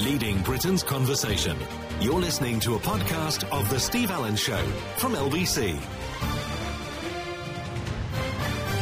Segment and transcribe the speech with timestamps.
[0.00, 1.56] leading Britain's conversation.
[2.00, 4.62] You're listening to a podcast of The Steve Allen Show
[4.96, 5.78] from LBC.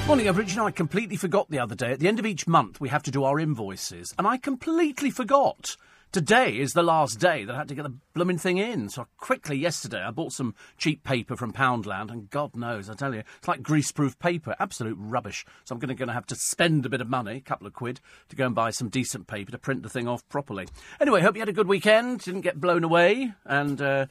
[0.06, 0.52] Morning, Average.
[0.52, 1.92] You know, I completely forgot the other day.
[1.92, 5.10] At the end of each month, we have to do our invoices, and I completely
[5.10, 5.76] forgot.
[6.10, 8.88] Today is the last day that I had to get the blooming thing in.
[8.88, 13.14] So quickly yesterday, I bought some cheap paper from Poundland, and God knows, I tell
[13.14, 15.44] you, it's like greaseproof paper, absolute rubbish.
[15.64, 18.00] So I'm going to have to spend a bit of money, a couple of quid,
[18.30, 20.66] to go and buy some decent paper to print the thing off properly.
[20.98, 24.06] Anyway, hope you had a good weekend, didn't get blown away, and uh,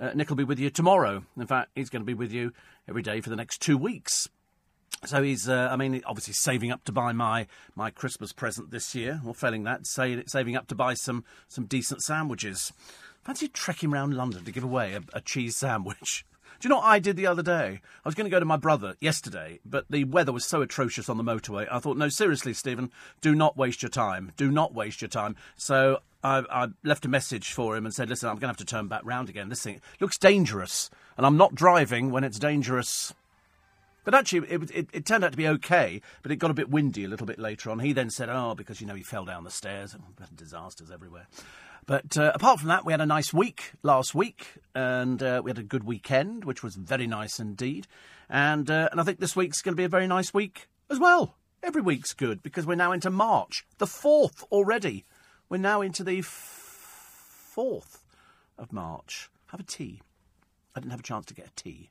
[0.00, 1.22] uh, Nick will be with you tomorrow.
[1.36, 2.54] In fact, he's going to be with you
[2.88, 4.30] every day for the next two weeks.
[5.04, 8.94] So he's, uh, I mean, obviously saving up to buy my, my Christmas present this
[8.94, 12.72] year, or failing that, say, saving up to buy some, some decent sandwiches.
[13.24, 16.24] Fancy trekking round London to give away a, a cheese sandwich.
[16.60, 17.80] Do you know what I did the other day?
[18.04, 21.08] I was going to go to my brother yesterday, but the weather was so atrocious
[21.08, 21.66] on the motorway.
[21.68, 24.30] I thought, no, seriously, Stephen, do not waste your time.
[24.36, 25.34] Do not waste your time.
[25.56, 28.56] So I, I left a message for him and said, listen, I'm going to have
[28.58, 29.48] to turn back round again.
[29.48, 33.12] This thing looks dangerous, and I'm not driving when it's dangerous.
[34.04, 36.70] But actually, it, it, it, turned out to be okay, but it got a bit
[36.70, 37.78] windy a little bit later on.
[37.78, 39.96] He then said, oh, because, you know, he fell down the stairs.
[40.34, 41.28] Disasters everywhere.
[41.86, 45.50] But uh, apart from that, we had a nice week last week, and uh, we
[45.50, 47.86] had a good weekend, which was very nice indeed.
[48.28, 50.98] And, uh, and I think this week's going to be a very nice week as
[50.98, 51.36] well.
[51.62, 55.04] Every week's good, because we're now into March, the 4th already.
[55.48, 57.98] We're now into the f- 4th
[58.58, 59.30] of March.
[59.48, 60.00] Have a tea.
[60.74, 61.90] I didn't have a chance to get a tea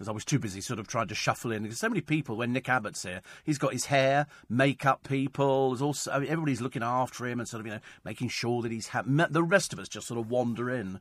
[0.00, 1.62] because I was too busy sort of trying to shuffle in.
[1.62, 3.20] There's so many people when Nick Abbott's here.
[3.44, 5.72] He's got his hair, makeup people.
[5.72, 8.62] There's also I mean, everybody's looking after him and sort of you know making sure
[8.62, 8.88] that he's.
[8.88, 11.00] The rest of us just sort of wander in,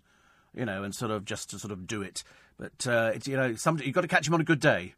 [0.54, 2.26] you know, and sort of just to sort of do it.
[2.58, 4.96] But uh, it's you know, you've got to catch him on a good day.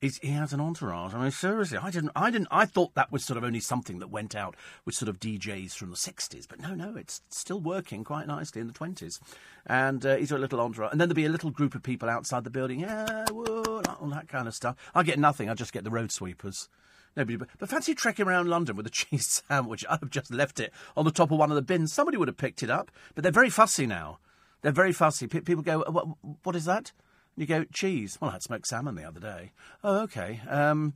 [0.00, 1.12] He has an entourage.
[1.12, 3.98] I mean, seriously, I didn't, I didn't, I thought that was sort of only something
[3.98, 7.60] that went out with sort of DJs from the '60s, but no, no, it's still
[7.60, 9.20] working quite nicely in the '20s.
[9.66, 11.82] And uh, he's got a little entourage, and then there'll be a little group of
[11.82, 14.76] people outside the building, yeah, all that kind of stuff.
[14.94, 15.50] I get nothing.
[15.50, 16.70] I just get the road sweepers.
[17.14, 19.84] Nobody, but, but fancy trekking around London with a cheese sandwich.
[19.90, 21.92] I've just left it on the top of one of the bins.
[21.92, 24.18] Somebody would have picked it up, but they're very fussy now.
[24.62, 25.26] They're very fussy.
[25.26, 26.06] P- people go, what,
[26.42, 26.92] what is that?
[27.40, 28.18] You go, cheese.
[28.20, 29.52] Well, I had smoked salmon the other day.
[29.82, 30.42] Oh, okay.
[30.46, 30.92] Um,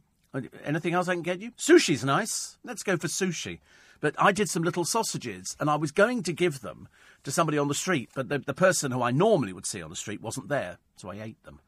[0.63, 1.53] anything else I can get you?
[1.53, 2.59] Sushi's nice.
[2.63, 3.61] Let's go for sushi.
[4.03, 6.87] But I did some little sausages, and I was going to give them
[7.23, 9.89] to somebody on the street, but the, the person who I normally would see on
[9.89, 11.61] the street wasn't there, so I ate them.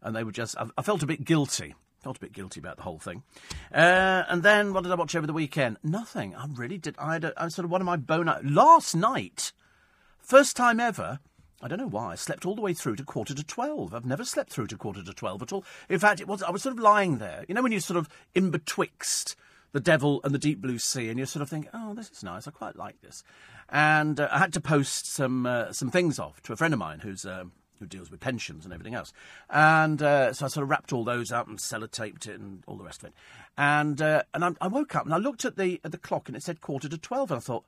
[0.00, 1.74] And they were just, I, I felt a bit guilty.
[2.02, 3.24] Felt a bit guilty about the whole thing.
[3.74, 5.76] Uh, and then, what did I watch over the weekend?
[5.82, 6.34] Nothing.
[6.34, 6.94] I really did.
[6.98, 8.34] I had a, I sort of one of my bone.
[8.42, 9.52] Last night,
[10.18, 11.20] first time ever,
[11.62, 12.12] I don't know why.
[12.12, 13.94] I slept all the way through to quarter to twelve.
[13.94, 15.64] I've never slept through to quarter to twelve at all.
[15.88, 17.44] In fact, it was I was sort of lying there.
[17.48, 19.36] You know when you're sort of in betwixt
[19.72, 22.22] the devil and the deep blue sea, and you're sort of thinking, "Oh, this is
[22.22, 22.46] nice.
[22.46, 23.24] I quite like this."
[23.68, 26.80] And uh, I had to post some uh, some things off to a friend of
[26.80, 27.26] mine who's.
[27.26, 27.44] Uh,
[27.80, 29.12] who deals with pensions and everything else.
[29.50, 32.76] And uh, so I sort of wrapped all those up and sellotaped it and all
[32.76, 33.14] the rest of it.
[33.58, 36.28] And uh, and I, I, woke up and I looked at the at the clock
[36.28, 37.32] and it said quarter to twelve.
[37.32, 37.64] And I thought,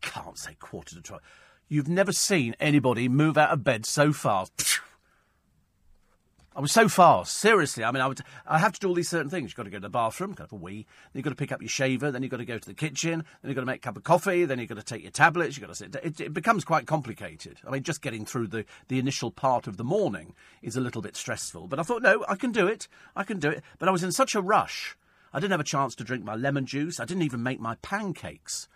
[0.00, 1.22] can't say quarter to twelve.
[1.72, 4.80] You've never seen anybody move out of bed so fast.
[6.56, 7.84] I was so fast, seriously.
[7.84, 8.22] I mean, I would.
[8.44, 9.52] I have to do all these certain things.
[9.52, 10.84] You've got to go to the bathroom, to have a wee.
[11.12, 12.10] Then you've got to pick up your shaver.
[12.10, 13.24] Then you've got to go to the kitchen.
[13.40, 14.44] Then you've got to make a cup of coffee.
[14.46, 15.56] Then you've got to take your tablets.
[15.56, 15.94] You've got to sit.
[16.02, 17.58] It, it becomes quite complicated.
[17.64, 21.02] I mean, just getting through the, the initial part of the morning is a little
[21.02, 21.68] bit stressful.
[21.68, 22.88] But I thought, no, I can do it.
[23.14, 23.62] I can do it.
[23.78, 24.96] But I was in such a rush.
[25.32, 26.98] I didn't have a chance to drink my lemon juice.
[26.98, 28.66] I didn't even make my pancakes.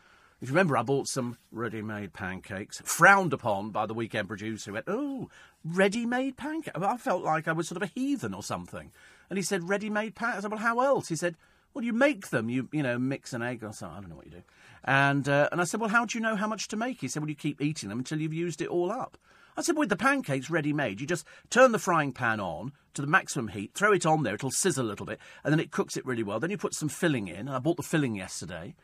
[0.44, 4.70] If you remember, I bought some ready made pancakes, frowned upon by the weekend producer
[4.70, 5.30] who went, Oh,
[5.64, 6.78] ready made pancakes.
[6.78, 8.92] I felt like I was sort of a heathen or something.
[9.30, 10.40] And he said, Ready made pancakes.
[10.40, 11.08] I said, Well, how else?
[11.08, 11.36] He said,
[11.72, 12.50] Well, you make them.
[12.50, 13.96] You, you know, mix an egg or something.
[13.96, 14.42] I don't know what you do.
[14.84, 17.00] And, uh, and I said, Well, how do you know how much to make?
[17.00, 19.16] He said, Well, you keep eating them until you've used it all up.
[19.56, 23.00] I said, with the pancakes ready made, you just turn the frying pan on to
[23.00, 25.70] the maximum heat, throw it on there, it'll sizzle a little bit, and then it
[25.70, 26.40] cooks it really well.
[26.40, 27.48] Then you put some filling in.
[27.48, 28.74] I bought the filling yesterday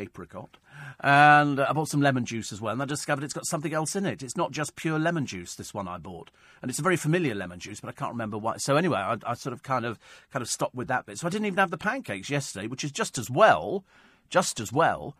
[0.00, 0.56] apricot.
[1.00, 3.94] And I bought some lemon juice as well, and I discovered it's got something else
[3.94, 4.22] in it.
[4.22, 5.54] It's not just pure lemon juice.
[5.54, 6.30] This one I bought,
[6.62, 8.56] and it's a very familiar lemon juice, but I can't remember why.
[8.56, 9.98] So anyway, I, I sort of kind of
[10.32, 11.18] kind of stopped with that bit.
[11.18, 13.84] So I didn't even have the pancakes yesterday, which is just as well,
[14.28, 15.14] just as well.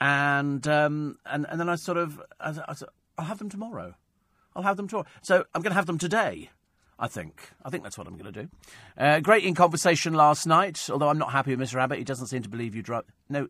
[0.00, 2.74] And um, and and then I sort of I, I,
[3.18, 3.94] I'll have them tomorrow.
[4.54, 5.06] I'll have them tomorrow.
[5.22, 6.50] So I'm going to have them today.
[6.98, 7.50] I think.
[7.62, 8.48] I think that's what I'm going to do.
[8.96, 11.80] Uh, great in conversation last night, although I'm not happy with Mr.
[11.80, 11.98] Abbott.
[11.98, 13.04] He doesn't seem to believe you drive.
[13.28, 13.48] No,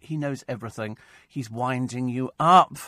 [0.00, 0.96] he knows everything.
[1.28, 2.78] He's winding you up.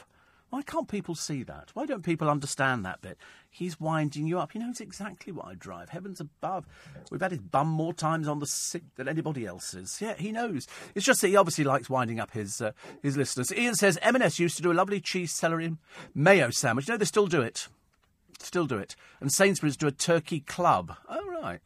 [0.51, 1.71] Why can't people see that?
[1.75, 3.19] Why don't people understand that bit?
[3.51, 4.53] He's winding you up.
[4.53, 5.89] He knows exactly what I drive.
[5.89, 6.67] Heavens above.
[7.11, 9.99] We've had his bum more times on the sick than anybody else's.
[10.01, 10.69] Yeah, he knows.
[10.95, 12.73] It's just that he obviously likes winding up his uh,
[13.03, 13.53] his listeners.
[13.53, 15.79] Ian says M&S used to do a lovely cheese celery and
[16.15, 16.89] mayo sandwich.
[16.89, 17.69] No, they still do it.
[18.39, 18.95] Still do it.
[19.21, 20.97] And Sainsbury's do a turkey club.
[21.09, 21.61] Oh, right.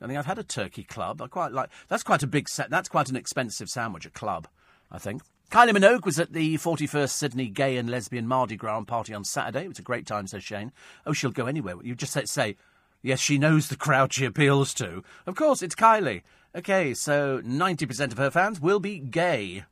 [0.00, 1.22] I think I've had a turkey club.
[1.22, 1.70] I quite like.
[1.88, 2.68] That's quite a big set.
[2.68, 4.06] That's quite an expensive sandwich.
[4.06, 4.48] A club,
[4.94, 5.22] I think.
[5.50, 9.64] Kylie Minogue was at the 41st Sydney Gay and Lesbian Mardi Gras party on Saturday.
[9.64, 10.72] It was a great time, says Shane.
[11.04, 11.74] Oh, she'll go anywhere.
[11.82, 12.56] You just say, say,
[13.02, 15.02] yes, she knows the crowd she appeals to.
[15.26, 16.22] Of course, it's Kylie.
[16.54, 19.64] Okay, so 90% of her fans will be gay.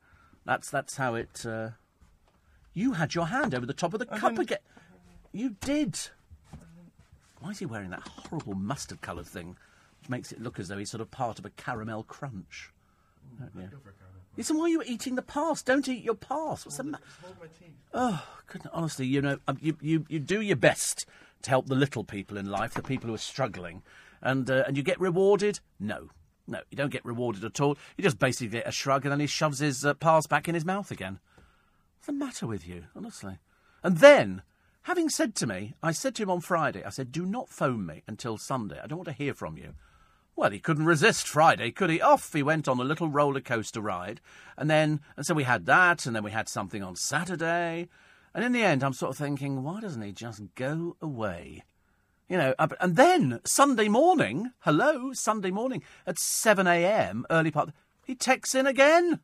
[0.45, 1.45] That's that's how it.
[1.45, 1.69] Uh...
[2.73, 4.57] You had your hand over the top of the cup again.
[5.31, 5.97] You did.
[7.39, 9.55] Why is he wearing that horrible mustard coloured thing,
[10.01, 12.71] which makes it look as though he's sort of part of a caramel crunch?
[13.41, 13.67] Oh, yeah.
[14.35, 15.65] Listen, why are you eating the past?
[15.65, 16.65] Don't eat your past.
[16.65, 17.03] What's the matter?
[17.93, 21.05] Oh, goodness, honestly, you know, um, you, you, you do your best
[21.43, 23.83] to help the little people in life, the people who are struggling,
[24.21, 25.59] and uh, and you get rewarded.
[25.79, 26.09] No,
[26.47, 27.77] no, you don't get rewarded at all.
[27.97, 30.55] You just basically get a shrug, and then he shoves his uh, past back in
[30.55, 31.19] his mouth again.
[31.97, 33.37] What's the matter with you, honestly?
[33.83, 34.41] And then,
[34.83, 37.85] having said to me, I said to him on Friday, I said, do not phone
[37.85, 38.79] me until Sunday.
[38.83, 39.73] I don't want to hear from you.
[40.35, 42.01] Well, he couldn't resist Friday, could he?
[42.01, 44.19] Off he went on a little roller coaster ride,
[44.57, 47.87] and then and so we had that, and then we had something on Saturday,
[48.33, 51.63] and in the end, I'm sort of thinking, why doesn't he just go away?
[52.27, 57.25] You know, and then Sunday morning, hello, Sunday morning at seven a.m.
[57.29, 57.69] early part,
[58.05, 59.19] he texts in again,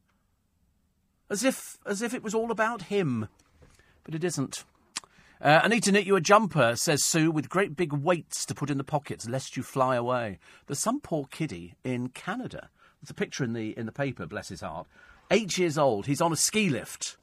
[1.29, 3.27] as if as if it was all about him,
[4.03, 4.63] but it isn't.
[5.41, 8.53] Uh, I need to knit you a jumper, says Sue, with great big weights to
[8.53, 10.37] put in the pockets lest you fly away.
[10.67, 12.69] There's some poor kiddie in Canada.
[13.01, 14.87] There's a picture in the in the paper, bless his heart.
[15.31, 16.07] Eight years old.
[16.07, 17.15] He's on a ski lift.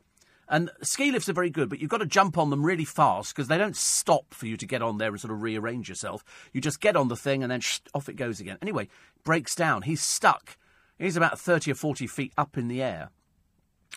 [0.48, 3.34] And ski lifts are very good, but you've got to jump on them really fast
[3.34, 6.24] because they don't stop for you to get on there and sort of rearrange yourself.
[6.52, 8.56] You just get on the thing and then sh- off it goes again.
[8.62, 8.88] Anyway,
[9.24, 9.82] breaks down.
[9.82, 10.56] He's stuck.
[10.98, 13.10] He's about 30 or 40 feet up in the air.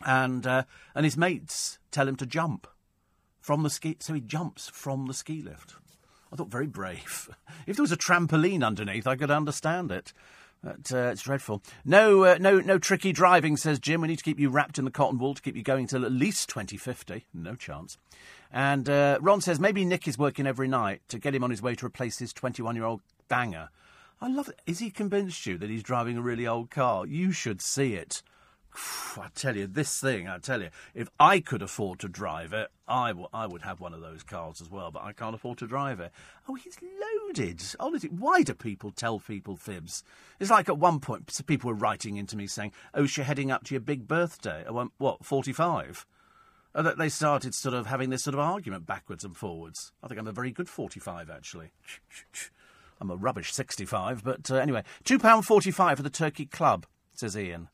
[0.03, 0.63] And, uh,
[0.95, 2.67] and his mates tell him to jump
[3.49, 3.97] from the ski.
[3.99, 5.73] So he jumps from the ski lift.
[6.31, 7.31] I thought very brave.
[7.65, 10.13] If there was a trampoline underneath, I could understand it.
[10.63, 11.63] But, uh, it's dreadful.
[11.83, 14.01] No, uh, no, no tricky driving, says Jim.
[14.01, 16.05] We need to keep you wrapped in the cotton wool to keep you going till
[16.05, 17.25] at least 2050.
[17.33, 17.97] No chance.
[18.51, 21.61] And uh, Ron says maybe Nick is working every night to get him on his
[21.63, 23.69] way to replace his 21 year old banger.
[24.21, 24.61] I love it.
[24.67, 27.07] Is he convinced you that he's driving a really old car?
[27.07, 28.21] You should see it.
[29.17, 32.69] I tell you, this thing, I tell you, if I could afford to drive it,
[32.87, 35.57] I, w- I would have one of those cars as well, but I can't afford
[35.59, 36.11] to drive it.
[36.47, 37.61] Oh, he's loaded.
[37.79, 40.03] Honestly, why do people tell people fibs?
[40.39, 43.63] It's like at one point, people were writing into me saying, oh, you're heading up
[43.65, 44.63] to your big birthday.
[44.67, 46.05] I went, what, 45?
[46.75, 49.91] And they started sort of having this sort of argument backwards and forwards.
[50.03, 51.71] I think I'm a very good 45, actually.
[53.01, 54.83] I'm a rubbish 65, but uh, anyway.
[55.05, 57.69] £2.45 for the Turkey Club, says Ian.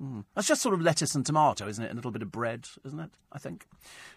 [0.00, 0.24] Mm.
[0.34, 1.90] That's just sort of lettuce and tomato, isn't it?
[1.90, 3.10] A little bit of bread, isn't it?
[3.32, 3.66] I think.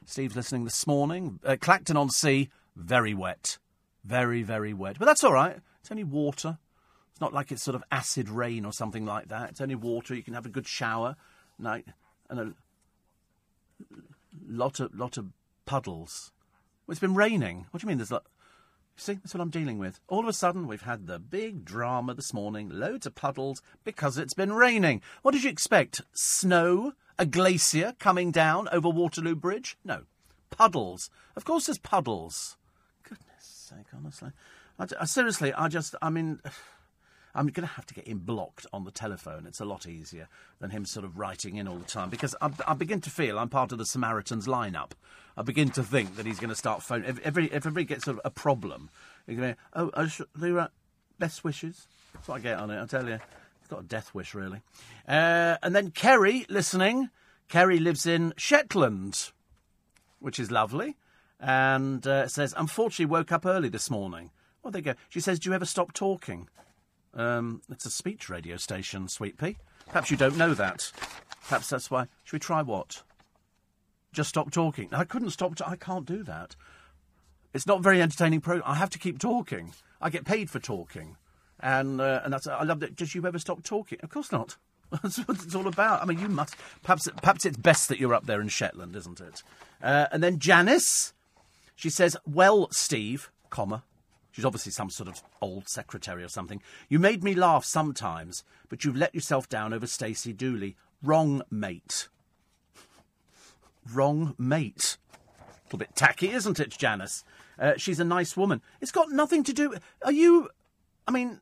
[0.06, 1.39] Steve's listening this morning.
[1.44, 3.57] Uh, Clacton on Sea, very wet.
[4.04, 4.98] Very, very wet.
[5.00, 5.57] But that's all right.
[5.81, 6.57] It's only water.
[7.12, 9.51] It's not like it's sort of acid rain or something like that.
[9.51, 10.16] It's only water.
[10.16, 11.16] You can have a good shower.
[11.57, 11.86] Night
[12.30, 12.54] and a
[14.48, 15.28] lot of lot of
[15.66, 16.31] puddles.
[16.86, 17.68] Well, it's been raining.
[17.71, 17.98] What do you mean?
[17.98, 18.24] There's like
[18.97, 20.00] See, that's what I'm dealing with.
[20.07, 24.18] All of a sudden, we've had the big drama this morning, loads of puddles because
[24.18, 25.01] it's been raining.
[25.21, 26.01] What did you expect?
[26.13, 26.94] Snow?
[27.18, 29.77] A glacier coming down over Waterloo Bridge?
[29.83, 30.01] No.
[30.50, 31.09] Puddles.
[31.35, 32.57] Of course, there's puddles.
[33.04, 34.31] Goodness sake, honestly.
[34.80, 36.40] I, I, seriously, I just, I mean.
[37.35, 39.45] I'm going to have to get him blocked on the telephone.
[39.45, 42.49] It's a lot easier than him sort of writing in all the time because I,
[42.65, 44.92] I begin to feel I'm part of the Samaritans lineup.
[45.37, 47.09] I begin to think that he's going to start phoning.
[47.09, 48.89] If, every, if everybody gets sort of a problem,
[49.27, 50.69] he's going to, oh, the
[51.19, 51.87] best wishes.
[52.13, 53.19] That's what I get on it, I tell you.
[53.59, 54.61] He's got a death wish, really.
[55.07, 57.09] Uh, and then Kerry, listening.
[57.49, 59.31] Kerry lives in Shetland,
[60.19, 60.95] which is lovely,
[61.39, 64.31] and uh, says, unfortunately, woke up early this morning.
[64.63, 64.95] Well, there you go.
[65.09, 66.47] She says, do you ever stop talking?
[67.16, 69.57] Um, it's a speech radio station, Sweet Pea.
[69.88, 70.92] Perhaps you don't know that.
[71.48, 72.07] Perhaps that's why.
[72.24, 73.04] Should we try what?
[74.12, 74.90] Just stop talking.
[74.92, 75.54] I couldn't stop.
[75.66, 76.56] I can't do that.
[77.54, 78.69] It's not very entertaining program.
[78.69, 79.74] I have to keep talking.
[80.02, 81.16] I get paid for talking,
[81.60, 82.48] and uh, and that's.
[82.48, 82.95] I love that.
[82.95, 84.00] Does you ever stop talking?
[84.04, 84.57] Of course not.
[85.02, 86.02] That's what it's all about.
[86.02, 86.56] I mean, you must.
[86.84, 89.42] Perhaps, perhaps it's best that you're up there in Shetland, isn't it?
[89.81, 91.14] Uh, and then Janice,
[91.76, 93.84] she says, "Well, Steve, comma,
[94.35, 96.61] She's obviously some sort of old secretary or something.
[96.89, 100.75] You made me laugh sometimes, but you've let yourself down over Stacey Dooley.
[101.01, 102.09] Wrong mate.
[103.89, 104.97] Wrong mate.
[105.47, 107.23] A little bit tacky, isn't it, Janice?
[107.57, 108.61] Uh, she's a nice woman.
[108.81, 109.75] It's got nothing to do.
[110.04, 110.49] Are you?
[111.07, 111.39] I mean,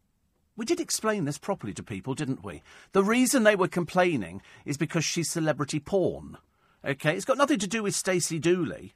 [0.55, 2.61] we did explain this properly to people, didn't we?
[2.91, 6.37] The reason they were complaining is because she's celebrity porn.
[6.85, 8.93] Okay, it's got nothing to do with Stacey Dooley.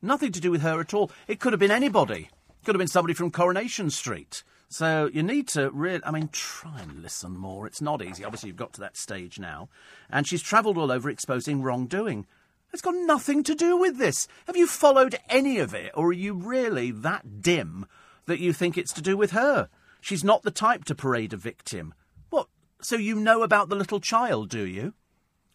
[0.00, 1.10] Nothing to do with her at all.
[1.26, 2.28] It could have been anybody.
[2.64, 4.44] Could have been somebody from Coronation Street.
[4.68, 7.66] So you need to really, I mean, try and listen more.
[7.66, 8.24] It's not easy.
[8.24, 9.68] Obviously, you've got to that stage now.
[10.08, 12.26] And she's travelled all over exposing wrongdoing.
[12.72, 14.28] It's got nothing to do with this.
[14.46, 17.84] Have you followed any of it, or are you really that dim
[18.26, 19.68] that you think it's to do with her?
[20.00, 21.92] She's not the type to parade a victim.
[22.30, 22.48] What?
[22.80, 24.94] So you know about the little child, do you?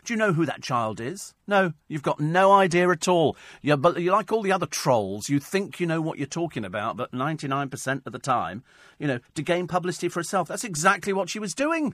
[0.07, 1.33] Do you know who that child is?
[1.47, 3.35] No, you've got no idea at all.
[3.61, 5.27] You're, but you're like all the other trolls.
[5.27, 8.63] You think you know what you're talking about, but 99% of the time,
[8.99, 10.47] you know, to gain publicity for herself.
[10.47, 11.93] That's exactly what she was doing.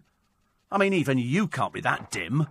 [0.71, 2.45] I mean, even you can't be that dim.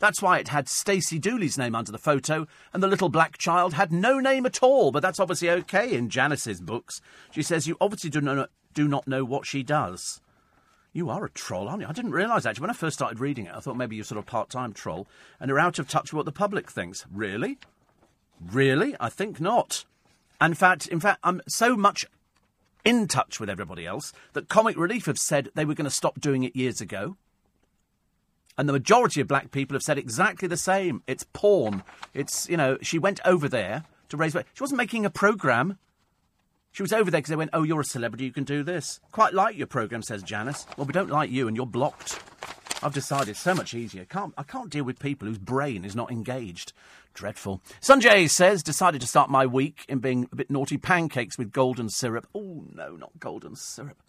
[0.00, 3.72] That's why it had Stacey Dooley's name under the photo, and the little black child
[3.72, 4.92] had no name at all.
[4.92, 7.00] But that's obviously okay in Janice's books.
[7.30, 10.20] She says you obviously do not, do not know what she does.
[10.96, 11.88] You are a troll, aren't you?
[11.88, 12.62] I didn't realise actually.
[12.62, 15.06] When I first started reading it, I thought maybe you're sort of part time troll
[15.38, 17.04] and are out of touch with what the public thinks.
[17.12, 17.58] Really?
[18.40, 18.96] Really?
[18.98, 19.84] I think not.
[20.40, 22.06] In fact, in fact, I'm so much
[22.82, 26.18] in touch with everybody else that Comic Relief have said they were going to stop
[26.18, 27.18] doing it years ago.
[28.56, 31.02] And the majority of black people have said exactly the same.
[31.06, 31.82] It's porn.
[32.14, 34.32] It's, you know, she went over there to raise.
[34.32, 35.76] She wasn't making a programme.
[36.76, 39.00] She was over there because they went, Oh, you're a celebrity, you can do this.
[39.10, 40.66] Quite like your programme, says Janice.
[40.76, 42.20] Well, we don't like you and you're blocked.
[42.82, 44.04] I've decided so much easier.
[44.04, 46.74] Can't, I can't deal with people whose brain is not engaged.
[47.14, 47.62] Dreadful.
[47.80, 51.88] Sanjay says, decided to start my week in being a bit naughty pancakes with golden
[51.88, 52.26] syrup.
[52.34, 54.02] Oh, no, not golden syrup.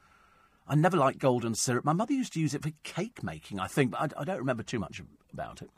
[0.67, 1.85] I never liked golden syrup.
[1.85, 4.39] My mother used to use it for cake making, I think, but I, I don't
[4.39, 5.69] remember too much about it.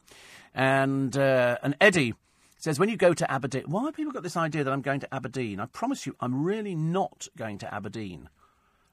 [0.55, 2.15] And, uh, and Eddie
[2.59, 4.99] says, when you go to Aberdeen, why have people got this idea that I'm going
[4.99, 5.59] to Aberdeen?
[5.59, 8.29] I promise you, I'm really not going to Aberdeen.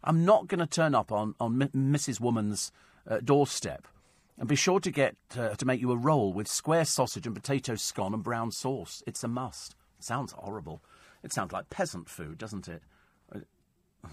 [0.05, 2.21] I'm not going to turn up on, on M- Mrs.
[2.21, 2.71] Woman's
[3.09, 3.89] uh, doorstep.
[4.39, 7.35] And be sure to get uh, to make you a roll with square sausage and
[7.35, 9.03] potato scone and brown sauce.
[9.07, 9.75] It's a must.
[9.99, 10.83] It sounds horrible.
[11.23, 12.83] It sounds like peasant food, doesn't it?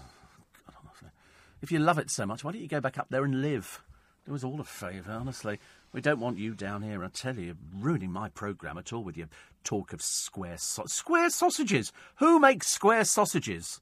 [1.62, 3.82] If you love it so much, why don't you go back up there and live?
[4.26, 5.58] Do us all a favour, honestly.
[5.94, 9.16] We don't want you down here, I tell you, ruining my programme at all with
[9.16, 9.28] your
[9.62, 11.92] talk of square so- square sausages.
[12.16, 13.80] Who makes square sausages?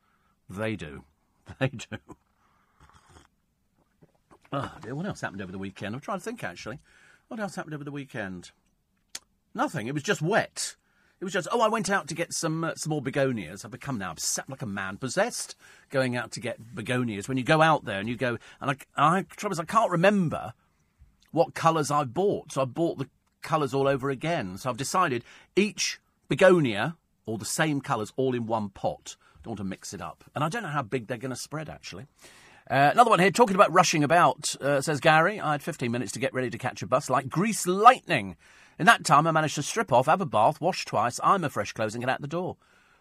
[0.49, 1.05] They do.
[1.59, 1.99] They do.
[4.53, 5.95] Oh dear, what else happened over the weekend?
[5.95, 6.79] I'm trying to think actually.
[7.29, 8.51] What else happened over the weekend?
[9.55, 9.87] Nothing.
[9.87, 10.77] It was just wet.
[11.19, 13.65] It was just, oh, I went out to get some uh, some more begonias.
[13.65, 15.57] I've become now upset like a man possessed
[15.89, 17.27] going out to get begonias.
[17.27, 19.91] When you go out there and you go, and I, I trouble is I can't
[19.91, 20.53] remember
[21.33, 22.53] what colours I've bought.
[22.53, 23.09] So I've bought the
[23.43, 24.57] colours all over again.
[24.59, 25.25] So I've decided
[25.57, 26.97] each begonia,
[27.27, 29.17] or the same colours, all in one pot.
[29.43, 30.25] Don't want to mix it up.
[30.35, 32.07] And I don't know how big they're going to spread, actually.
[32.71, 35.41] Uh, another one here, talking about rushing about, uh, says Gary.
[35.41, 38.37] I had 15 minutes to get ready to catch a bus like grease lightning.
[38.79, 41.49] In that time, I managed to strip off, have a bath, wash twice, iron my
[41.49, 42.57] fresh clothes, and get out the door.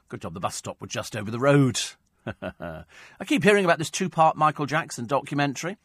[0.09, 1.79] Good job the bus stop was just over the road.
[2.41, 5.77] I keep hearing about this two part Michael Jackson documentary.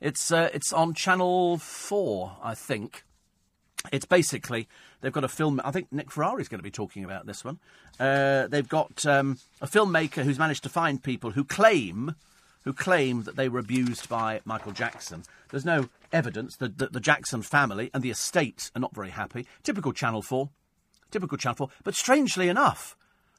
[0.00, 3.04] It's uh, it's on Channel Four, I think.
[3.92, 4.68] It's basically
[5.00, 5.60] they've got a film.
[5.64, 7.58] I think Nick Ferrari is going to be talking about this one.
[7.98, 12.14] Uh, they've got um, a filmmaker who's managed to find people who claim
[12.64, 15.22] who claim that they were abused by Michael Jackson.
[15.50, 19.46] There's no evidence that the, the Jackson family and the estate are not very happy.
[19.62, 20.50] Typical Channel Four.
[21.10, 21.68] Typical Channel Four.
[21.84, 22.96] But strangely enough,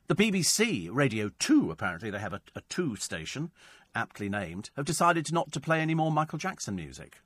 [0.07, 3.51] the BBC Radio 2, apparently, they have a, a 2 station,
[3.95, 7.21] aptly named, have decided not to play any more Michael Jackson music.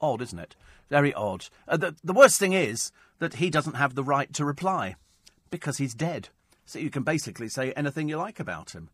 [0.00, 0.56] Odd, isn't it?
[0.88, 1.46] Very odd.
[1.68, 4.96] Uh, the, the worst thing is that he doesn't have the right to reply
[5.50, 6.28] because he's dead.
[6.64, 8.88] So you can basically say anything you like about him.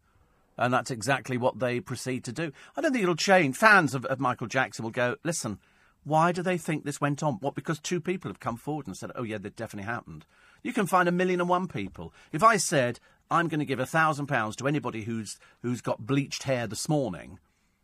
[0.59, 2.50] And that's exactly what they proceed to do.
[2.76, 3.56] I don't think it'll change.
[3.56, 5.59] Fans of, of Michael Jackson will go, listen,
[6.04, 7.35] why do they think this went on?
[7.35, 10.25] What, because two people have come forward and said, oh, yeah, that definitely happened.
[10.62, 12.14] You can find a million and one people.
[12.33, 12.99] If I said,
[13.30, 16.88] I'm going to give a thousand pounds to anybody who's, who's got bleached hair this
[16.88, 17.38] morning,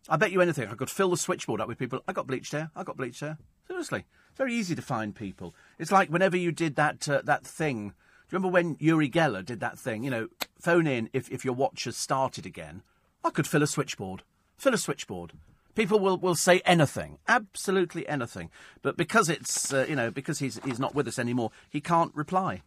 [0.08, 0.68] I bet you anything.
[0.68, 2.02] I could fill the switchboard up with people.
[2.08, 2.70] I got bleached hair.
[2.74, 3.38] I got bleached hair.
[3.66, 4.04] Seriously.
[4.30, 5.54] It's very easy to find people.
[5.78, 7.88] It's like whenever you did that, uh, that thing.
[7.88, 10.02] Do you remember when Uri Geller did that thing?
[10.02, 12.82] You know, phone in if, if your watch has started again.
[13.24, 14.22] I could fill a switchboard.
[14.56, 15.32] Fill a switchboard.
[15.74, 18.50] People will, will say anything, absolutely anything.
[18.82, 22.14] But because it's, uh, you know, because he's, he's not with us anymore, he can't
[22.14, 22.62] reply.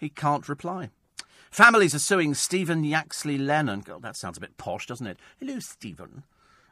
[0.00, 0.90] He can't reply.
[1.52, 3.80] Families are suing Stephen Yaxley Lennon.
[3.80, 5.18] God, that sounds a bit posh, doesn't it?
[5.38, 6.22] Hello, Stephen.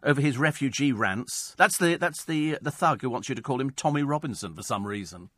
[0.03, 1.55] Over his refugee rants.
[1.59, 4.63] That's the, that's the, the thug who wants you to call him Tommy Robinson for
[4.63, 5.29] some reason.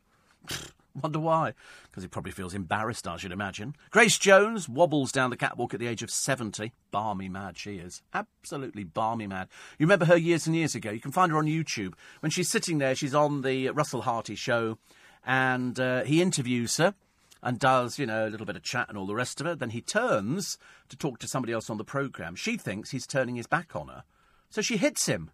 [1.01, 1.55] Wonder why?
[1.83, 3.75] Because he probably feels embarrassed, I should imagine.
[3.89, 6.71] Grace Jones wobbles down the catwalk at the age of 70.
[6.91, 8.01] Barmy mad she is.
[8.13, 9.49] Absolutely barmy mad.
[9.77, 10.91] You remember her years and years ago?
[10.91, 11.95] You can find her on YouTube.
[12.21, 14.77] When she's sitting there, she's on the Russell Harty show,
[15.25, 16.95] and uh, he interviews her
[17.43, 19.59] and does, you know, a little bit of chat and all the rest of it.
[19.59, 20.57] Then he turns
[20.87, 22.35] to talk to somebody else on the programme.
[22.35, 24.03] She thinks he's turning his back on her.
[24.49, 25.29] So she hits him.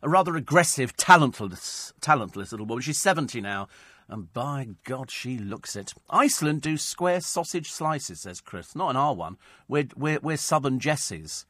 [0.00, 2.82] A rather aggressive, talentless, talentless little woman.
[2.82, 3.68] She's 70 now,
[4.06, 5.94] and by God, she looks it.
[6.10, 8.76] Iceland do square sausage slices, says Chris.
[8.76, 9.38] Not in our one.
[9.66, 11.46] We're, we're, we're southern Jessies.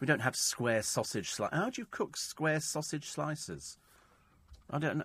[0.00, 1.56] We don't have square sausage slices.
[1.56, 3.78] How do you cook square sausage slices?
[4.68, 5.04] I don't know.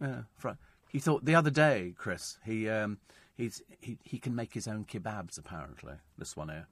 [0.00, 0.50] Yeah, fr-
[0.90, 2.98] he thought the other day, Chris, he, um,
[3.36, 6.66] he's, he, he can make his own kebabs, apparently, this one here.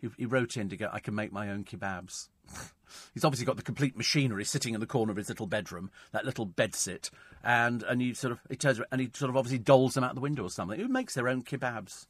[0.00, 2.28] He, he wrote in to go, I can make my own kebabs.
[3.14, 6.26] He's obviously got the complete machinery sitting in the corner of his little bedroom, that
[6.26, 7.10] little bedsit,
[7.42, 10.14] and and he sort of he turns and he sort of obviously doles them out
[10.14, 10.78] the window or something.
[10.78, 12.06] Who makes their own kebabs?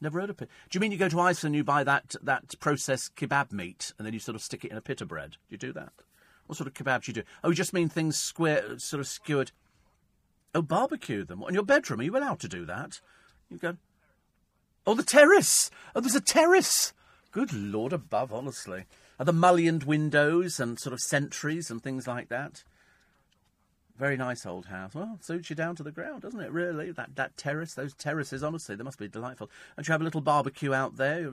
[0.00, 0.48] Never heard of it.
[0.68, 3.92] Do you mean you go to Iceland and you buy that that processed kebab meat
[3.98, 5.32] and then you sort of stick it in a pita bread?
[5.32, 5.92] Do you do that?
[6.46, 7.22] What sort of kebab do you do?
[7.42, 9.52] Oh, you just mean things square, sort of skewered.
[10.54, 11.40] Oh, barbecue them.
[11.40, 12.00] What, in your bedroom?
[12.00, 13.00] Are you allowed to do that?
[13.50, 13.76] You go.
[14.86, 15.70] Oh, the terrace.
[15.94, 16.92] Oh, there's a terrace.
[17.30, 18.84] Good Lord above, honestly.
[19.18, 22.64] Are the mullioned windows and sort of sentries and things like that?
[23.96, 24.94] Very nice old house.
[24.94, 26.50] Well, suits you down to the ground, doesn't it?
[26.50, 28.42] Really, that that terrace, those terraces.
[28.42, 29.50] Honestly, they must be delightful.
[29.76, 31.30] And you have a little barbecue out there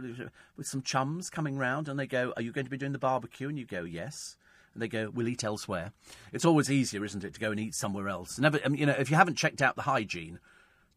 [0.56, 3.00] with some chums coming round, and they go, "Are you going to be doing the
[3.00, 4.36] barbecue?" And you go, "Yes."
[4.74, 5.92] And they go, "We'll eat elsewhere."
[6.32, 8.40] It's always easier, isn't it, to go and eat somewhere else?
[8.40, 10.40] Never, um, you know, if you haven't checked out the hygiene,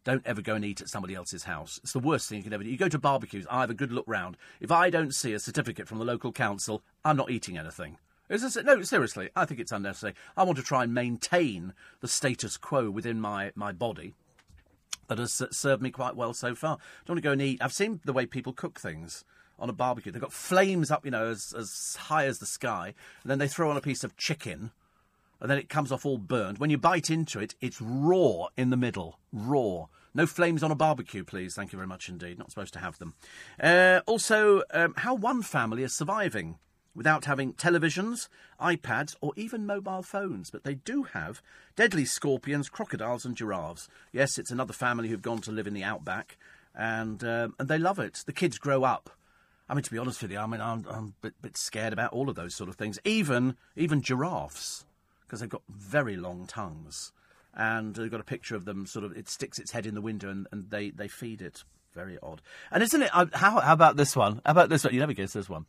[0.03, 1.79] don't ever go and eat at somebody else's house.
[1.83, 2.69] It's the worst thing you can ever do.
[2.69, 4.37] You go to barbecues, I have a good look round.
[4.59, 7.97] If I don't see a certificate from the local council, I'm not eating anything.
[8.29, 10.15] Is no, seriously, I think it's unnecessary.
[10.35, 14.15] I want to try and maintain the status quo within my, my body
[15.07, 16.77] that has served me quite well so far.
[16.77, 17.61] I don't want to go and eat.
[17.61, 19.23] I've seen the way people cook things
[19.59, 20.11] on a barbecue.
[20.11, 22.93] They've got flames up, you know, as, as high as the sky,
[23.23, 24.71] and then they throw on a piece of chicken,
[25.39, 26.57] and then it comes off all burned.
[26.57, 29.19] When you bite into it, it's raw in the middle.
[29.31, 29.87] Raw.
[30.15, 31.55] No flames on a barbecue, please.
[31.55, 32.37] Thank you very much indeed.
[32.37, 33.15] Not supposed to have them.
[33.61, 36.59] Uh, also, um, how one family is surviving
[36.95, 38.27] without having televisions,
[38.61, 40.51] iPads, or even mobile phones.
[40.51, 41.41] But they do have
[41.75, 43.87] deadly scorpions, crocodiles, and giraffes.
[44.11, 46.37] Yes, it's another family who've gone to live in the outback,
[46.75, 48.23] and um, and they love it.
[48.25, 49.09] The kids grow up.
[49.69, 51.93] I mean, to be honest with you, I mean, I'm, I'm a bit, bit scared
[51.93, 52.99] about all of those sort of things.
[53.05, 54.85] Even even giraffes,
[55.21, 57.11] because they've got very long tongues,
[57.53, 58.85] and they've got a picture of them.
[58.85, 61.63] Sort of, it sticks its head in the window, and, and they they feed it.
[61.93, 62.41] Very odd.
[62.71, 63.11] And isn't it?
[63.11, 63.27] How,
[63.59, 64.41] how about this one?
[64.43, 64.95] How about this one?
[64.95, 65.67] You never guess this one.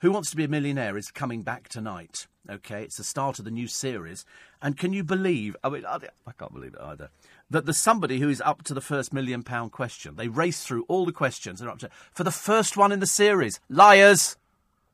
[0.00, 2.28] Who Wants to Be a Millionaire is coming back tonight.
[2.48, 4.24] Okay, it's the start of the new series.
[4.62, 5.98] And can you believe, I mean, I
[6.38, 7.08] can't believe it either,
[7.50, 10.16] that there's somebody who is up to the first million pound question.
[10.16, 11.60] They race through all the questions.
[11.60, 13.60] They're up to, for the first one in the series.
[13.68, 14.36] Liars!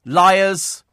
[0.05, 0.85] Liars!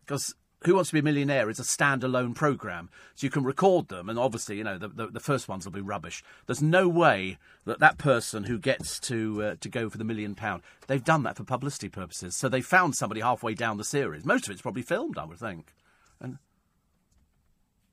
[0.00, 3.88] Because who Wants to Be a Millionaire is a standalone program, so you can record
[3.88, 6.24] them, and obviously, you know, the, the, the, first ones will be rubbish.
[6.46, 10.34] There's no way that that person who gets to uh, to go for the million
[10.34, 12.36] pound, they've done that for publicity purposes.
[12.36, 14.24] So they found somebody halfway down the series.
[14.24, 15.72] Most of it's probably filmed, I would think.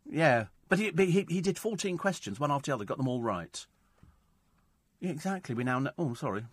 [0.09, 3.21] Yeah, but he he, he did 14 questions, one after the other, got them all
[3.21, 3.65] right.
[4.99, 5.55] Yeah, exactly.
[5.55, 5.91] We now know.
[5.97, 6.45] Oh, sorry.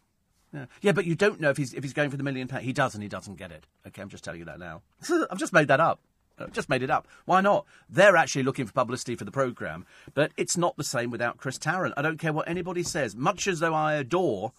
[0.53, 0.67] Yeah.
[0.83, 2.65] yeah, but you don't know if he's if he's going for the million pound.
[2.65, 3.67] He does, and he doesn't get it.
[3.87, 4.83] Okay, I'm just telling you that now.
[5.31, 6.01] I've just made that up.
[6.39, 7.09] I've just made it up.
[7.25, 7.67] Why not?
[7.89, 11.59] They're actually looking for publicity for the programme, but it's not the same without Chris
[11.59, 11.95] Tarrant.
[11.97, 13.15] I don't care what anybody says.
[13.15, 14.53] Much as though I adore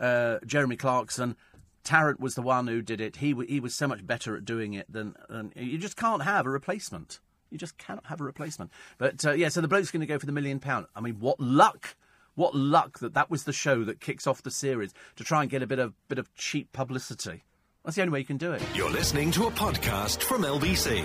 [0.00, 1.36] uh, Jeremy Clarkson,
[1.84, 3.16] Tarrant was the one who did it.
[3.16, 6.46] He he was so much better at doing it than, than you just can't have
[6.46, 7.20] a replacement.
[7.50, 8.70] You just cannot have a replacement.
[8.98, 10.86] But uh, yeah, so the bloke's going to go for the million pound.
[10.94, 11.96] I mean, what luck!
[12.34, 15.50] What luck that that was the show that kicks off the series to try and
[15.50, 17.42] get a bit of bit of cheap publicity.
[17.84, 18.62] That's the only way you can do it.
[18.74, 21.04] You're listening to a podcast from LBC.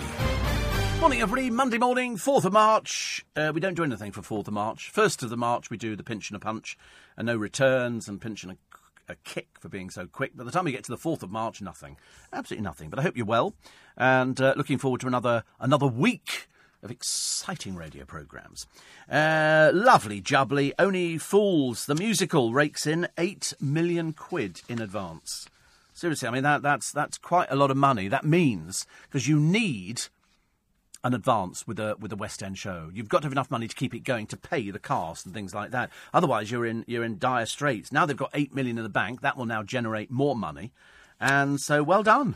[0.99, 1.49] Morning, everybody.
[1.49, 3.25] Monday morning, 4th of March.
[3.35, 4.91] Uh, we don't do anything for 4th of March.
[4.93, 6.77] 1st of the March, we do the pinch and a punch,
[7.17, 8.57] and no returns, and pinch and a,
[9.07, 10.35] a kick for being so quick.
[10.35, 11.97] By the time we get to the 4th of March, nothing.
[12.31, 12.89] Absolutely nothing.
[12.89, 13.53] But I hope you're well,
[13.97, 16.47] and uh, looking forward to another another week
[16.83, 18.67] of exciting radio programmes.
[19.09, 20.73] Uh, lovely jubbly.
[20.77, 25.47] Only Fools, the musical, rakes in 8 million quid in advance.
[25.93, 28.07] Seriously, I mean, that, that's, that's quite a lot of money.
[28.07, 30.03] That means, because you need
[31.03, 32.89] an advance with a with a West End show.
[32.93, 35.33] You've got to have enough money to keep it going to pay the cast and
[35.33, 35.89] things like that.
[36.13, 37.91] Otherwise, you're in you're in dire straits.
[37.91, 39.21] Now they've got eight million in the bank.
[39.21, 40.71] That will now generate more money,
[41.19, 42.35] and so well done.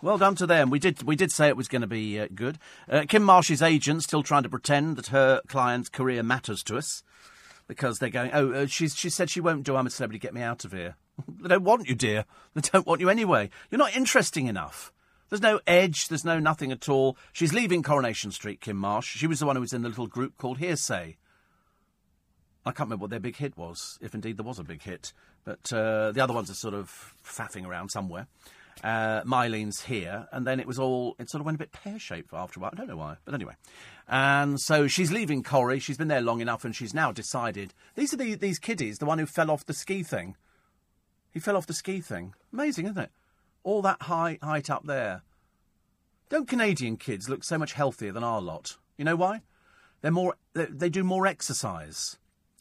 [0.00, 0.70] Well done to them.
[0.70, 2.58] We did we did say it was going to be uh, good.
[2.88, 7.02] Uh, Kym Marsh's agent still trying to pretend that her client's career matters to us
[7.66, 8.30] because they're going.
[8.32, 9.76] Oh, uh, she's she said she won't do.
[9.76, 10.20] I'm a celebrity.
[10.20, 10.96] Get me out of here.
[11.40, 12.24] they don't want you, dear.
[12.54, 13.50] They don't want you anyway.
[13.70, 14.92] You're not interesting enough.
[15.28, 16.08] There's no edge.
[16.08, 17.16] There's no nothing at all.
[17.32, 18.60] She's leaving Coronation Street.
[18.60, 19.16] Kym Marsh.
[19.16, 21.16] She was the one who was in the little group called Hearsay.
[22.66, 25.12] I can't remember what their big hit was, if indeed there was a big hit.
[25.44, 28.26] But uh, the other ones are sort of faffing around somewhere.
[28.84, 31.98] Uh, Myleene's here, and then it was all, it sort of went a bit pear
[31.98, 32.70] shaped after a while.
[32.72, 33.54] I don't know why, but anyway.
[34.06, 35.80] And so she's leaving Corrie.
[35.80, 37.74] She's been there long enough, and she's now decided.
[37.96, 40.36] These are the, these kiddies, the one who fell off the ski thing.
[41.32, 42.34] He fell off the ski thing.
[42.52, 43.10] Amazing, isn't it?
[43.68, 45.20] All that high height up there.
[46.30, 48.78] Don't Canadian kids look so much healthier than our lot?
[48.96, 49.42] You know why?
[50.00, 52.16] They're more, they, they do more exercise.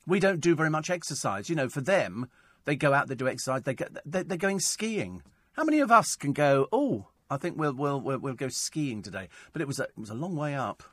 [0.05, 1.49] We don't do very much exercise.
[1.49, 2.27] You know, for them,
[2.65, 5.23] they go out, they do exercise, they go, they're, they're going skiing.
[5.53, 6.67] How many of us can go?
[6.73, 9.29] Oh, I think we'll we'll we'll, we'll go skiing today.
[9.53, 10.83] But it was a, it was a long way up.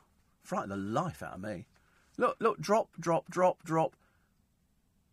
[0.43, 1.65] Frightened the life out of me.
[2.17, 3.97] Look, look, drop, drop, drop, drop.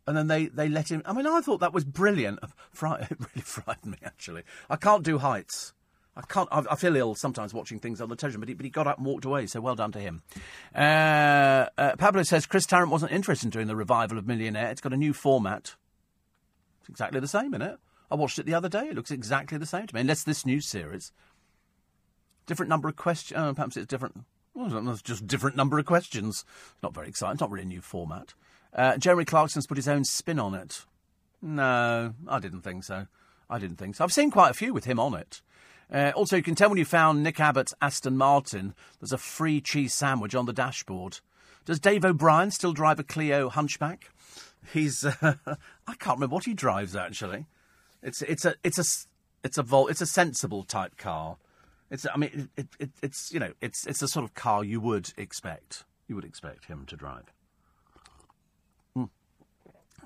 [0.07, 1.03] And then they, they let him.
[1.07, 2.41] I mean, I thought that was brilliant.
[2.83, 4.43] It really frightened me, actually.
[4.69, 5.73] I can't do heights.
[6.17, 6.49] I can't.
[6.53, 8.87] I, I, feel ill sometimes watching things on the television, but he, but he got
[8.87, 9.47] up and walked away.
[9.47, 10.23] So well done to him.
[10.75, 14.71] Uh, uh, Pablo says Chris Tarrant wasn't interested in doing the revival of Millionaire.
[14.71, 15.75] It's got a new format.
[16.81, 17.79] It's exactly the same, isn't it?
[18.11, 18.89] I watched it the other day.
[18.89, 21.13] It looks exactly the same to me, unless this new series.
[22.47, 23.41] Different number of questions.
[23.41, 24.25] Oh, perhaps it's different.
[24.55, 26.45] Well, it's just different number of questions.
[26.73, 27.35] It's not very exciting.
[27.35, 28.35] It's not really a new format.
[28.75, 30.85] Uh, Jeremy Clarkson's put his own spin on it.
[31.41, 33.07] No, I didn't think so.
[33.51, 34.05] I didn't think so.
[34.05, 35.43] I've seen quite a few with him on it.
[35.93, 39.61] Uh, also, you can tell when you found Nick Abbott's Aston Martin, there's a free
[39.61, 41.21] cheese sandwich on the dashboard.
[41.65, 44.11] Does Dave O'Brien still drive a Clio Hunchback?
[44.73, 45.05] He's.
[45.05, 45.35] Uh,
[45.87, 47.47] I can't remember what he drives actually.
[48.03, 48.85] It's it's a it's a
[49.45, 51.37] it's a vol- it's a sensible type car.
[51.91, 54.81] It's I mean it, it, it's you know it's it's a sort of car you
[54.81, 57.33] would expect you would expect him to drive.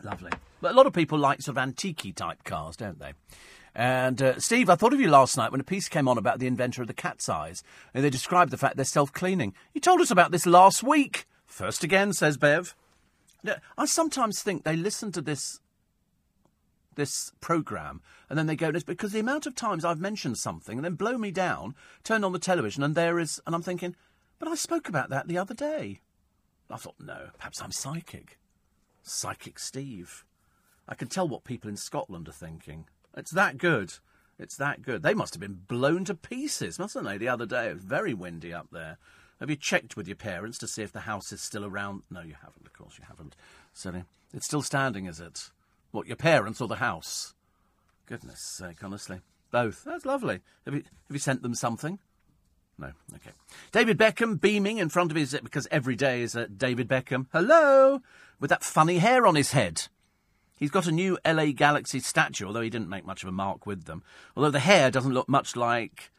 [0.03, 3.13] Lovely, but a lot of people like sort of antique type cars, don't they?
[3.75, 6.39] And uh, Steve, I thought of you last night when a piece came on about
[6.39, 9.55] the inventor of the cat's eyes, and they described the fact they're self-cleaning.
[9.75, 11.27] You told us about this last week.
[11.45, 12.75] First again, says Bev.
[13.77, 15.61] I sometimes think they listen to this
[16.95, 20.79] this program, and then they go, it's because the amount of times I've mentioned something
[20.79, 23.95] and then blow me down, turn on the television, and there is, and I'm thinking,
[24.39, 26.01] but I spoke about that the other day.
[26.71, 28.39] I thought, no, perhaps I'm psychic.
[29.07, 30.25] Psychic Steve.
[30.89, 32.87] I can tell what people in Scotland are thinking.
[33.17, 33.95] It's that good.
[34.39, 35.03] It's that good.
[35.03, 37.69] They must have been blown to pieces, mustn't they, the other day?
[37.69, 38.99] It was very windy up there.
[39.41, 42.03] Have you checked with your parents to see if the house is still around?
[42.11, 43.37] No, you haven't, of course you haven't.
[43.73, 44.05] Silly.
[44.33, 45.51] It's still standing, is it?
[45.91, 47.35] What, your parents or the house?
[48.07, 49.21] Goodness sake, honestly.
[49.51, 49.85] Both.
[49.85, 50.41] That's lovely.
[50.65, 51.99] Have you, have you sent them something?
[52.79, 52.93] No.
[53.15, 53.31] Okay.
[53.73, 57.27] David Beckham beaming in front of his because every day is a David Beckham.
[57.33, 58.03] Hello,
[58.41, 59.89] with that funny hair on his head.
[60.59, 63.67] He's got a new LA Galaxy statue, although he didn't make much of a mark
[63.67, 64.03] with them.
[64.37, 66.11] Although the hair doesn't look much like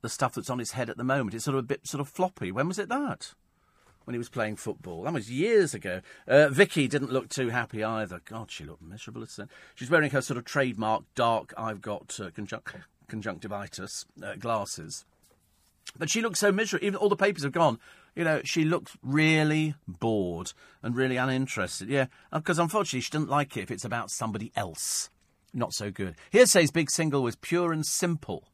[0.00, 1.34] the stuff that's on his head at the moment.
[1.34, 2.50] It's sort of a bit sort of floppy.
[2.50, 3.34] When was it that?
[4.04, 5.02] when he was playing football.
[5.02, 6.00] That was years ago.
[6.28, 8.20] Uh, Vicky didn't look too happy either.
[8.24, 9.26] God, she looked miserable.
[9.74, 12.76] She's wearing her sort of trademark dark, I've got uh, conjunct-
[13.08, 15.04] conjunctivitis uh, glasses.
[15.98, 16.86] But she looks so miserable.
[16.86, 17.78] Even all the papers have gone.
[18.14, 21.88] You know, she looks really bored and really uninterested.
[21.88, 25.10] Yeah, because unfortunately she doesn't like it if it's about somebody else.
[25.52, 26.16] Not so good.
[26.30, 28.48] Hearsay's big single was Pure and Simple.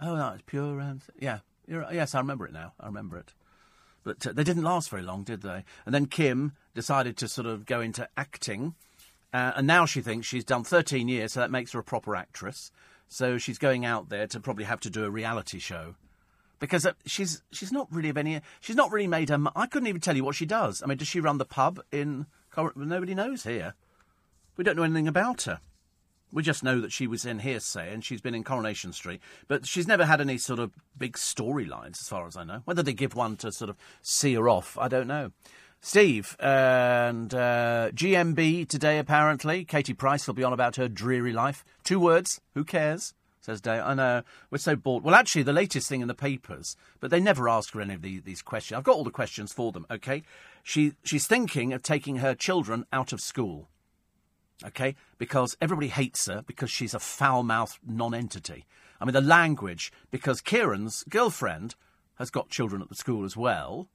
[0.00, 1.02] Oh, that was Pure and...
[1.18, 2.72] Yeah, yes, I remember it now.
[2.80, 3.34] I remember it.
[4.04, 5.64] But uh, they didn't last very long, did they?
[5.86, 8.74] And then Kym decided to sort of go into acting.
[9.32, 12.16] Uh, and now she thinks she's done 13 years, so that makes her a proper
[12.16, 12.70] actress.
[13.08, 15.94] So she's going out there to probably have to do a reality show.
[16.62, 18.40] Because uh, she's she's not really of any.
[18.60, 19.38] She's not really made her.
[19.56, 20.80] I couldn't even tell you what she does.
[20.80, 22.26] I mean, does she run the pub in?
[22.76, 23.74] Nobody knows here.
[24.56, 25.60] We don't know anything about her.
[26.32, 29.66] We just know that she was in Hearsay and she's been in Coronation Street, but
[29.66, 32.62] she's never had any sort of big storylines, as far as I know.
[32.64, 35.32] Whether they give one to sort of see her off, I don't know.
[35.80, 39.64] Steve and uh, GMB today, apparently.
[39.64, 41.64] Katie Price will be on about her dreary life.
[41.82, 42.40] Two words.
[42.54, 43.14] Who cares?
[43.42, 43.82] Says Dave.
[43.84, 44.22] I know.
[44.50, 45.04] We're so bored.
[45.04, 48.02] Well, actually, the latest thing in the papers, but they never ask her any of
[48.02, 48.78] these, these questions.
[48.78, 50.22] I've got all the questions for them, okay?
[50.62, 53.68] She, she's thinking of taking her children out of school
[54.64, 54.94] okay?
[55.18, 58.66] Because everybody hates her because she's a foul mouthed non-entity.
[59.00, 61.74] I mean, the language, because Kieran's girlfriend
[62.16, 63.88] has got children at the school as well,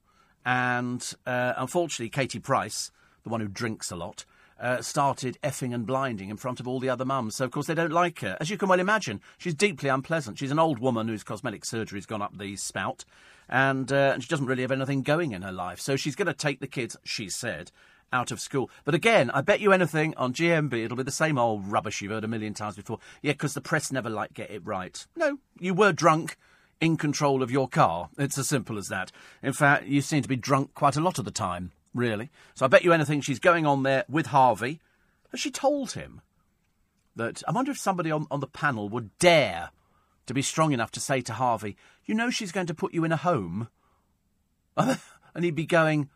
[0.44, 2.90] and uh, unfortunately, Katie Price,
[3.22, 4.24] the one who drinks a lot,
[4.60, 7.36] uh, started effing and blinding in front of all the other mums.
[7.36, 8.36] So, of course, they don't like her.
[8.40, 10.38] As you can well imagine, she's deeply unpleasant.
[10.38, 13.04] She's an old woman whose cosmetic surgery's gone up the spout,
[13.48, 15.80] and, uh, and she doesn't really have anything going in her life.
[15.80, 17.70] So she's going to take the kids, she said,
[18.12, 18.70] out of school.
[18.84, 22.12] But again, I bet you anything on GMB, it'll be the same old rubbish you've
[22.12, 22.98] heard a million times before.
[23.22, 25.06] Yeah, because the press never like get it right.
[25.16, 26.36] No, you were drunk
[26.80, 28.08] in control of your car.
[28.18, 29.10] It's as simple as that.
[29.42, 32.30] In fact, you seem to be drunk quite a lot of the time really.
[32.54, 34.80] So I bet you anything she's going on there with Harvey.
[35.30, 36.20] Has she told him
[37.16, 37.42] that?
[37.46, 39.70] I wonder if somebody on, on the panel would dare
[40.26, 43.04] to be strong enough to say to Harvey, You know, she's going to put you
[43.04, 43.68] in a home.
[44.76, 44.98] and
[45.40, 46.08] he'd be going,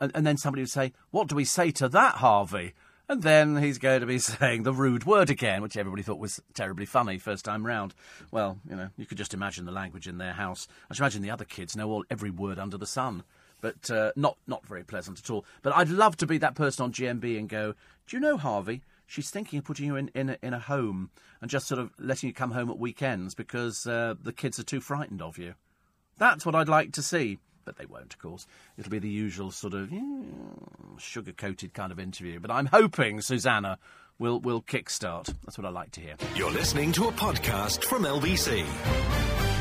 [0.00, 2.74] and, and then somebody would say, What do we say to that, Harvey?
[3.08, 6.40] And then he's going to be saying the rude word again, which everybody thought was
[6.54, 7.94] terribly funny first time round.
[8.30, 10.66] Well, you know, you could just imagine the language in their house.
[10.90, 13.22] I should imagine the other kids know all every word under the sun
[13.60, 15.44] but uh, not not very pleasant at all.
[15.62, 17.74] But I'd love to be that person on GMB and go,
[18.06, 18.82] do you know Harvey?
[19.06, 21.90] She's thinking of putting you in in a, in a home and just sort of
[21.98, 25.54] letting you come home at weekends because uh, the kids are too frightened of you.
[26.18, 27.38] That's what I'd like to see.
[27.64, 28.46] But they won't, of course.
[28.78, 29.92] It'll be the usual sort of
[30.98, 32.38] sugar coated kind of interview.
[32.38, 33.78] But I'm hoping Susanna
[34.18, 35.34] will will kickstart.
[35.44, 36.14] That's what I like to hear.
[36.34, 38.64] You're listening to a podcast from LBC.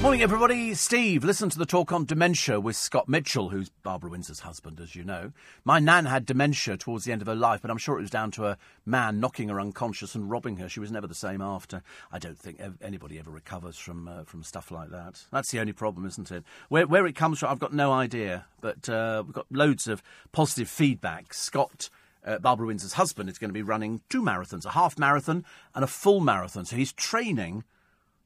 [0.02, 0.74] Morning, everybody.
[0.76, 4.94] Steve, listen to the talk on dementia with Scott Mitchell, who's Barbara Windsor's husband, as
[4.94, 5.32] you know.
[5.64, 8.12] My nan had dementia towards the end of her life, but I'm sure it was
[8.12, 10.70] down to a man knocking her unconscious and robbing her.
[10.70, 11.82] She was never the same after.
[12.12, 15.24] I don't think anybody ever recovers from uh, from stuff like that.
[15.32, 16.44] That's the only problem, isn't it?
[16.70, 20.04] Where, where it comes from, I've got no idea, but uh, we've got loads of
[20.32, 21.34] positive feedback.
[21.34, 21.90] Scott.
[22.26, 25.84] Uh, Barbara Windsor's husband is going to be running two marathons, a half marathon and
[25.84, 26.66] a full marathon.
[26.66, 27.64] So he's training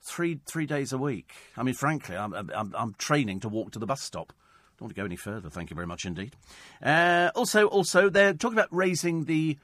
[0.02, 1.34] three three days a week.
[1.58, 4.34] I mean, frankly, I'm, I'm, I'm training to walk to the bus stop.
[4.78, 5.50] Don't want to go any further.
[5.50, 6.38] Thank you very much indeed.
[6.82, 9.58] Uh, also, also, they're talking about raising the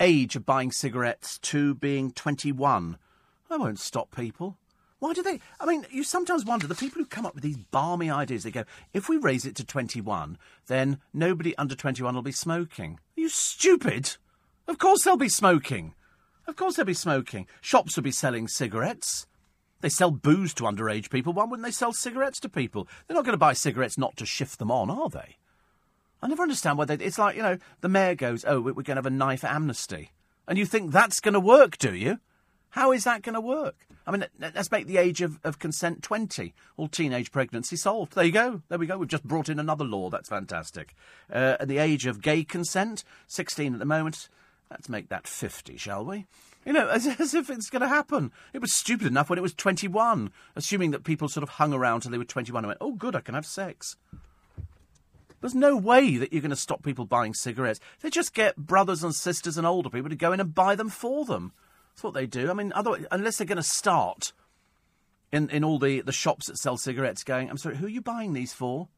[0.00, 2.98] age of buying cigarettes to being 21.
[3.48, 4.58] I won't stop people.
[4.98, 5.40] Why do they?
[5.60, 8.44] I mean, you sometimes wonder the people who come up with these barmy ideas.
[8.44, 12.98] They go, if we raise it to 21, then nobody under 21 will be smoking.
[13.16, 14.16] Are you stupid?
[14.66, 15.94] Of course they'll be smoking.
[16.46, 17.46] Of course they'll be smoking.
[17.60, 19.26] Shops will be selling cigarettes.
[19.82, 21.34] They sell booze to underage people.
[21.34, 22.88] Why wouldn't they sell cigarettes to people?
[23.06, 25.36] They're not going to buy cigarettes not to shift them on, are they?
[26.22, 26.94] I never understand why they.
[26.94, 30.12] It's like, you know, the mayor goes, oh, we're going to have a knife amnesty.
[30.48, 32.18] And you think that's going to work, do you?
[32.76, 33.86] How is that going to work?
[34.06, 36.52] I mean, let's make the age of, of consent 20.
[36.76, 38.14] All teenage pregnancy solved.
[38.14, 38.60] There you go.
[38.68, 38.98] There we go.
[38.98, 40.10] We've just brought in another law.
[40.10, 40.94] That's fantastic.
[41.32, 44.28] Uh, and the age of gay consent, 16 at the moment.
[44.70, 46.26] Let's make that 50, shall we?
[46.66, 48.30] You know, as, as if it's going to happen.
[48.52, 52.02] It was stupid enough when it was 21, assuming that people sort of hung around
[52.02, 53.96] till they were 21 and went, oh, good, I can have sex.
[55.40, 57.80] There's no way that you're going to stop people buying cigarettes.
[58.02, 60.90] They just get brothers and sisters and older people to go in and buy them
[60.90, 61.52] for them.
[61.96, 62.50] That's what they do.
[62.50, 64.34] I mean, otherwise, unless they're going to start
[65.32, 68.02] in, in all the, the shops that sell cigarettes going, I'm sorry, who are you
[68.02, 68.88] buying these for?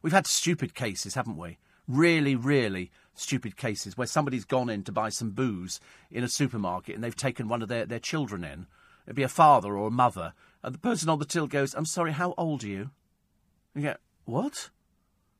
[0.00, 1.58] We've had stupid cases, haven't we?
[1.86, 5.78] Really, really stupid cases where somebody's gone in to buy some booze
[6.10, 8.66] in a supermarket and they've taken one of their, their children in.
[9.06, 10.32] It'd be a father or a mother.
[10.62, 12.90] And the person on the till goes, I'm sorry, how old are you?
[13.74, 14.70] You go, what?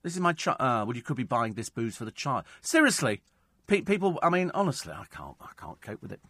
[0.02, 0.58] This is my child.
[0.60, 2.44] Ah, well, you could be buying this booze for the child.
[2.60, 3.22] Seriously.
[3.66, 6.20] Pe- people, I mean, honestly, I can't, I can't cope with it.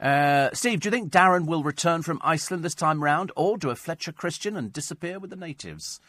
[0.00, 3.70] Uh, Steve, do you think Darren will return from Iceland this time round, or do
[3.70, 6.00] a Fletcher Christian and disappear with the natives?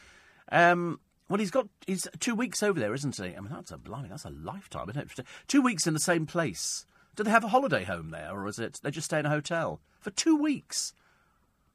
[0.51, 3.35] Um, well, he's got he's two weeks over there, isn't he?
[3.35, 5.25] I mean, that's a blimey, that's a lifetime, isn't it?
[5.47, 6.85] Two weeks in the same place.
[7.15, 9.29] Do they have a holiday home there, or is it they just stay in a
[9.29, 10.93] hotel for two weeks?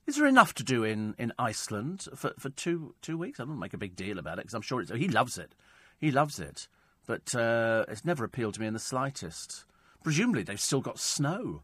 [0.07, 3.41] Is there enough to do in, in Iceland for, for two two weeks?
[3.41, 5.55] I don't make a big deal about it because I'm sure he loves it.
[5.99, 6.69] He loves it,
[7.07, 9.65] but uh, it's never appealed to me in the slightest.
[10.03, 11.63] Presumably, they've still got snow.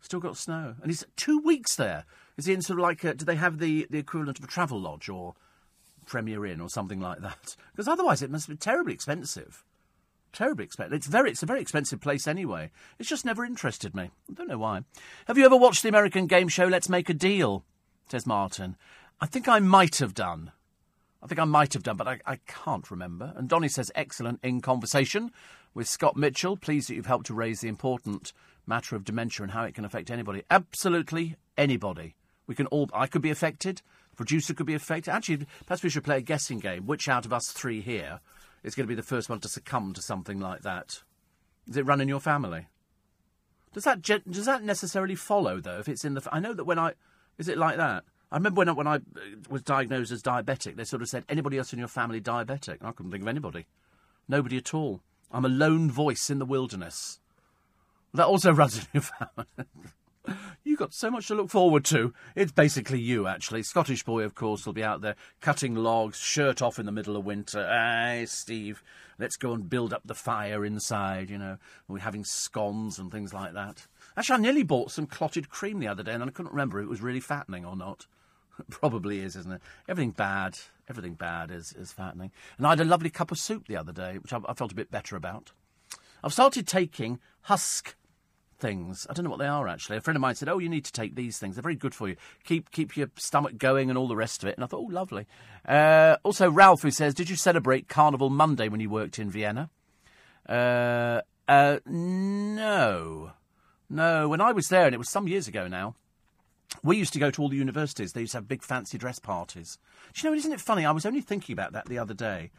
[0.00, 2.04] Still got snow, and he's two weeks there.
[2.36, 3.02] Is he in sort of like?
[3.04, 5.34] A, do they have the, the equivalent of a Travelodge or?
[6.08, 7.56] Premier Inn or something like that.
[7.72, 9.62] Because otherwise it must be terribly expensive.
[10.32, 10.94] Terribly expensive.
[10.94, 12.72] It's very, it's a very expensive place anyway.
[12.98, 14.10] It's just never interested me.
[14.28, 14.82] I don't know why.
[15.28, 17.64] Have you ever watched the American game show Let's Make a Deal?
[18.10, 18.76] Says Martin.
[19.20, 20.50] I think I might have done.
[21.22, 23.32] I think I might have done, but I, I can't remember.
[23.36, 25.30] And Donny says, excellent in conversation
[25.74, 26.56] with Scott Mitchell.
[26.56, 28.32] Pleased that you've helped to raise the important
[28.68, 30.42] matter of dementia and how it can affect anybody.
[30.50, 32.14] Absolutely anybody.
[32.46, 32.88] We can all.
[32.92, 33.82] I could be affected
[34.18, 35.12] producer could be affected.
[35.12, 36.84] Actually, perhaps we should play a guessing game.
[36.84, 38.20] Which out of us three here
[38.62, 41.02] is going to be the first one to succumb to something like that?
[41.66, 42.66] Is it run in your family?
[43.72, 45.78] Does that does that necessarily follow though?
[45.78, 46.92] If it's in the, I know that when I,
[47.38, 48.04] is it like that?
[48.30, 49.00] I remember when I, when I uh,
[49.48, 52.78] was diagnosed as diabetic, they sort of said anybody else in your family diabetic.
[52.82, 53.66] I couldn't think of anybody,
[54.26, 55.00] nobody at all.
[55.30, 57.20] I'm a lone voice in the wilderness.
[58.14, 59.46] That also runs in your family.
[60.62, 62.12] You've got so much to look forward to.
[62.34, 63.62] It's basically you, actually.
[63.62, 67.16] Scottish boy, of course, will be out there cutting logs, shirt off in the middle
[67.16, 67.66] of winter.
[67.66, 68.82] Aye, Steve,
[69.18, 71.56] let's go and build up the fire inside, you know.
[71.86, 73.86] We're having scones and things like that.
[74.16, 76.84] Actually, I nearly bought some clotted cream the other day, and I couldn't remember if
[76.84, 78.06] it was really fattening or not.
[78.70, 79.62] Probably is, isn't it?
[79.88, 82.32] Everything bad, everything bad is, is fattening.
[82.58, 84.72] And I had a lovely cup of soup the other day, which I, I felt
[84.72, 85.52] a bit better about.
[86.22, 87.96] I've started taking husk
[88.58, 89.06] things.
[89.08, 89.96] I don't know what they are actually.
[89.96, 91.56] A friend of mine said, "Oh, you need to take these things.
[91.56, 92.16] They're very good for you.
[92.44, 94.92] Keep keep your stomach going and all the rest of it." And I thought, "Oh,
[94.92, 95.26] lovely."
[95.66, 99.70] Uh, also, Ralph who says, "Did you celebrate Carnival Monday when you worked in Vienna?"
[100.46, 103.32] Uh, uh, no,
[103.88, 104.28] no.
[104.28, 105.94] When I was there, and it was some years ago now.
[106.82, 108.12] We used to go to all the universities.
[108.12, 109.78] They used to have big fancy dress parties.
[110.12, 110.84] Do you know, isn't it funny?
[110.84, 112.50] I was only thinking about that the other day.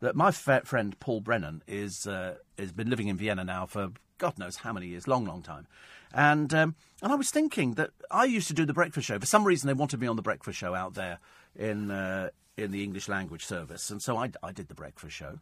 [0.00, 4.38] That my friend Paul Brennan is uh, has been living in Vienna now for God
[4.38, 5.66] knows how many years, long, long time.
[6.12, 9.18] And um, and I was thinking that I used to do the breakfast show.
[9.18, 11.18] For some reason, they wanted me on the breakfast show out there
[11.54, 15.38] in uh, in the English language service, and so I, I did the breakfast show.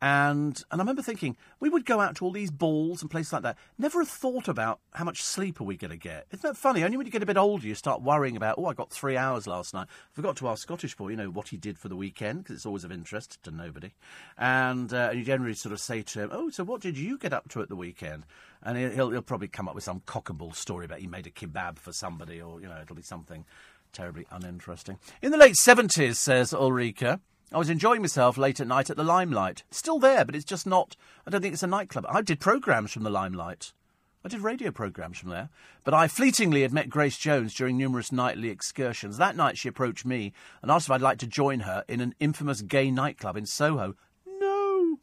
[0.00, 3.32] And and I remember thinking we would go out to all these balls and places
[3.32, 3.56] like that.
[3.78, 6.26] Never thought about how much sleep are we going to get.
[6.30, 6.84] Isn't that funny?
[6.84, 8.56] Only when you get a bit older you start worrying about.
[8.58, 9.86] Oh, I got three hours last night.
[10.12, 12.66] Forgot to ask Scottish boy, you know, what he did for the weekend because it's
[12.66, 13.92] always of interest to nobody.
[14.36, 17.16] And uh, and you generally sort of say to him, "Oh, so what did you
[17.18, 18.24] get up to at the weekend?"
[18.62, 21.26] And he'll he'll probably come up with some cock and bull story about he made
[21.26, 23.44] a kebab for somebody, or you know, it'll be something
[23.92, 24.98] terribly uninteresting.
[25.22, 27.20] In the late seventies, says Ulrika.
[27.52, 29.62] I was enjoying myself late at night at the Limelight.
[29.70, 30.96] Still there, but it's just not.
[31.24, 32.04] I don't think it's a nightclub.
[32.08, 33.72] I did programmes from the Limelight.
[34.24, 35.50] I did radio programmes from there.
[35.84, 39.16] But I fleetingly had met Grace Jones during numerous nightly excursions.
[39.18, 42.16] That night she approached me and asked if I'd like to join her in an
[42.18, 43.94] infamous gay nightclub in Soho.
[44.26, 44.98] No!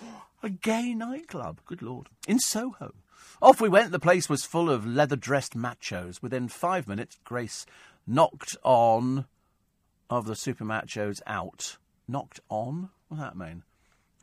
[0.44, 1.60] A gay nightclub?
[1.66, 2.08] Good Lord.
[2.28, 2.94] In Soho.
[3.42, 3.90] Off we went.
[3.90, 6.22] The place was full of leather dressed machos.
[6.22, 7.66] Within five minutes, Grace
[8.06, 9.26] knocked on
[10.08, 11.76] of the super machos out
[12.08, 12.90] knocked on?
[13.08, 13.62] What does that mean?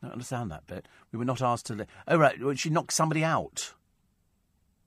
[0.02, 0.86] I don't understand that bit.
[1.12, 1.86] We were not asked to.
[2.06, 2.36] Oh, right.
[2.58, 3.72] She knocked somebody out.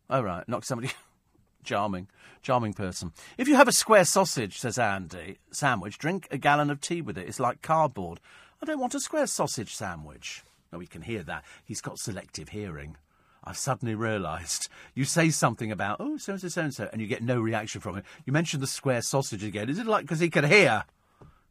[0.10, 0.48] Oh, right.
[0.48, 0.92] Knocked somebody.
[1.64, 2.08] Charming.
[2.42, 3.12] Charming person.
[3.38, 7.18] If you have a square sausage, says Andy, sandwich, drink a gallon of tea with
[7.18, 7.28] it.
[7.28, 8.20] It's like cardboard.
[8.62, 10.44] I don't want a square sausage sandwich.
[10.72, 11.44] No, we can hear that.
[11.66, 12.98] He's got selective hearing.
[13.44, 14.70] I've suddenly realised.
[14.96, 17.40] You say something about, oh, so and so, so and so, and you get no
[17.40, 18.04] reaction from him.
[18.26, 19.70] You mention the square sausage again.
[19.70, 20.84] Is it like because he can hear?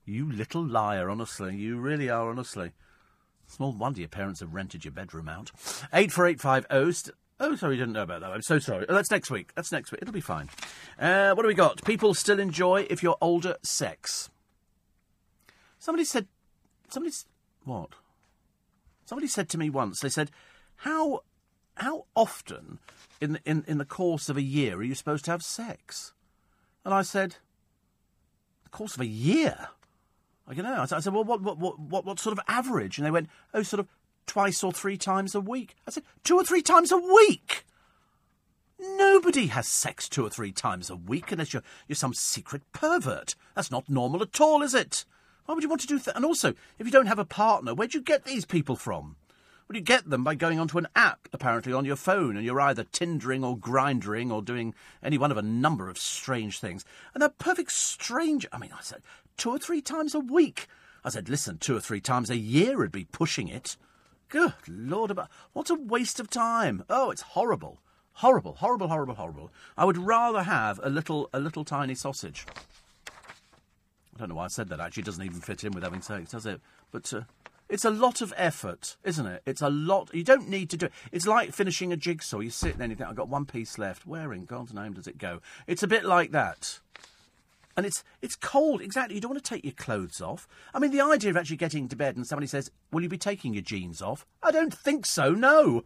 [0.09, 1.55] You little liar, honestly.
[1.55, 2.73] You really are, honestly.
[3.47, 5.51] Small wonder your parents have rented your bedroom out.
[5.93, 6.93] 84850.
[6.93, 8.31] St- oh, sorry, you didn't know about that.
[8.31, 8.87] I'm so sorry.
[8.89, 9.53] Oh, that's next week.
[9.55, 10.01] That's next week.
[10.01, 10.49] It'll be fine.
[10.99, 11.85] Uh, what do we got?
[11.85, 14.31] People still enjoy, if you're older, sex.
[15.79, 16.27] Somebody said.
[16.89, 17.15] Somebody.
[17.65, 17.91] What?
[19.05, 20.31] Somebody said to me once, they said,
[20.77, 21.21] how,
[21.77, 22.79] how often
[23.21, 26.13] in in, in the course of a year are you supposed to have sex?
[26.85, 27.37] And I said,
[28.65, 29.69] the course of a year?
[30.49, 30.81] I don't know.
[30.81, 32.97] I said, well, what, what, what, what, sort of average?
[32.97, 33.89] And they went, oh, sort of
[34.27, 35.75] twice or three times a week.
[35.87, 37.65] I said, two or three times a week?
[38.81, 43.35] Nobody has sex two or three times a week unless you're, you're some secret pervert.
[43.55, 45.05] That's not normal at all, is it?
[45.45, 46.17] Why would you want to do that?
[46.17, 49.17] And also, if you don't have a partner, where'd you get these people from?
[49.69, 52.61] Well, you get them by going onto an app, apparently, on your phone, and you're
[52.61, 56.87] either Tindering or Grindering or doing any one of a number of strange things.
[57.13, 58.47] And they're perfect strange.
[58.51, 59.03] I mean, I said
[59.39, 60.67] two or three times a week.
[61.05, 63.77] I said, listen, two or three times a year would be pushing it.
[64.29, 66.85] Good Lord, about what a waste of time.
[66.91, 67.79] Oh, it's horrible.
[68.15, 69.51] Horrible, horrible, horrible, horrible.
[69.77, 72.45] I would rather have a little, a little tiny sausage.
[73.07, 74.81] I don't know why I said that.
[74.81, 76.61] Actually, it doesn't even fit in with having sex, does it?
[76.91, 77.21] But uh,
[77.69, 79.43] it's a lot of effort, isn't it?
[79.47, 80.13] It's a lot.
[80.13, 80.93] You don't need to do it.
[81.13, 82.41] It's like finishing a jigsaw.
[82.41, 84.05] You sit there and you think, I've got one piece left.
[84.05, 85.41] Where in God's name does it go?
[85.69, 86.81] It's a bit like that.
[87.79, 88.83] And it's it's cold.
[88.83, 89.15] Exactly.
[89.15, 90.49] You don't want to take your clothes off.
[90.75, 93.17] I mean, the idea of actually getting to bed and somebody says, "Will you be
[93.17, 95.31] taking your jeans off?" I don't think so.
[95.31, 95.85] No.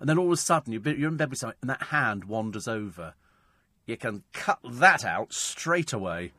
[0.00, 2.66] And then all of a sudden you're in bed with someone, and that hand wanders
[2.66, 3.14] over.
[3.86, 6.32] You can cut that out straight away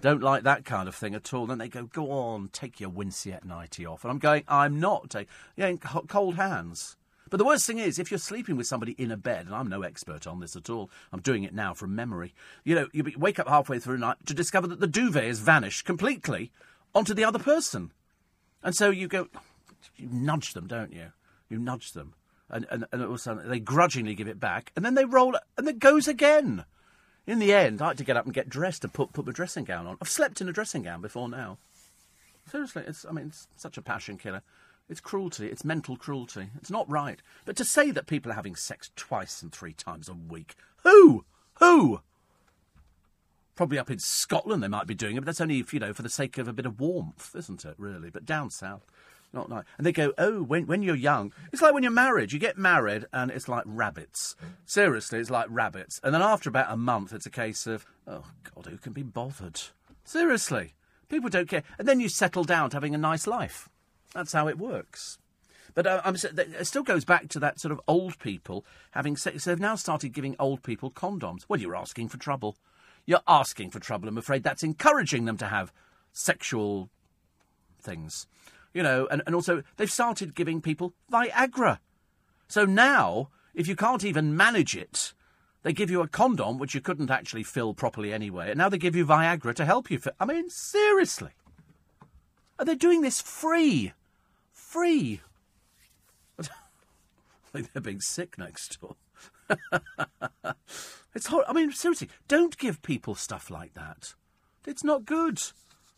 [0.00, 1.46] don't like that kind of thing at all.
[1.46, 4.02] Then they go, go on, take your Winceyette nighty off.
[4.02, 6.96] And I'm going, I'm not taking, yeah, cold hands.
[7.32, 9.70] But the worst thing is, if you're sleeping with somebody in a bed, and I'm
[9.70, 12.34] no expert on this at all, I'm doing it now from memory.
[12.62, 15.38] You know, you wake up halfway through the night to discover that the duvet has
[15.38, 16.50] vanished completely
[16.94, 17.90] onto the other person.
[18.62, 19.28] And so you go,
[19.96, 21.06] you nudge them, don't you?
[21.48, 22.12] You nudge them.
[22.50, 25.06] And, and, and all of a sudden they grudgingly give it back, and then they
[25.06, 26.66] roll, and it goes again.
[27.26, 29.32] In the end, I had to get up and get dressed and put, put my
[29.32, 29.96] dressing gown on.
[30.02, 31.56] I've slept in a dressing gown before now.
[32.50, 34.42] Seriously, it's, I mean, it's such a passion killer.
[34.92, 35.46] It's cruelty.
[35.46, 36.48] It's mental cruelty.
[36.58, 37.22] It's not right.
[37.46, 41.24] But to say that people are having sex twice and three times a week, who?
[41.60, 42.02] Who?
[43.54, 46.02] Probably up in Scotland they might be doing it, but that's only, you know, for
[46.02, 48.10] the sake of a bit of warmth, isn't it, really?
[48.10, 48.84] But down south,
[49.32, 49.64] not nice.
[49.78, 52.32] And they go, oh, when, when you're young, it's like when you're married.
[52.32, 54.36] You get married and it's like rabbits.
[54.66, 56.02] Seriously, it's like rabbits.
[56.04, 58.24] And then after about a month, it's a case of, oh,
[58.54, 59.58] God, who can be bothered?
[60.04, 60.74] Seriously.
[61.08, 61.62] People don't care.
[61.78, 63.70] And then you settle down to having a nice life.
[64.14, 65.18] That's how it works.
[65.74, 69.44] But uh, it still goes back to that sort of old people having sex.
[69.44, 71.44] They've now started giving old people condoms.
[71.48, 72.56] Well, you're asking for trouble.
[73.06, 74.08] You're asking for trouble.
[74.08, 75.72] I'm afraid that's encouraging them to have
[76.12, 76.90] sexual
[77.80, 78.26] things.
[78.74, 81.78] You know, and, and also they've started giving people Viagra.
[82.48, 85.14] So now, if you can't even manage it,
[85.62, 88.78] they give you a condom which you couldn't actually fill properly anyway, and now they
[88.78, 89.98] give you Viagra to help you.
[89.98, 91.30] Fi- I mean, seriously.
[92.58, 93.92] Are they doing this free?
[94.72, 95.20] Free.
[97.52, 98.96] Think they're being sick next door.
[101.14, 104.14] it's hor- I mean, seriously, don't give people stuff like that.
[104.66, 105.34] It's not good.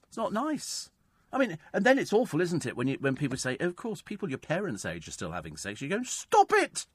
[0.09, 0.91] It's not nice.
[1.33, 3.77] I mean, and then it's awful, isn't it, when you, when people say, oh, "Of
[3.77, 6.87] course, people your parents' age are still having sex." You go, "Stop it!"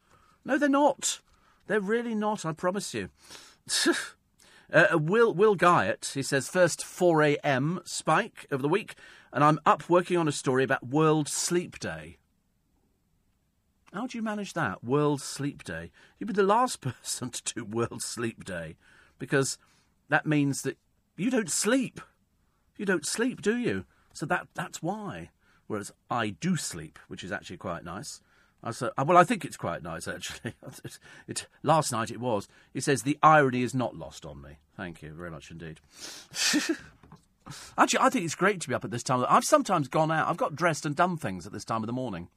[0.43, 1.21] No, they're not.
[1.67, 2.43] They're really not.
[2.43, 3.09] I promise you.
[4.73, 7.79] uh, Will Will Guyot, he says, first 4 a.m.
[7.85, 8.95] spike of the week,
[9.31, 12.17] and I'm up working on a story about World Sleep Day.
[13.93, 14.83] How do you manage that?
[14.83, 15.91] World Sleep Day.
[16.17, 18.75] You'd be the last person to do World Sleep Day
[19.17, 19.57] because
[20.09, 20.77] that means that
[21.17, 21.99] you don't sleep.
[22.77, 23.85] You don't sleep, do you?
[24.13, 25.29] So that that's why.
[25.67, 28.21] Whereas I do sleep, which is actually quite nice.
[28.63, 30.53] I said, uh, well, I think it's quite nice actually.
[30.83, 32.47] it, it, last night it was.
[32.73, 34.57] He says the irony is not lost on me.
[34.75, 35.79] Thank you very much indeed.
[37.77, 39.25] actually, I think it's great to be up at this time.
[39.29, 40.27] I've sometimes gone out.
[40.27, 42.29] I've got dressed and done things at this time of the morning.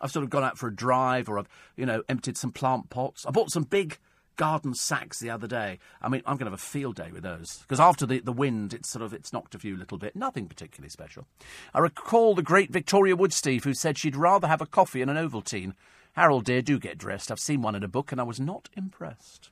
[0.00, 2.90] I've sort of gone out for a drive, or I've you know emptied some plant
[2.90, 3.26] pots.
[3.26, 3.98] I bought some big
[4.36, 5.78] garden sacks the other day.
[6.00, 8.32] I mean, I'm going to have a field day with those because after the, the
[8.32, 10.16] wind, it's sort of it's knocked a few little bit.
[10.16, 11.26] Nothing particularly special.
[11.74, 15.18] I recall the great Victoria Woodsteve who said she'd rather have a coffee and an
[15.18, 15.74] Ovaltine.
[16.14, 17.30] Harold, dear, do get dressed.
[17.30, 19.50] I've seen one in a book and I was not impressed.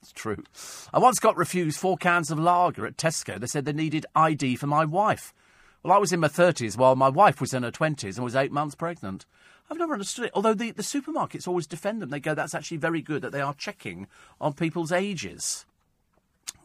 [0.00, 0.42] It's true.
[0.92, 3.38] I once got refused four cans of lager at Tesco.
[3.38, 5.32] They said they needed ID for my wife.
[5.82, 8.36] Well, I was in my 30s while my wife was in her 20s and was
[8.36, 9.26] eight months pregnant.
[9.70, 10.32] I've never understood it.
[10.34, 12.10] Although the, the supermarkets always defend them.
[12.10, 14.06] They go, that's actually very good that they are checking
[14.40, 15.66] on people's ages.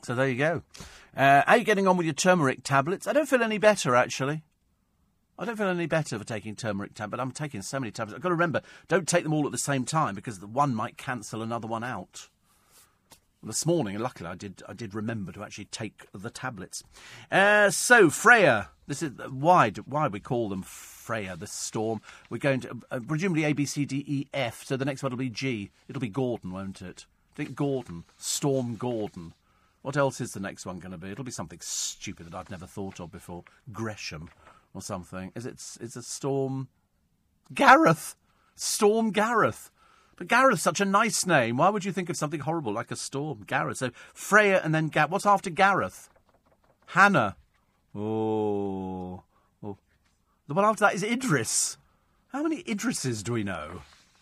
[0.02, 0.64] So there you go.
[1.16, 3.08] Uh, how are you getting on with your turmeric tablets?
[3.08, 4.44] I don't feel any better, actually.
[5.38, 7.22] I don't feel any better for taking turmeric tablets.
[7.22, 8.16] I'm taking so many tablets.
[8.16, 10.76] I've got to remember, don't take them all at the same time because the one
[10.76, 12.30] might cancel another one out.
[13.46, 14.64] This morning, luckily, I did.
[14.70, 16.82] I did remember to actually take the tablets.
[17.30, 22.00] Uh, so Freya, this is why why we call them Freya, the storm.
[22.30, 24.64] We're going to uh, presumably A B C D E F.
[24.64, 25.72] So the next one will be G.
[25.90, 27.06] It'll be Gordon, won't it?
[27.34, 29.34] I think Gordon, Storm Gordon.
[29.82, 31.10] What else is the next one going to be?
[31.10, 33.44] It'll be something stupid that I've never thought of before.
[33.74, 34.30] Gresham
[34.74, 35.34] or something.
[35.36, 35.56] Is it?
[35.82, 36.70] Is it Storm?
[37.54, 38.16] Gareth.
[38.56, 39.70] Storm Gareth.
[40.16, 41.58] But Gareth's such a nice name.
[41.58, 43.44] Why would you think of something horrible like a storm?
[43.48, 43.78] Gareth.
[43.78, 45.12] So Freya and then Gareth.
[45.12, 46.10] What's after Gareth?
[46.88, 47.36] Hannah.
[47.96, 49.24] Oh.
[49.64, 49.78] oh.
[50.48, 51.78] The one after that is Idris.
[52.32, 53.82] How many Idrises do we know?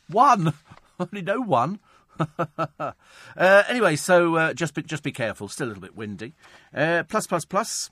[0.09, 0.53] One.
[0.99, 1.79] Only know one.
[2.37, 2.93] uh,
[3.35, 5.47] anyway, so uh, just be, just be careful.
[5.47, 6.33] Still a little bit windy.
[6.73, 7.89] Uh, plus, plus, plus.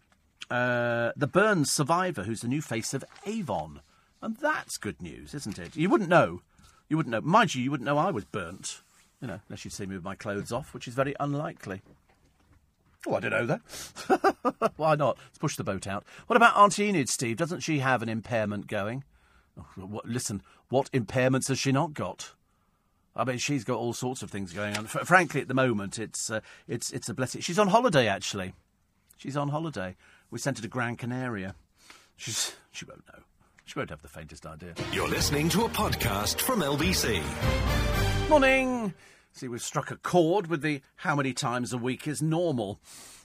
[0.50, 3.82] Uh, the Burns survivor, who's the new face of Avon,
[4.22, 5.76] and that's good news, isn't it?
[5.76, 6.42] You wouldn't know
[6.90, 7.22] you wouldn't know.
[7.22, 8.82] Mind you, you wouldn't know I was burnt.
[9.22, 11.82] You know, unless you'd see me with my clothes off, which is very unlikely.
[13.08, 14.72] Oh, I don't know that.
[14.76, 15.18] Why not?
[15.18, 16.04] Let's push the boat out.
[16.28, 17.38] What about Auntie Enid, Steve?
[17.38, 19.04] Doesn't she have an impairment going?
[19.58, 22.34] Oh, what, listen, what impairments has she not got?
[23.16, 24.86] I mean, she's got all sorts of things going on.
[24.86, 27.42] F- frankly, at the moment, it's uh, it's it's a blessing.
[27.42, 28.54] She's on holiday, actually.
[29.18, 29.96] She's on holiday.
[30.32, 31.56] We sent her to Gran Canaria.
[32.16, 33.24] She's she won't know.
[33.70, 34.74] She won't have the faintest idea.
[34.92, 37.22] You're listening to a podcast from LBC.
[38.28, 38.96] Morning!
[39.32, 42.80] See, we've struck a chord with the how many times a week is normal,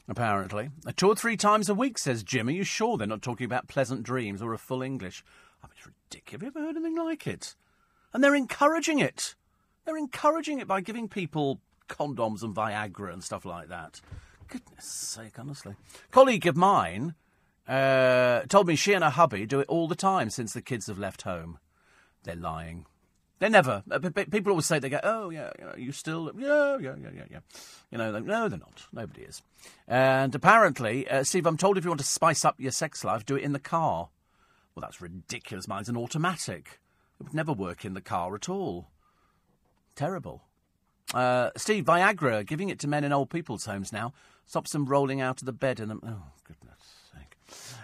[0.07, 0.68] apparently.
[0.97, 2.49] Two or three times a week, says Jim.
[2.49, 5.24] Are you sure they're not talking about pleasant dreams or a full English?
[5.62, 6.32] I mean, it's ridiculous.
[6.32, 7.55] Have you ever heard anything like it?
[8.12, 9.36] And they're encouraging it.
[9.86, 14.03] They're encouraging it by giving people condoms and Viagra and stuff like that.
[14.49, 15.74] Goodness sake, honestly.
[16.11, 17.14] Colleague of mine
[17.67, 20.87] uh, told me she and her hubby do it all the time since the kids
[20.87, 21.59] have left home.
[22.25, 22.87] They're lying.
[23.39, 23.83] They never.
[23.91, 27.11] Uh, people always say they go, "Oh yeah, you, know, you still, yeah, yeah, yeah,
[27.15, 27.39] yeah, yeah."
[27.91, 28.87] You know, no, they're not.
[28.93, 29.43] Nobody is.
[29.89, 33.27] And apparently, uh, Steve, I'm told if you want to spice up your sex life,
[33.27, 34.09] do it in the car.
[34.75, 35.69] Well, that's ridiculous.
[35.69, 36.81] Mine's an automatic.
[37.21, 38.89] It would never work in the car at all.
[39.95, 40.43] Terrible.
[41.12, 44.12] Uh, Steve, Viagra, giving it to men in old people's homes now.
[44.47, 45.93] Stops them rolling out of the bed and.
[45.93, 46.74] Oh, goodness.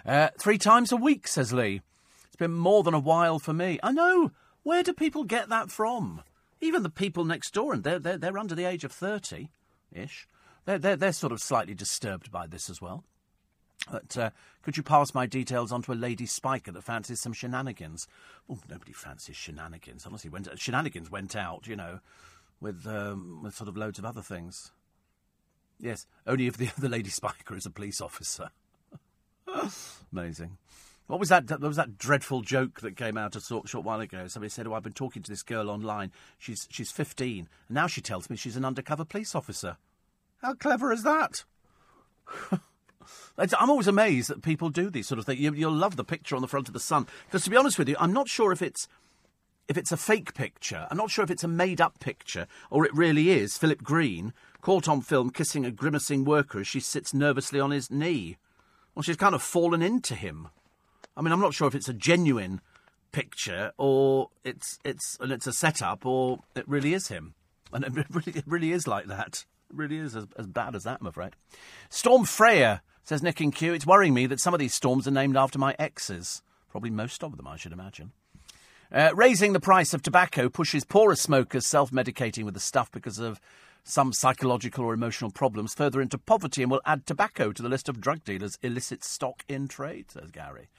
[0.05, 1.81] Uh, three times a week, says Lee.
[2.27, 3.79] It's been more than a while for me.
[3.83, 4.31] I know.
[4.63, 6.21] Where do people get that from?
[6.59, 9.49] Even the people next door, and they're, they're, they're under the age of 30
[9.91, 10.27] ish.
[10.65, 13.03] They're, they're, they're sort of slightly disturbed by this as well.
[13.89, 14.29] But uh,
[14.61, 18.07] could you pass my details on to a lady spiker that fancies some shenanigans?
[18.47, 20.05] Well, nobody fancies shenanigans.
[20.05, 21.99] Honestly, when shenanigans went out, you know,
[22.59, 24.71] with um, with sort of loads of other things.
[25.79, 28.51] Yes, only if the the lady spiker is a police officer.
[30.11, 30.57] Amazing.
[31.07, 31.49] What was that?
[31.49, 34.27] What was that dreadful joke that came out a short, short while ago?
[34.27, 36.11] Somebody said, "Oh, I've been talking to this girl online.
[36.37, 39.77] She's she's 15, and now she tells me she's an undercover police officer.
[40.41, 41.43] How clever is that?"
[43.37, 45.39] I'm always amazed that people do these sort of things.
[45.39, 47.77] You, will love the picture on the front of the Sun because, to be honest
[47.77, 48.87] with you, I'm not sure if it's
[49.67, 50.87] if it's a fake picture.
[50.89, 54.87] I'm not sure if it's a made-up picture or it really is Philip Green caught
[54.87, 58.37] on film kissing a grimacing worker as she sits nervously on his knee.
[58.95, 60.49] Well, she's kind of fallen into him.
[61.15, 62.61] I mean, I'm not sure if it's a genuine
[63.11, 67.33] picture or it's it's and it's a setup or it really is him,
[67.71, 69.45] and it really it really is like that.
[69.69, 71.35] It really is as, as bad as that, I'm afraid.
[71.89, 75.11] Storm Freya Says Nick and Q, it's worrying me that some of these storms are
[75.11, 76.43] named after my exes.
[76.69, 78.11] Probably most of them, I should imagine.
[78.91, 83.19] Uh, raising the price of tobacco pushes poorer smokers self medicating with the stuff because
[83.19, 83.39] of
[83.83, 87.89] some psychological or emotional problems further into poverty and will add tobacco to the list
[87.89, 90.69] of drug dealers' illicit stock in trade, says Gary.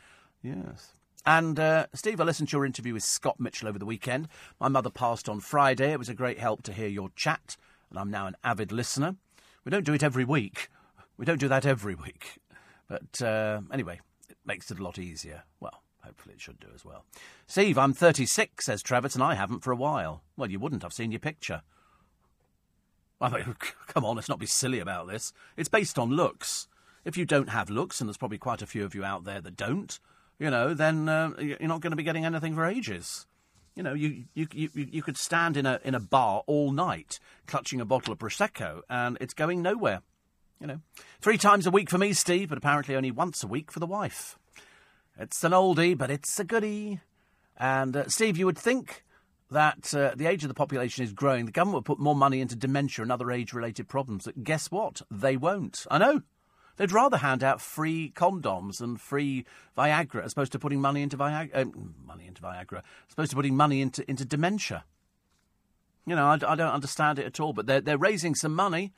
[0.42, 0.94] Yes.
[1.24, 4.28] And uh, Steve, I listened to your interview with Scott Mitchell over the weekend.
[4.61, 5.92] My mother passed on Friday.
[5.92, 7.57] It was a great help to hear your chat,
[7.90, 9.16] and I'm now an avid listener.
[9.64, 10.68] We don't do it every week,
[11.16, 12.38] we don't do that every week.
[12.88, 15.44] But uh, anyway, it makes it a lot easier.
[15.61, 17.05] Well, hopefully it should do as well.
[17.46, 20.22] Steve, I'm 36, says Travis, and I haven't for a while.
[20.36, 20.84] Well, you wouldn't.
[20.84, 21.62] I've seen your picture.
[23.22, 23.56] I mean,
[23.86, 25.32] come on, let's not be silly about this.
[25.56, 26.68] It's based on looks.
[27.04, 29.40] If you don't have looks, and there's probably quite a few of you out there
[29.40, 29.98] that don't,
[30.38, 33.26] you know, then uh, you're not going to be getting anything for ages.
[33.74, 37.18] You know, you, you, you, you could stand in a, in a bar all night
[37.46, 40.02] clutching a bottle of Prosecco, and it's going nowhere.
[40.60, 40.80] You know,
[41.20, 43.86] three times a week for me, Steve, but apparently only once a week for the
[43.86, 44.38] wife.
[45.18, 47.00] It's an oldie, but it's a goodie.
[47.56, 49.04] And uh, Steve, you would think
[49.53, 51.46] that uh, the age of the population is growing.
[51.46, 54.24] The government will put more money into dementia and other age-related problems.
[54.24, 55.03] But guess what?
[55.11, 55.86] They won't.
[55.90, 56.22] I know.
[56.76, 59.44] They'd rather hand out free condoms and free
[59.76, 61.50] Viagra as opposed to putting money into Viagra.
[61.55, 61.64] Uh,
[62.07, 62.78] money into Viagra.
[62.78, 64.84] As opposed to putting money into into dementia.
[66.07, 67.53] You know, I, I don't understand it at all.
[67.53, 68.92] But they're they're raising some money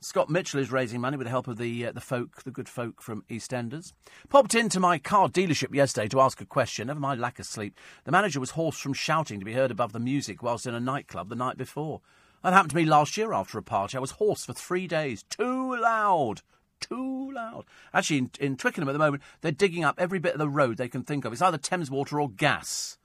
[0.00, 2.68] Scott Mitchell is raising money with the help of the uh, the folk, the good
[2.68, 3.92] folk from EastEnders.
[4.28, 6.86] Popped into my car dealership yesterday to ask a question.
[6.86, 7.76] Never mind lack of sleep.
[8.04, 10.80] The manager was hoarse from shouting to be heard above the music whilst in a
[10.80, 12.00] nightclub the night before.
[12.44, 13.96] That happened to me last year after a party.
[13.96, 15.24] I was hoarse for three days.
[15.24, 16.42] Too loud.
[16.78, 17.64] Too loud.
[17.92, 20.76] Actually, in, in Twickenham at the moment, they're digging up every bit of the road
[20.76, 21.32] they can think of.
[21.32, 22.98] It's either Thames water or gas.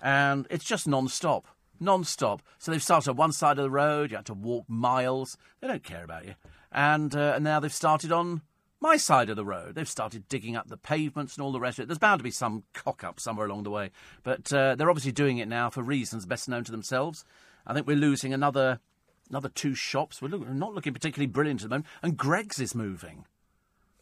[0.00, 0.88] And it's just
[1.82, 2.42] non stop.
[2.58, 4.10] So they've started on one side of the road.
[4.10, 5.36] You had to walk miles.
[5.60, 6.34] They don't care about you.
[6.70, 8.42] And, uh, and now they've started on
[8.80, 9.74] my side of the road.
[9.74, 11.86] They've started digging up the pavements and all the rest of it.
[11.86, 13.90] There's bound to be some cock up somewhere along the way.
[14.22, 17.24] But uh, they're obviously doing it now for reasons best known to themselves.
[17.66, 18.80] I think we're losing another
[19.30, 20.20] another two shops.
[20.20, 21.86] We're, look, we're not looking particularly brilliant at the moment.
[22.02, 23.24] And Greggs is moving.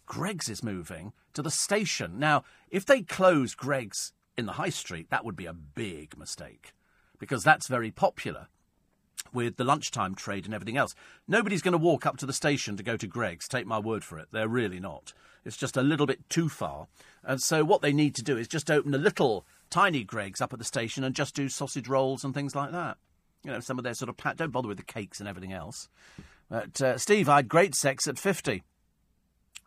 [0.07, 2.19] Greggs is moving to the station.
[2.19, 6.73] Now, if they close Greggs in the high street, that would be a big mistake
[7.21, 8.49] because that's very popular
[9.33, 10.95] with the lunchtime trade and everything else.
[11.29, 14.03] Nobody's going to walk up to the station to go to Greggs, take my word
[14.03, 14.27] for it.
[14.33, 15.13] They're really not.
[15.45, 16.89] It's just a little bit too far.
[17.23, 20.53] And so what they need to do is just open a little tiny Greggs up
[20.53, 22.99] at the station and just do sausage rolls and things like that.
[23.45, 24.37] You know, some of their sort of pat.
[24.37, 25.89] Don't bother with the cakes and everything else.
[26.51, 28.65] But uh, Steve, I had great sex at 50.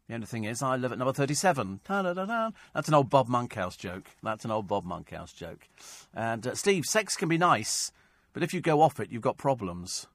[0.08, 1.80] The only thing is, I live at number 37.
[1.88, 4.10] That's an old Bob Monkhouse joke.
[4.22, 5.70] That's an old Bob Monkhouse joke.
[6.14, 7.92] And uh, Steve, sex can be nice,
[8.34, 10.08] but if you go off it, you've got problems.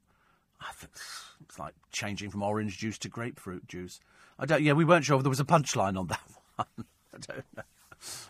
[1.41, 4.01] It's like changing from orange juice to grapefruit juice.
[4.39, 4.63] I don't.
[4.63, 6.21] Yeah, we weren't sure if there was a punchline on that
[6.57, 6.87] one.
[7.15, 7.63] I don't know.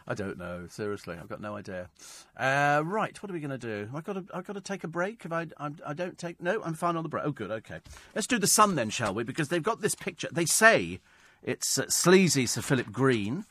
[0.07, 0.67] I don't know.
[0.71, 1.91] Seriously, I've got no idea.
[2.37, 3.91] Uh, right, what are we going to do?
[3.95, 4.25] I've got to.
[4.33, 5.25] I've got to take a break.
[5.25, 6.41] If I, I, I don't take.
[6.41, 7.25] No, I'm fine on the break.
[7.27, 7.51] Oh, good.
[7.51, 7.81] Okay,
[8.15, 9.25] let's do the sun then, shall we?
[9.25, 10.29] Because they've got this picture.
[10.31, 11.01] They say
[11.43, 13.45] it's uh, sleazy Sir Philip Green,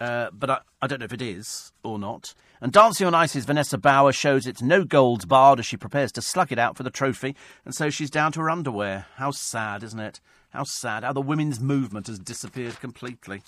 [0.00, 2.34] uh, but I, I, don't know if it is or not.
[2.60, 6.22] And Dancing on Ice's Vanessa Bauer shows it's no golds barred as she prepares to
[6.22, 7.34] slug it out for the trophy,
[7.64, 9.06] and so she's down to her underwear.
[9.16, 10.20] How sad, isn't it?
[10.50, 11.04] How sad.
[11.04, 13.42] How the women's movement has disappeared completely.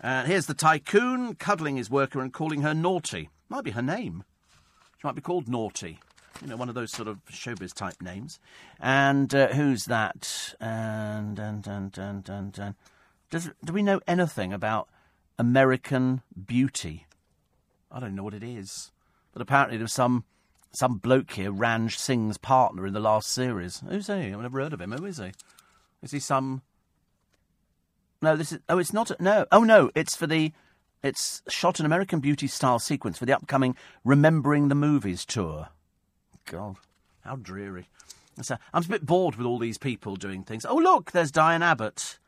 [0.00, 3.28] Uh, here's the tycoon cuddling his worker and calling her naughty.
[3.48, 4.24] Might be her name.
[5.00, 6.00] She might be called Naughty.
[6.40, 8.38] You know, one of those sort of showbiz type names.
[8.80, 10.54] And uh, who's that?
[10.60, 12.74] And, and, and, and, and, and.
[13.30, 14.88] Does, do we know anything about
[15.38, 17.06] American Beauty?
[17.90, 18.92] I don't know what it is.
[19.32, 20.24] But apparently there's some
[20.72, 23.82] some bloke here, Ranj Singh's partner in the last series.
[23.88, 24.12] Who's he?
[24.12, 24.92] I've never heard of him.
[24.92, 25.32] Who is he?
[26.02, 26.62] Is he some?
[28.20, 28.58] No, this is.
[28.68, 29.10] Oh, it's not.
[29.20, 29.46] No.
[29.50, 30.52] Oh no, it's for the.
[31.02, 35.68] It's shot an American Beauty style sequence for the upcoming Remembering the Movies tour.
[36.50, 36.76] God,
[37.20, 37.88] how dreary.
[38.40, 40.64] So, I'm a bit bored with all these people doing things.
[40.64, 42.18] Oh look, there's Diane Abbott.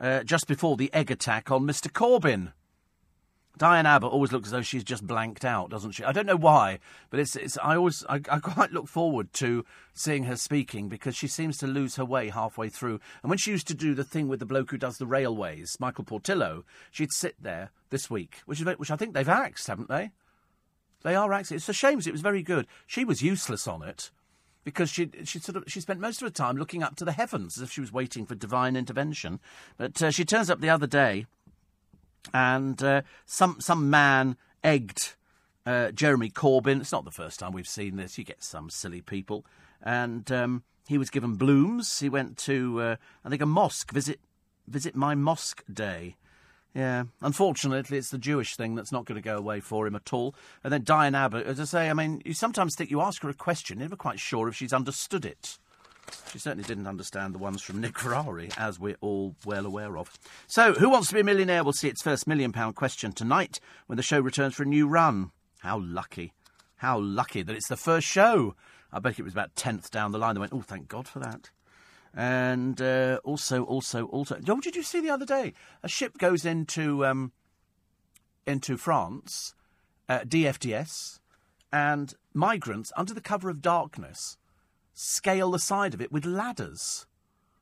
[0.00, 1.88] Uh, just before the egg attack on Mr.
[1.90, 2.52] Corbyn.
[3.56, 6.02] Diane Abbott always looks as though she's just blanked out, doesn't she?
[6.02, 9.64] I don't know why, but it's, it's I always I, I quite look forward to
[9.92, 12.98] seeing her speaking because she seems to lose her way halfway through.
[13.22, 15.76] And when she used to do the thing with the bloke who does the railways,
[15.78, 19.88] Michael Portillo, she'd sit there this week, which is which I think they've axed, haven't
[19.88, 20.10] they?
[21.04, 21.52] They are axed.
[21.52, 22.00] It's a shame.
[22.00, 22.66] It was very good.
[22.86, 24.10] She was useless on it
[24.64, 27.12] because she she sort of she spent most of her time looking up to the
[27.12, 29.38] heavens as if she was waiting for divine intervention.
[29.76, 31.26] But uh, she turns up the other day
[32.32, 35.14] and uh, some some man egged
[35.66, 36.80] uh, Jeremy Corbyn.
[36.80, 38.16] It's not the first time we've seen this.
[38.16, 39.44] You get some silly people,
[39.82, 42.00] and um, he was given blooms.
[42.00, 44.20] He went to uh, I think a mosque visit
[44.66, 46.16] visit my mosque day.
[46.74, 50.12] Yeah, unfortunately, it's the Jewish thing that's not going to go away for him at
[50.12, 50.34] all.
[50.64, 53.28] And then Diane Abbott, as I say, I mean, you sometimes think you ask her
[53.28, 55.58] a question, you're never quite sure if she's understood it.
[56.32, 60.10] She certainly didn't understand the ones from Nick Ferrari, as we're all well aware of.
[60.48, 63.60] So, Who Wants to Be a Millionaire will see its first million pound question tonight
[63.86, 65.30] when the show returns for a new run.
[65.60, 66.32] How lucky.
[66.76, 68.54] How lucky that it's the first show.
[68.92, 70.34] I bet it was about 10th down the line.
[70.34, 71.50] They went, oh, thank God for that.
[72.16, 74.38] And uh, also, also, also.
[74.48, 75.52] Oh, did you see the other day?
[75.82, 77.32] A ship goes into, um,
[78.46, 79.54] into France,
[80.08, 81.18] uh, DFDS,
[81.72, 84.36] and migrants, under the cover of darkness,
[84.92, 87.06] scale the side of it with ladders.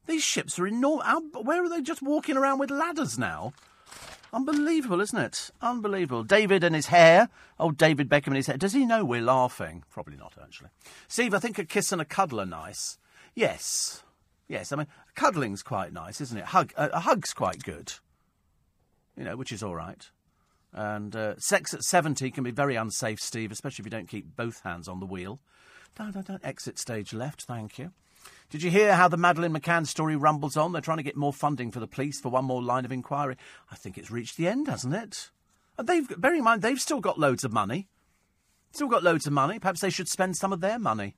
[0.07, 1.07] These ships are enormous.
[1.32, 3.55] Where are they just walking around with ladders now?
[4.34, 5.50] Unbelievable, isn't it?
[5.61, 6.24] Unbelievable.
[6.24, 7.28] David and his hair.
[7.61, 8.57] Oh, David Beckham and his hair.
[8.57, 9.84] Does he know we're laughing?
[9.90, 10.70] Probably not, actually.
[11.07, 12.98] Steve, I think a kiss and a cuddle are nice.
[13.34, 14.03] Yes.
[14.53, 16.44] Yes, I mean, cuddling's quite nice, isn't it?
[16.44, 17.94] Hug, a, a hug's quite good.
[19.16, 20.11] You know, which is all right.
[20.74, 24.36] And uh, sex at 70 can be very unsafe, Steve, especially if you don't keep
[24.36, 25.40] both hands on the wheel.
[25.94, 26.44] Don't.
[26.44, 27.92] Exit stage left, thank you.
[28.50, 30.72] Did you hear how the Madeleine McCann story rumbles on?
[30.72, 33.38] They're trying to get more funding for the police for one more line of inquiry.
[33.70, 35.30] I think it's reached the end, hasn't it?
[35.78, 37.88] And they've, bear in mind, they've still got loads of money.
[38.72, 39.59] Still got loads of money.
[39.59, 41.16] Perhaps they should spend some of their money.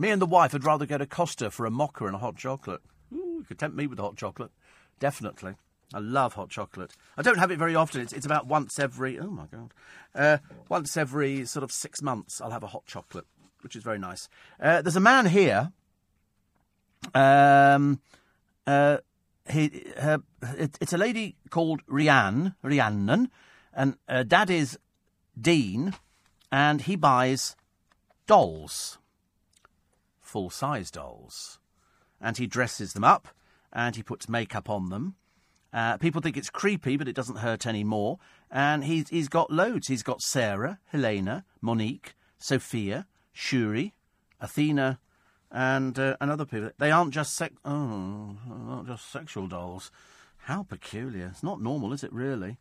[0.00, 2.36] Me and the wife would rather go to Costa for a mocha and a hot
[2.36, 2.80] chocolate.
[3.12, 4.50] Ooh, you could tempt me with the hot chocolate.
[4.98, 5.54] Definitely.
[5.92, 6.96] I love hot chocolate.
[7.16, 8.00] I don't have it very often.
[8.00, 9.74] It's, it's about once every, oh my God,
[10.14, 10.38] uh,
[10.68, 13.26] once every sort of six months I'll have a hot chocolate
[13.62, 14.28] which is very nice.
[14.60, 15.72] Uh, there's a man here.
[17.14, 18.00] Um,
[18.66, 18.98] uh,
[19.48, 20.22] he, her,
[20.56, 23.30] it, it's a lady called Rianne, Rhiannon,
[23.72, 24.78] and uh, dad is
[25.40, 25.94] Dean,
[26.52, 27.56] and he buys
[28.26, 28.98] dolls,
[30.30, 31.58] full size dolls,
[32.20, 33.28] and he dresses them up,
[33.72, 35.16] and he puts makeup on them.
[35.72, 38.18] Uh, people think it's creepy, but it doesn't hurt any more.
[38.50, 39.88] And he's he's got loads.
[39.88, 43.94] He's got Sarah, Helena, Monique, Sophia, Shuri,
[44.40, 44.98] Athena,
[45.50, 46.70] and uh, and other people.
[46.78, 47.54] They aren't just sex.
[47.64, 49.90] Oh, not just sexual dolls.
[50.44, 51.28] How peculiar!
[51.32, 52.12] It's not normal, is it?
[52.12, 52.58] Really?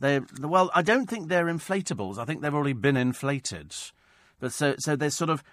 [0.00, 2.18] They well, I don't think they're inflatables.
[2.18, 3.74] I think they've already been inflated.
[4.40, 5.44] But so so they're sort of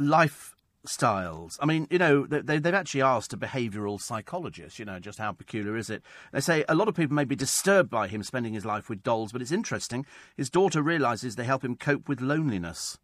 [0.00, 1.58] lifestyles.
[1.60, 5.32] I mean, you know, they, they've actually asked a behavioural psychologist, you know, just how
[5.32, 6.02] peculiar is it?
[6.32, 9.02] They say a lot of people may be disturbed by him spending his life with
[9.02, 10.06] dolls, but it's interesting.
[10.36, 12.98] His daughter realises they help him cope with loneliness.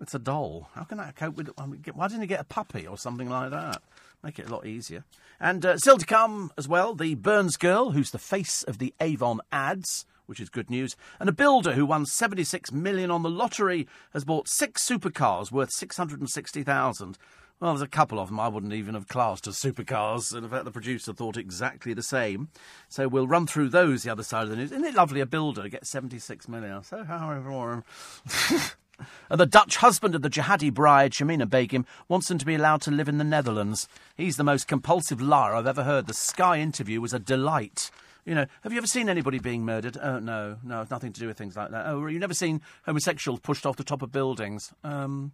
[0.00, 0.70] It's a doll.
[0.74, 1.94] How can I cope with it?
[1.94, 3.82] Why didn't he get a puppy or something like that?
[4.22, 5.04] Make it a lot easier.
[5.38, 8.94] And uh, still to come as well, the Burns girl, who's the face of the
[9.00, 13.28] Avon ads, which is good news, and a builder who won 76 million on the
[13.28, 17.18] lottery has bought six supercars worth 660,000.
[17.60, 20.50] Well, there's a couple of them I wouldn't even have classed as supercars, and in
[20.50, 22.48] fact, the producer thought exactly the same.
[22.88, 24.72] So we'll run through those the other side of the news.
[24.72, 25.20] Isn't it lovely?
[25.20, 26.82] A builder gets 76 million.
[26.84, 27.52] So, however.
[27.52, 27.84] Um,
[29.28, 32.80] and the Dutch husband of the jihadi bride, Shamima Begum, wants them to be allowed
[32.82, 33.88] to live in the Netherlands.
[34.16, 36.06] He's the most compulsive liar I've ever heard.
[36.06, 37.90] The Sky interview was a delight.
[38.30, 39.98] You know, have you ever seen anybody being murdered?
[40.00, 41.86] Oh, no, no, it's nothing to do with things like that.
[41.86, 44.72] Oh, you've never seen homosexuals pushed off the top of buildings?
[44.84, 45.32] Um,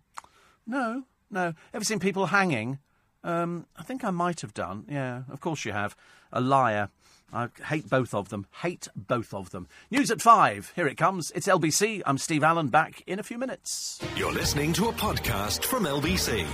[0.67, 1.53] no, no.
[1.75, 2.79] Ever seen people hanging?
[3.23, 4.87] Um, I think I might have done.
[4.89, 5.95] Yeah, of course you have.
[6.33, 6.89] A liar.
[7.35, 8.47] I hate both of them.
[8.63, 9.69] Hate both of them.
[9.91, 10.73] News at five.
[10.75, 11.31] Here it comes.
[11.35, 12.01] It's LBC.
[12.07, 12.69] I'm Steve Allen.
[12.69, 14.01] Back in a few minutes.
[14.17, 16.47] You're listening to a podcast from LBC.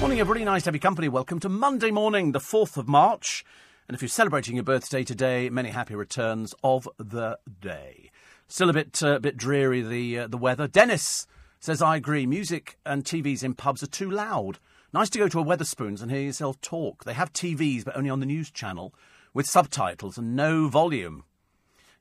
[0.00, 0.44] Morning, everybody.
[0.44, 1.08] Nice to have your company.
[1.08, 3.44] Welcome to Monday morning, the 4th of March.
[3.86, 8.10] And if you're celebrating your birthday today, many happy returns of the day.
[8.48, 10.66] Still a bit, uh, bit dreary the uh, the weather.
[10.66, 11.26] Dennis
[11.60, 12.26] says I agree.
[12.26, 14.58] Music and TVs in pubs are too loud.
[14.92, 17.04] Nice to go to a Wetherspoons and hear yourself talk.
[17.04, 18.94] They have TVs, but only on the news channel
[19.34, 21.24] with subtitles and no volume.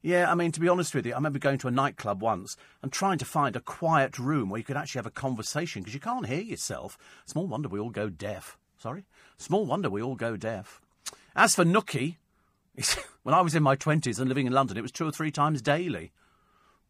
[0.01, 2.55] Yeah, I mean, to be honest with you, I remember going to a nightclub once
[2.81, 5.93] and trying to find a quiet room where you could actually have a conversation because
[5.93, 6.97] you can't hear yourself.
[7.25, 8.57] Small wonder we all go deaf.
[8.77, 9.05] Sorry?
[9.37, 10.81] Small wonder we all go deaf.
[11.35, 12.17] As for Nookie,
[13.23, 15.31] when I was in my 20s and living in London, it was two or three
[15.31, 16.11] times daily.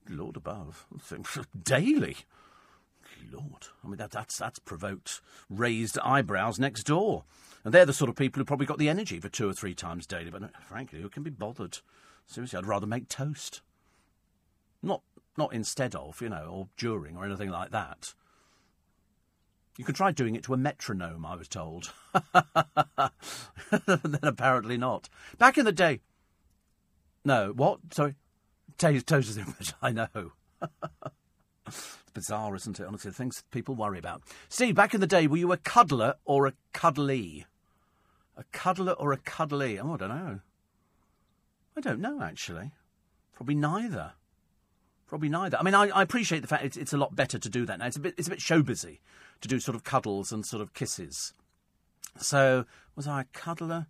[0.10, 0.86] Lord above.
[1.64, 2.18] Daily?
[3.32, 3.68] Lord.
[3.84, 7.24] I mean, that, that's, that's provoked raised eyebrows next door.
[7.64, 9.74] And they're the sort of people who probably got the energy for two or three
[9.74, 10.30] times daily.
[10.30, 11.80] But uh, frankly, who can be bothered?
[12.28, 13.62] Seriously, I'd rather make toast.
[14.82, 15.02] Not,
[15.38, 18.14] not instead of, you know, or during or anything like that.
[19.78, 21.92] You can try doing it to a metronome, I was told.
[23.86, 25.10] then apparently not.
[25.40, 26.02] Back in the day.
[27.26, 27.80] No, what?
[27.92, 28.16] Sorry?
[28.78, 30.34] Toast is in I know.
[31.66, 32.86] it's bizarre, isn't it?
[32.86, 34.22] Honestly, the things people worry about.
[34.50, 37.46] Steve, back in the day, were you a cuddler or a cuddly?
[38.38, 39.80] A cuddler or a cuddly?
[39.80, 40.40] Oh, I don't know.
[41.76, 42.72] I don't know, actually.
[43.34, 44.14] Probably neither.
[45.08, 45.58] Probably neither.
[45.58, 47.80] I mean, I, I appreciate the fact it's, it's, a lot better to do that
[47.80, 47.88] now.
[47.88, 49.00] It's a bit, it's a bit show busy
[49.44, 51.34] to do sort of cuddles and sort of kisses.
[52.18, 52.66] So,
[52.96, 53.88] was I a cuddler?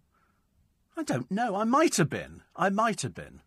[0.97, 1.55] I don't know.
[1.55, 2.41] I might have been.
[2.55, 3.41] I might have been.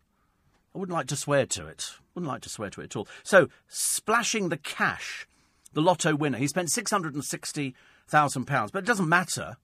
[0.73, 1.91] I wouldn't like to swear to it.
[2.13, 3.07] Wouldn't like to swear to it at all.
[3.23, 5.27] So, splashing the cash,
[5.73, 9.57] the lotto winner, he spent £660,000, but it doesn't matter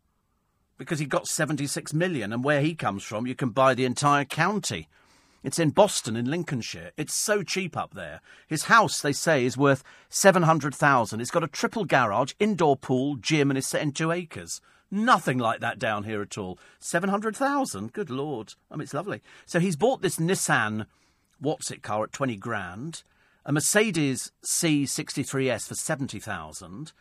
[0.78, 4.26] because he got 76 million and where he comes from you can buy the entire
[4.26, 4.90] county.
[5.44, 6.92] It's in Boston in Lincolnshire.
[6.98, 8.22] It's so cheap up there.
[8.48, 11.20] His house, they say, is worth 700,000.
[11.20, 14.62] It's got a triple garage, indoor pool, gym and is set in 2 acres.
[14.90, 16.58] Nothing like that down here at all.
[16.80, 17.94] 700,000?
[17.94, 18.54] Good lord.
[18.72, 19.22] I mean it's lovely.
[19.46, 20.86] So he's bought this Nissan
[21.44, 23.04] what's it car at 20 grand,
[23.46, 26.94] a Mercedes C63S for 70,000,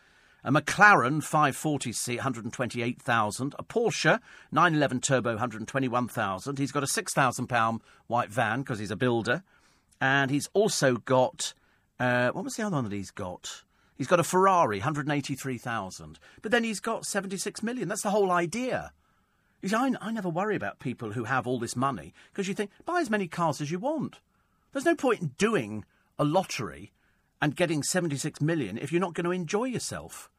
[0.43, 4.19] a McLaren 540C 128,000, a Porsche
[4.51, 6.59] 911 Turbo 121,000.
[6.59, 9.43] He's got a 6,000 pound white van because he's a builder,
[10.01, 11.53] and he's also got
[11.99, 13.63] uh, what was the other one that he's got?
[13.95, 17.87] He's got a Ferrari 183,000, but then he's got 76 million.
[17.87, 18.91] That's the whole idea.
[19.61, 22.53] You see, I, I never worry about people who have all this money because you
[22.53, 24.19] think buy as many cars as you want.
[24.71, 25.85] There's no point in doing
[26.19, 26.91] a lottery
[27.41, 30.29] and getting 76 million if you're not going to enjoy yourself.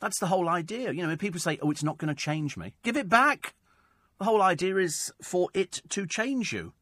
[0.00, 0.92] That's the whole idea.
[0.92, 3.54] You know, when people say, oh, it's not going to change me, give it back.
[4.18, 6.72] The whole idea is for it to change you.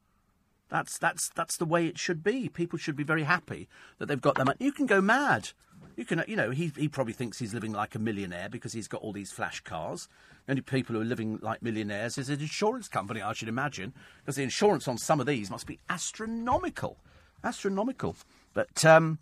[0.68, 2.48] That's, that's, that's the way it should be.
[2.48, 4.56] People should be very happy that they've got that money.
[4.60, 5.50] You can go mad.
[5.96, 8.88] You can, you know, he, he probably thinks he's living like a millionaire because he's
[8.88, 10.08] got all these flash cars.
[10.46, 13.92] The only people who are living like millionaires is an insurance company, I should imagine,
[14.20, 16.98] because the insurance on some of these must be astronomical.
[17.42, 18.16] Astronomical.
[18.54, 19.18] But, um,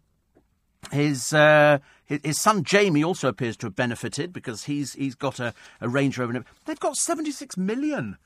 [0.93, 5.55] his, uh, his, son Jamie also appears to have benefited because he's he's got a,
[5.81, 6.45] a Range Rover.
[6.65, 8.17] They've got seventy six million.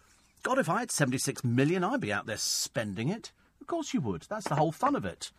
[0.42, 3.32] God, if I had seventy six million, I'd be out there spending it.
[3.60, 4.22] Of course you would.
[4.28, 5.30] That's the whole fun of it.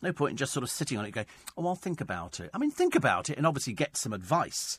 [0.00, 1.26] No point in just sort of sitting on it going,
[1.56, 2.50] oh, I'll think about it.
[2.54, 4.78] I mean, think about it and obviously get some advice.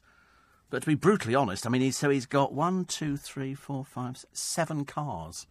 [0.69, 3.83] But to be brutally honest, I mean, he's, so he's got one, two, three, four,
[3.83, 5.45] five, seven cars.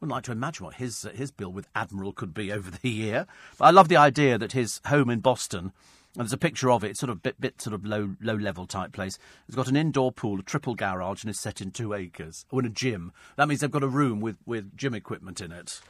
[0.00, 2.88] Wouldn't like to imagine what his uh, his bill with Admiral could be over the
[2.88, 3.26] year.
[3.58, 5.72] But I love the idea that his home in Boston,
[6.14, 8.66] and there's a picture of it, sort of bit bit sort of low low level
[8.66, 9.18] type place.
[9.46, 12.46] It's got an indoor pool, a triple garage, and is set in two acres.
[12.50, 13.12] Oh, and a gym.
[13.36, 15.82] That means they've got a room with, with gym equipment in it.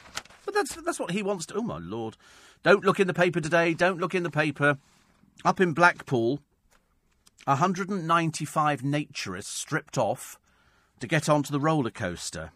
[0.44, 1.54] But that's that's what he wants to.
[1.54, 2.16] Oh my lord!
[2.64, 3.74] Don't look in the paper today.
[3.74, 4.78] Don't look in the paper.
[5.44, 6.40] Up in Blackpool,
[7.44, 10.36] 195 naturists stripped off
[10.98, 12.50] to get onto the roller coaster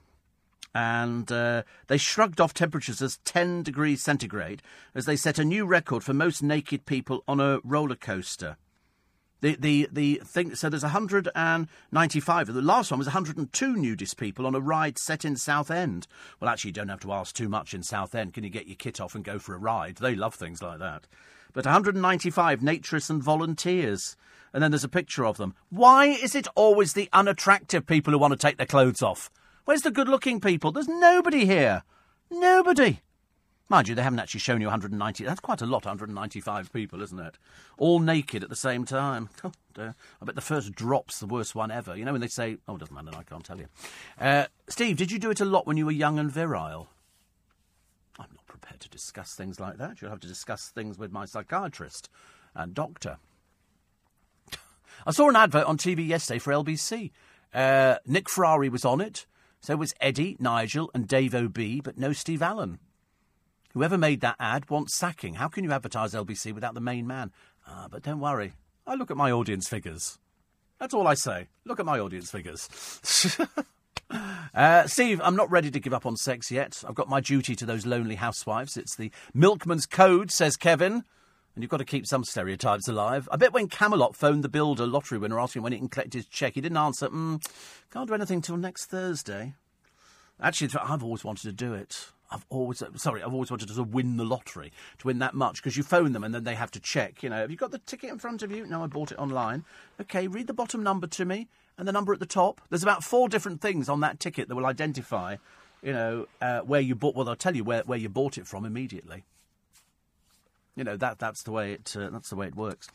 [0.75, 4.63] and uh, they shrugged off temperatures as 10 degrees centigrade
[4.95, 8.57] as they set a new record for most naked people on a roller coaster.
[9.41, 12.47] The, the, the thing, so there's 195.
[12.47, 16.07] The last one was 102 nudist people on a ride set in Southend.
[16.41, 18.33] Well, actually, you don't have to ask too much in Southend.
[18.33, 19.97] Can you get your kit off and go for a ride?
[19.97, 21.07] They love things like that.
[21.53, 24.17] But 195 naturists and volunteers.
[24.55, 25.55] And then there's a picture of them.
[25.69, 29.31] Why is it always the unattractive people who want to take their clothes off?
[29.65, 30.73] Where's the good looking people?
[30.73, 31.83] There's nobody here.
[32.31, 33.01] Nobody.
[33.69, 35.25] Mind you, they haven't actually shown you 190.
[35.25, 37.39] That's quite a lot, 195 people, isn't it?
[37.79, 39.31] All naked at the same time.
[39.45, 39.95] Oh, dear.
[40.23, 41.97] I bet the first drop's the worst one ever.
[41.97, 43.67] You know when they say, oh, it doesn't matter, I can't tell you.
[44.21, 46.91] Uh, Steve, did you do it a lot when you were young and virile?
[48.19, 50.01] I'm not prepared to discuss things like that.
[50.01, 52.09] You'll have to discuss things with my psychiatrist
[52.55, 53.17] and doctor.
[55.07, 57.11] I saw an advert on TV yesterday for LBC.
[57.53, 59.27] Uh, Nick Ferrari was on it.
[59.65, 62.79] So was Eddie, Nigel, and Dave O'B, but no Steve Allen.
[63.73, 65.37] Whoever made that ad wants sacking.
[65.37, 67.33] How can you advertise LBC without the main man?
[67.67, 68.53] Ah, but don't worry.
[68.87, 70.19] I look at my audience figures.
[70.79, 71.49] That's all I say.
[71.65, 72.69] Look at my audience figures.
[74.55, 76.85] uh, Steve, I'm not ready to give up on sex yet.
[76.87, 78.77] I've got my duty to those lonely housewives.
[78.77, 81.05] It's the milkman's code, says Kevin.
[81.55, 83.29] And you've got to keep some stereotypes alive.
[83.31, 86.27] I bet when Camelot phoned the builder lottery winner asking when he can collect his
[86.27, 87.45] cheque, he didn't answer, mm,
[87.93, 89.55] can't do anything till next Thursday.
[90.41, 92.09] Actually, I've always wanted to do it.
[92.31, 95.77] I've always sorry, I've always wanted to win the lottery to win that much because
[95.77, 97.23] you phone them and then they have to check.
[97.23, 98.67] You know, have you got the ticket in front of you?
[98.67, 99.65] No, I bought it online.
[100.01, 101.49] Okay, read the bottom number to me
[101.79, 102.61] and the number at the top.
[102.71, 105.37] There's about four different things on that ticket that will identify,
[105.83, 107.15] you know, uh, where you bought.
[107.15, 109.25] Well, they'll tell you where where you bought it from immediately.
[110.77, 112.89] You know that that's the way it uh, that's the way it works.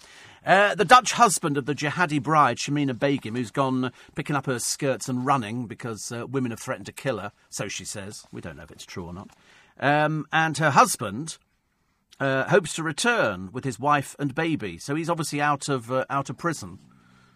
[0.46, 4.60] Uh, the Dutch husband of the jihadi bride Shamima Begum, who's gone picking up her
[4.60, 8.26] skirts and running because uh, women have threatened to kill her, so she says.
[8.34, 9.30] We don't know if it's true or not.
[9.80, 11.38] Um, and her husband
[12.20, 16.06] uh, hopes to return with his wife and baby, so he's obviously out of uh,
[16.10, 16.80] out of prison.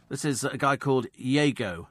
[0.10, 1.88] This is a guy called Yago.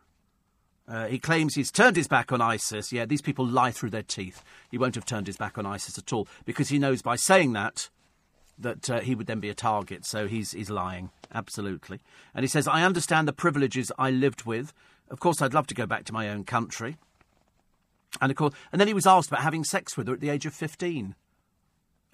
[0.86, 2.92] Uh, he claims he's turned his back on ISIS.
[2.92, 4.44] Yeah, these people lie through their teeth.
[4.70, 7.54] He won't have turned his back on ISIS at all because he knows by saying
[7.54, 7.88] that
[8.62, 10.04] that uh, he would then be a target.
[10.04, 12.00] So he's he's lying absolutely.
[12.34, 14.72] And he says, "I understand the privileges I lived with.
[15.10, 16.96] Of course, I'd love to go back to my own country."
[18.20, 20.30] And of course, and then he was asked about having sex with her at the
[20.30, 21.14] age of fifteen.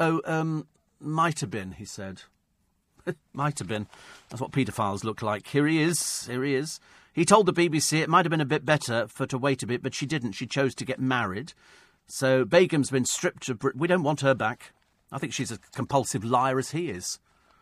[0.00, 0.66] Oh, um,
[1.00, 2.22] might have been, he said.
[3.32, 3.86] might have been.
[4.28, 5.46] That's what paedophiles look like.
[5.48, 6.26] Here he is.
[6.26, 6.78] Here he is.
[7.12, 9.66] He told the BBC it might have been a bit better for to wait a
[9.66, 10.32] bit, but she didn't.
[10.32, 11.52] She chose to get married.
[12.06, 13.58] So Begum's been stripped of.
[13.58, 14.72] Brit- We don't want her back.
[15.10, 17.18] I think she's a compulsive liar as he is.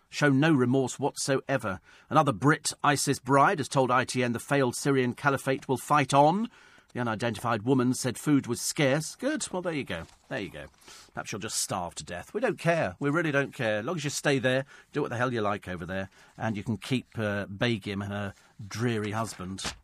[0.09, 1.81] Show no remorse whatsoever.
[2.09, 6.49] Another Brit ISIS bride has told ITN the failed Syrian caliphate will fight on.
[6.95, 9.17] The unidentified woman said food was scarce.
[9.17, 9.47] Good.
[9.53, 10.05] Well, there you go.
[10.31, 10.65] There you go.
[11.13, 12.33] Perhaps you'll just starve to death.
[12.33, 12.97] We don't care.
[12.99, 13.81] We really don't care.
[13.81, 16.57] As long as you stay there, do what the hell you like over there, and
[16.57, 18.35] you can keep uh, Begum and her
[18.67, 19.75] dreary husband.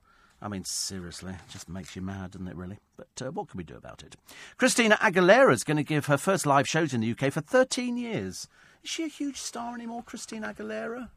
[0.42, 2.78] I mean, seriously, it just makes you mad, doesn't it, really?
[2.96, 4.16] But uh, what can we do about it?
[4.56, 7.96] Christina Aguilera is going to give her first live shows in the UK for 13
[7.96, 8.48] years.
[8.82, 11.10] Is she a huge star anymore, Christina Aguilera?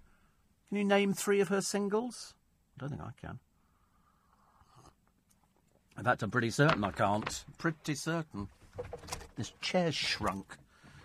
[0.69, 2.35] Can you name three of her singles?
[2.77, 3.39] I don't think I can.
[5.97, 7.45] In fact, I'm pretty certain I can't.
[7.57, 8.47] Pretty certain.
[9.37, 10.55] This chair's shrunk.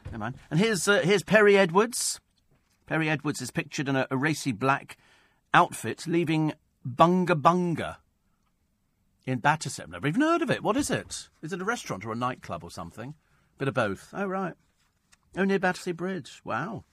[0.07, 0.35] Never mind.
[0.51, 2.21] And here's, uh, here's Perrie Edwards.
[2.87, 4.99] Perrie Edwards is pictured in a, a racy black
[5.55, 6.53] outfit, leaving
[6.87, 7.97] Bunga Bunga
[9.27, 9.85] in Battersea.
[9.85, 10.62] I've never even heard of it.
[10.62, 11.29] What is it?
[11.43, 13.14] Is it a restaurant or a nightclub or something?
[13.59, 14.12] Bit of both.
[14.12, 14.55] Oh, right.
[15.37, 16.41] Oh, near Battersea Bridge.
[16.45, 16.85] Wow.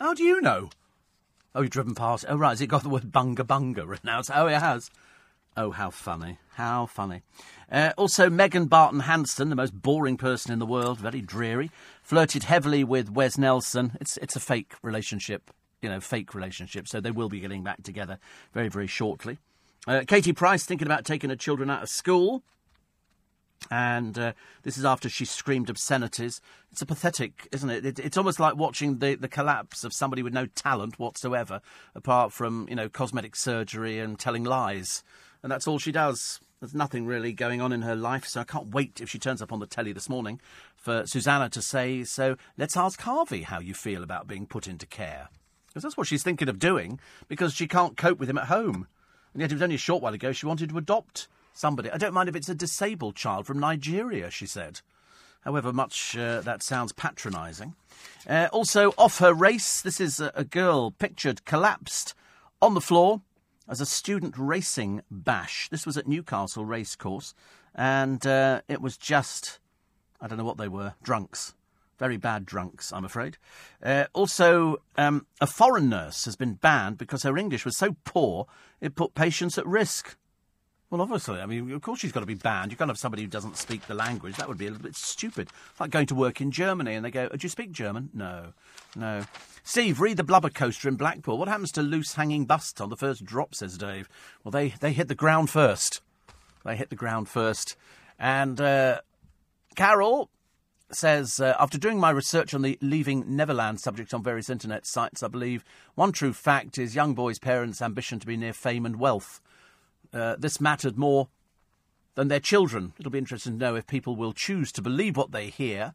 [0.00, 0.70] How do you know?
[1.54, 2.24] Oh, you've driven past.
[2.28, 2.50] Oh, right.
[2.50, 4.28] Has it got the word bunga bunga written out?
[4.32, 4.90] Oh, it has.
[5.56, 6.38] Oh, how funny.
[6.54, 7.22] How funny.
[7.70, 11.70] Uh, also, Megan Barton Hanson, the most boring person in the world, very dreary,
[12.02, 13.96] flirted heavily with Wes Nelson.
[14.00, 15.50] It's, it's a fake relationship,
[15.82, 18.18] you know, fake relationship, so they will be getting back together
[18.52, 19.38] very, very shortly.
[19.86, 22.42] Uh, Katie Price thinking about taking her children out of school.
[23.70, 26.40] And uh, this is after she screamed obscenities.
[26.72, 27.84] It's a pathetic, isn't it?
[27.84, 27.98] it?
[27.98, 31.60] It's almost like watching the, the collapse of somebody with no talent whatsoever,
[31.94, 35.04] apart from, you know, cosmetic surgery and telling lies.
[35.42, 36.40] And that's all she does.
[36.60, 39.40] There's nothing really going on in her life, so I can't wait if she turns
[39.40, 40.40] up on the telly this morning
[40.76, 44.86] for Susanna to say, So let's ask Harvey how you feel about being put into
[44.86, 45.28] care.
[45.68, 48.88] Because that's what she's thinking of doing, because she can't cope with him at home.
[49.32, 51.90] And yet it was only a short while ago she wanted to adopt somebody.
[51.90, 54.80] I don't mind if it's a disabled child from Nigeria, she said.
[55.42, 57.74] However much uh, that sounds patronising.
[58.28, 62.14] Uh, also, off her race, this is a, a, girl pictured collapsed
[62.60, 63.22] on the floor
[63.68, 65.68] as a student racing bash.
[65.70, 67.34] This was at Newcastle Racecourse,
[67.74, 69.60] and uh, it was just,
[70.20, 71.54] I don't know what they were, drunks.
[72.00, 73.36] Very bad drunks, I'm afraid.
[73.82, 78.46] Uh, also, um, a foreign nurse has been banned because her English was so poor
[78.80, 80.16] it put patients at risk.
[80.88, 82.70] Well, obviously, I mean, of course she's got to be banned.
[82.70, 84.36] You can't have somebody who doesn't speak the language.
[84.36, 85.50] That would be a little bit stupid.
[85.70, 88.08] It's like going to work in Germany and they go, oh, "Do you speak German?"
[88.14, 88.54] No,
[88.96, 89.26] no.
[89.62, 91.36] Steve, read the blubber coaster in Blackpool.
[91.36, 93.54] What happens to loose hanging busts on the first drop?
[93.54, 94.08] Says Dave.
[94.42, 96.00] Well, they they hit the ground first.
[96.64, 97.76] They hit the ground first.
[98.18, 99.02] And uh,
[99.76, 100.30] Carol,
[100.94, 105.22] says, uh, after doing my research on the leaving Neverland subject on various internet sites,
[105.22, 105.64] I believe
[105.94, 109.40] one true fact is young boys' parents' ambition to be near fame and wealth.
[110.12, 111.28] Uh, this mattered more
[112.14, 112.92] than their children.
[112.98, 115.94] It'll be interesting to know if people will choose to believe what they hear,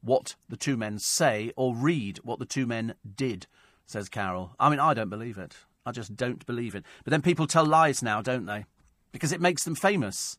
[0.00, 3.46] what the two men say, or read what the two men did,
[3.86, 4.54] says Carol.
[4.60, 5.56] I mean, I don't believe it.
[5.84, 6.84] I just don't believe it.
[7.04, 8.64] But then people tell lies now, don't they?
[9.12, 10.38] Because it makes them famous.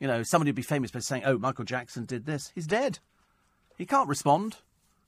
[0.00, 2.52] You know, somebody would be famous by saying, oh, Michael Jackson did this.
[2.54, 2.98] He's dead.
[3.76, 4.56] He can't respond.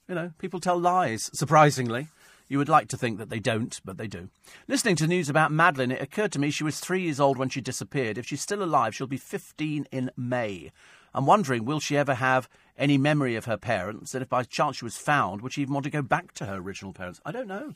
[0.09, 2.09] You know, people tell lies, surprisingly.
[2.49, 4.31] You would like to think that they don't, but they do.
[4.67, 7.51] Listening to news about Madeleine, it occurred to me she was three years old when
[7.51, 8.17] she disappeared.
[8.17, 10.73] If she's still alive, she'll be 15 in May.
[11.15, 14.15] I'm wondering, will she ever have any memory of her parents?
[14.15, 16.47] And if by chance she was found, would she even want to go back to
[16.47, 17.21] her original parents?
[17.25, 17.75] I don't know.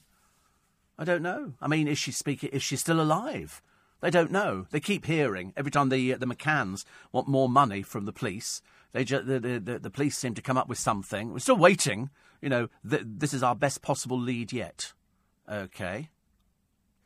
[0.99, 1.55] I don't know.
[1.61, 2.51] I mean, is she speaking?
[2.51, 3.61] Is she still alive?
[4.01, 4.67] They don't know.
[4.71, 8.61] They keep hearing every time the uh, the McCanns want more money from the police.
[8.93, 11.33] They ju- the, the, the, police seem to come up with something.
[11.33, 12.11] We're still waiting
[12.43, 14.93] you know, th- this is our best possible lead yet.
[15.51, 16.11] Okay.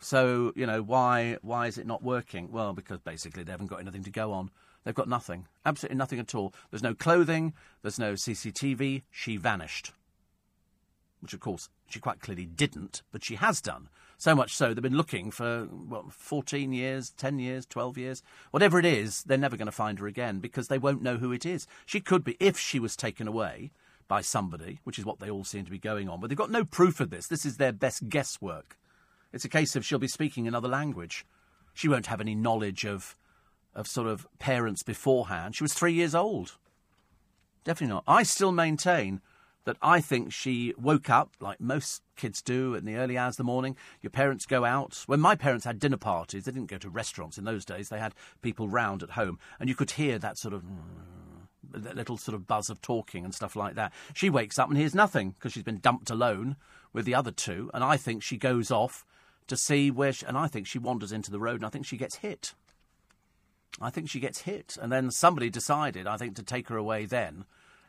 [0.01, 2.51] So, you know, why why is it not working?
[2.51, 4.51] Well, because basically they haven't got anything to go on.
[4.84, 5.47] They've got nothing.
[5.64, 6.55] Absolutely nothing at all.
[6.70, 9.03] There's no clothing, there's no CCTV.
[9.11, 9.93] She vanished.
[11.20, 13.89] Which, of course, she quite clearly didn't, but she has done.
[14.18, 18.22] So much so, they've been looking for, what, 14 years, 10 years, 12 years.
[18.50, 21.32] Whatever it is, they're never going to find her again because they won't know who
[21.32, 21.66] it is.
[21.84, 23.72] She could be, if she was taken away,
[24.08, 26.20] by somebody, which is what they all seem to be going on.
[26.20, 27.26] But they've got no proof of this.
[27.26, 28.78] This is their best guesswork.
[29.32, 31.26] It's a case of she'll be speaking another language.
[31.74, 33.16] She won't have any knowledge of,
[33.74, 35.56] of sort of parents beforehand.
[35.56, 36.56] She was three years old.
[37.64, 38.04] Definitely not.
[38.06, 39.20] I still maintain
[39.66, 43.38] that I think she woke up, like most kids do, in the early hours of
[43.38, 43.76] the morning.
[44.00, 45.02] Your parents go out.
[45.06, 47.88] When my parents had dinner parties, they didn't go to restaurants in those days.
[47.88, 51.96] They had people round at home, and you could hear that sort of mm, That
[51.96, 53.92] little sort of buzz of talking and stuff like that.
[54.14, 56.56] She wakes up and hears nothing because she's been dumped alone
[56.92, 59.04] with the other two, and I think she goes off
[59.48, 61.86] to see where, she, and I think she wanders into the road, and I think
[61.86, 62.54] she gets hit.
[63.80, 67.04] I think she gets hit, and then somebody decided, I think, to take her away
[67.04, 67.44] then,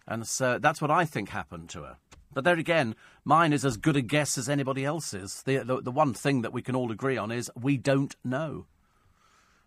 [0.07, 1.97] and so that's what I think happened to her.
[2.33, 2.95] But there again,
[3.25, 5.41] mine is as good a guess as anybody else's.
[5.43, 8.67] The, the, the one thing that we can all agree on is we don't know.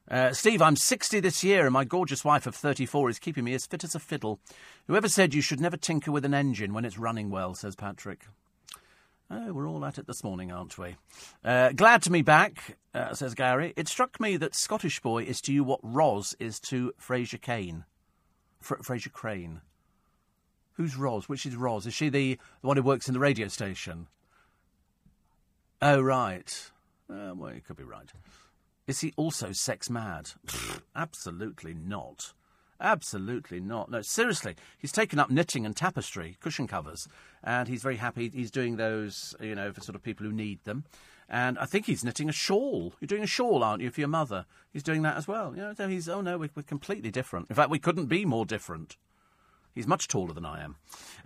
[0.08, 3.54] Uh, Steve, I'm 60 this year, and my gorgeous wife of 34 is keeping me
[3.54, 4.40] as fit as a fiddle.
[4.86, 8.26] Whoever said you should never tinker with an engine when it's running well, says Patrick.
[9.30, 10.96] Oh, we're all at it this morning, aren't we?
[11.44, 13.72] Uh, glad to be back, uh, says Gary.
[13.76, 17.84] It struck me that Scottish Boy is to you what Roz is to Fraser Kane.
[18.60, 19.60] Fra- Frasier Crane.
[20.80, 21.28] Who's Roz?
[21.28, 21.86] Which is Roz?
[21.86, 24.06] Is she the, the one who works in the radio station?
[25.82, 26.70] Oh, right.
[27.10, 28.10] Uh, well, you could be right.
[28.86, 30.30] Is he also sex mad?
[30.96, 32.32] Absolutely not.
[32.80, 33.90] Absolutely not.
[33.90, 37.06] No, seriously, he's taken up knitting and tapestry, cushion covers,
[37.44, 38.30] and he's very happy.
[38.30, 40.84] He's doing those, you know, for sort of people who need them.
[41.28, 42.94] And I think he's knitting a shawl.
[43.00, 44.46] You're doing a shawl, aren't you, for your mother?
[44.72, 45.54] He's doing that as well.
[45.54, 47.50] You know, so he's, oh no, we're, we're completely different.
[47.50, 48.96] In fact, we couldn't be more different.
[49.74, 50.76] He's much taller than I am.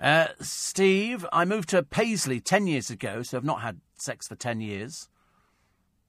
[0.00, 4.34] Uh, Steve, I moved to Paisley 10 years ago, so I've not had sex for
[4.34, 5.08] 10 years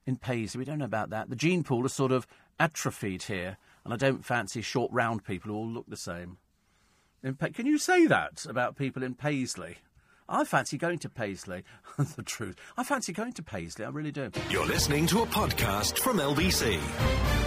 [0.05, 0.59] in Paisley.
[0.59, 1.29] We don't know about that.
[1.29, 2.27] The gene pool has sort of
[2.59, 6.37] atrophied here, and I don't fancy short, round people who all look the same.
[7.39, 9.77] Pa- Can you say that about people in Paisley?
[10.27, 11.63] I fancy going to Paisley.
[12.15, 12.55] the truth.
[12.77, 13.85] I fancy going to Paisley.
[13.85, 14.31] I really do.
[14.49, 17.44] You're listening to a podcast from LBC.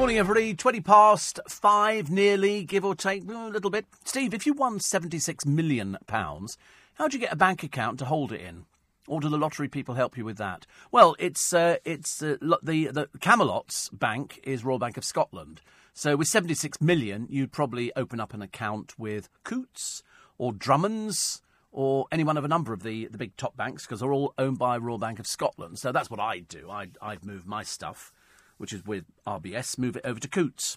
[0.00, 0.54] Morning, everybody.
[0.54, 3.84] 20 past five, nearly, give or take, a little bit.
[4.02, 8.40] Steve, if you won £76 million, how'd you get a bank account to hold it
[8.40, 8.64] in?
[9.06, 10.64] Or do the lottery people help you with that?
[10.90, 15.60] Well, it's uh, it's uh, the the Camelot's bank is Royal Bank of Scotland.
[15.92, 20.02] So with 76 million, you'd probably open up an account with Coutts
[20.38, 21.42] or Drummonds
[21.72, 24.32] or any one of a number of the, the big top banks because they're all
[24.38, 25.78] owned by Royal Bank of Scotland.
[25.78, 26.70] So that's what I'd do.
[26.70, 28.14] I'd, I'd move my stuff,
[28.60, 30.76] which is with RBS, move it over to Coutts.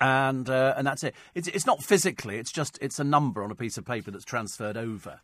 [0.00, 1.14] And uh, and that's it.
[1.34, 2.36] It's, it's not physically.
[2.36, 5.20] It's just it's a number on a piece of paper that's transferred over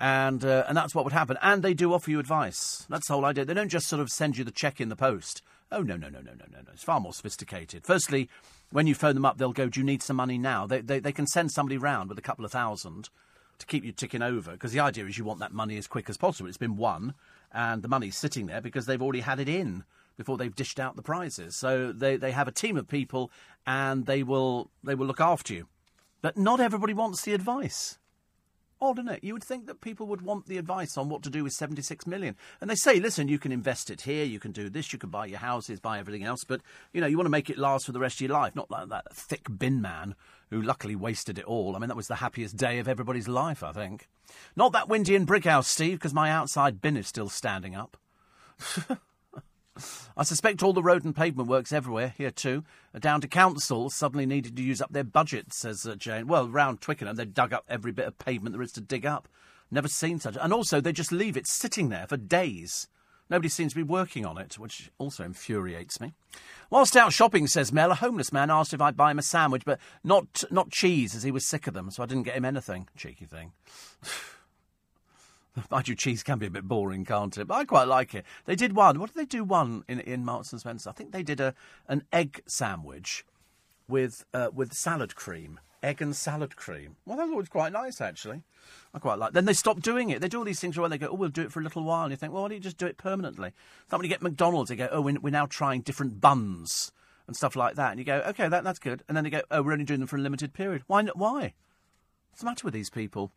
[0.00, 1.36] and uh, and that's what would happen.
[1.42, 2.86] And they do offer you advice.
[2.88, 3.44] That's the whole idea.
[3.44, 5.42] They don't just sort of send you the check in the post.
[5.70, 6.70] Oh no no no no no no no!
[6.72, 7.84] It's far more sophisticated.
[7.84, 8.28] Firstly,
[8.72, 10.98] when you phone them up, they'll go, "Do you need some money now?" They they,
[10.98, 13.10] they can send somebody round with a couple of thousand
[13.58, 16.08] to keep you ticking over because the idea is you want that money as quick
[16.08, 16.48] as possible.
[16.48, 17.14] It's been won,
[17.52, 19.84] and the money's sitting there because they've already had it in
[20.20, 21.56] before they've dished out the prizes.
[21.56, 23.30] So they, they have a team of people,
[23.66, 25.66] and they will they will look after you.
[26.20, 27.98] But not everybody wants the advice.
[28.82, 29.24] Odd, isn't it?
[29.24, 32.06] You would think that people would want the advice on what to do with 76
[32.06, 32.36] million.
[32.60, 35.08] And they say, listen, you can invest it here, you can do this, you can
[35.08, 36.60] buy your houses, buy everything else, but,
[36.92, 38.54] you know, you want to make it last for the rest of your life.
[38.54, 40.14] Not like that thick bin man
[40.50, 41.76] who luckily wasted it all.
[41.76, 44.08] I mean, that was the happiest day of everybody's life, I think.
[44.54, 47.96] Not that windy in Brickhouse, Steve, because my outside bin is still standing up.
[50.16, 52.64] I suspect all the road and pavement works everywhere, here too,
[52.94, 56.26] are down to councils suddenly needing to use up their budgets, says uh, Jane.
[56.26, 59.28] Well, round Twickenham, they've dug up every bit of pavement there is to dig up.
[59.70, 60.36] Never seen such.
[60.40, 62.88] And also, they just leave it sitting there for days.
[63.28, 66.14] Nobody seems to be working on it, which also infuriates me.
[66.68, 69.64] Whilst out shopping, says Mel, a homeless man asked if I'd buy him a sandwich,
[69.64, 72.44] but not not cheese, as he was sick of them, so I didn't get him
[72.44, 72.88] anything.
[72.96, 73.52] Cheeky thing.
[75.70, 77.46] Mind you, cheese can be a bit boring, can't it?
[77.46, 78.24] But I quite like it.
[78.44, 78.98] They did one.
[78.98, 80.90] What did they do one in, in Marks and Spencer?
[80.90, 81.54] I think they did a
[81.88, 83.24] an egg sandwich
[83.88, 85.60] with uh, with salad cream.
[85.82, 86.96] Egg and salad cream.
[87.06, 88.42] Well, that was quite nice, actually.
[88.92, 89.32] I quite like.
[89.32, 90.20] Then they stopped doing it.
[90.20, 91.84] They do all these things where they go, "Oh, we'll do it for a little
[91.84, 94.04] while," and you think, "Well, why don't you just do it permanently?" It's like when
[94.04, 96.92] you get McDonald's, they go, "Oh, we're, we're now trying different buns
[97.26, 99.40] and stuff like that," and you go, "Okay, that, that's good," and then they go,
[99.50, 101.02] "Oh, we're only doing them for a limited period." Why?
[101.14, 101.54] Why?
[102.30, 103.32] What's the matter with these people?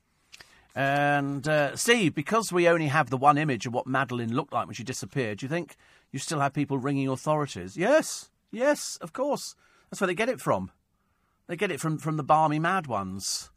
[0.75, 4.65] And uh, Steve, because we only have the one image of what Madeleine looked like
[4.65, 5.75] when she disappeared, do you think
[6.11, 7.77] you still have people ringing authorities?
[7.77, 9.55] Yes, yes, of course.
[9.89, 10.71] That's where they get it from.
[11.47, 13.51] They get it from, from the barmy mad ones.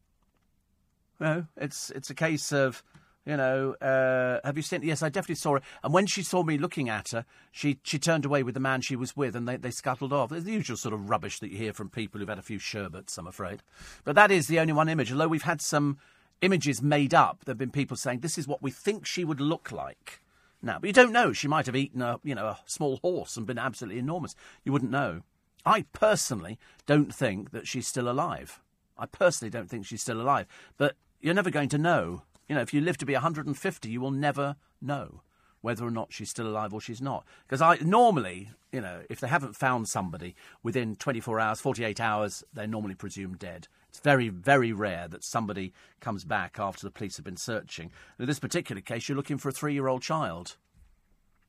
[1.18, 2.82] You know, it's it's a case of,
[3.24, 4.82] you know, uh, have you seen?
[4.82, 5.62] Yes, I definitely saw it.
[5.82, 8.82] And when she saw me looking at her, she she turned away with the man
[8.82, 10.32] she was with, and they, they scuttled off.
[10.32, 12.58] It's the usual sort of rubbish that you hear from people who've had a few
[12.58, 13.62] sherbets, I'm afraid.
[14.04, 15.10] But that is the only one image.
[15.10, 15.96] Although we've had some
[16.40, 17.44] images made up.
[17.44, 20.20] There have been people saying this is what we think she would look like.
[20.62, 21.32] Now, but you don't know.
[21.32, 24.34] She might have eaten a you know a small horse and been absolutely enormous.
[24.64, 25.22] You wouldn't know.
[25.64, 28.60] I personally don't think that she's still alive.
[28.96, 30.46] I personally don't think she's still alive.
[30.76, 32.22] But you're never going to know.
[32.48, 35.22] You know, if you live to be 150, you will never know
[35.60, 37.24] whether or not she's still alive or she's not.
[37.46, 42.44] Because I normally, you know, if they haven't found somebody within 24 hours, 48 hours,
[42.54, 43.66] they're normally presumed dead.
[43.96, 47.90] It's very, very rare that somebody comes back after the police have been searching.
[48.18, 50.58] In this particular case, you're looking for a three-year-old child.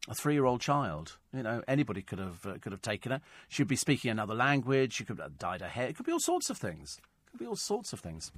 [0.08, 1.18] A three-year-old child.
[1.34, 3.22] You know, anybody could have uh, could have taken her.
[3.50, 4.94] She'd be speaking another language.
[4.94, 5.90] She could have dyed her hair.
[5.90, 7.00] It could be all sorts of things.
[7.00, 8.32] It could be all sorts of things.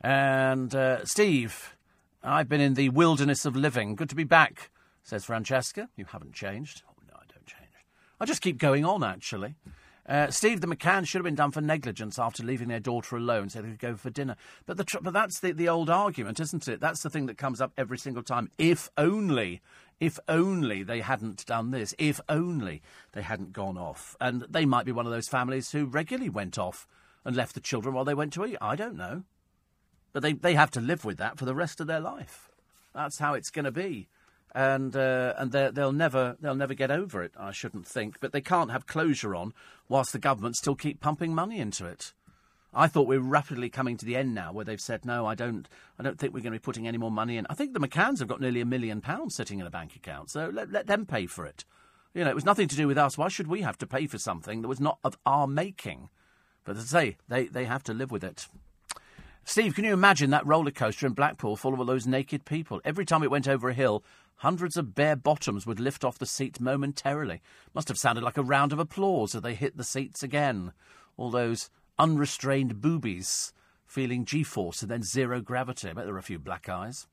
[0.00, 1.76] And uh, Steve,
[2.24, 3.94] I've been in the wilderness of living.
[3.94, 4.72] Good to be back,
[5.04, 5.88] says Francesca.
[5.94, 6.82] You haven't changed.
[6.88, 7.70] Oh no, I don't change.
[8.20, 9.04] I just keep going on.
[9.04, 9.54] Actually.
[10.08, 13.48] Uh, Steve, the McCann should have been done for negligence after leaving their daughter alone
[13.48, 14.36] so they could go for dinner.
[14.64, 16.80] But, the tr- but that's the, the old argument, isn't it?
[16.80, 18.50] That's the thing that comes up every single time.
[18.56, 19.60] If only,
[19.98, 22.82] if only they hadn't done this, if only
[23.12, 24.16] they hadn't gone off.
[24.20, 26.86] And they might be one of those families who regularly went off
[27.24, 28.58] and left the children while they went to eat.
[28.60, 29.24] I don't know.
[30.12, 32.48] But they, they have to live with that for the rest of their life.
[32.94, 34.08] That's how it's going to be
[34.56, 37.32] and uh, and they'll never they'll never get over it.
[37.38, 39.52] I shouldn't think, but they can't have closure on
[39.86, 42.14] whilst the government still keep pumping money into it.
[42.72, 45.34] I thought we are rapidly coming to the end now, where they've said no, I
[45.34, 47.46] don't, I don't think we're going to be putting any more money in.
[47.50, 50.30] I think the McCanns have got nearly a million pounds sitting in a bank account,
[50.30, 51.64] so let, let them pay for it.
[52.14, 53.18] You know, it was nothing to do with us.
[53.18, 56.08] Why should we have to pay for something that was not of our making?
[56.64, 58.46] But as I say, they, they have to live with it.
[59.44, 62.80] Steve, can you imagine that roller coaster in Blackpool full of all those naked people?
[62.84, 64.02] Every time it went over a hill,
[64.40, 67.40] Hundreds of bare bottoms would lift off the seat momentarily.
[67.74, 70.72] Must have sounded like a round of applause as they hit the seats again.
[71.16, 73.52] All those unrestrained boobies
[73.86, 75.88] feeling G force and then zero gravity.
[75.88, 77.06] I bet there were a few black eyes.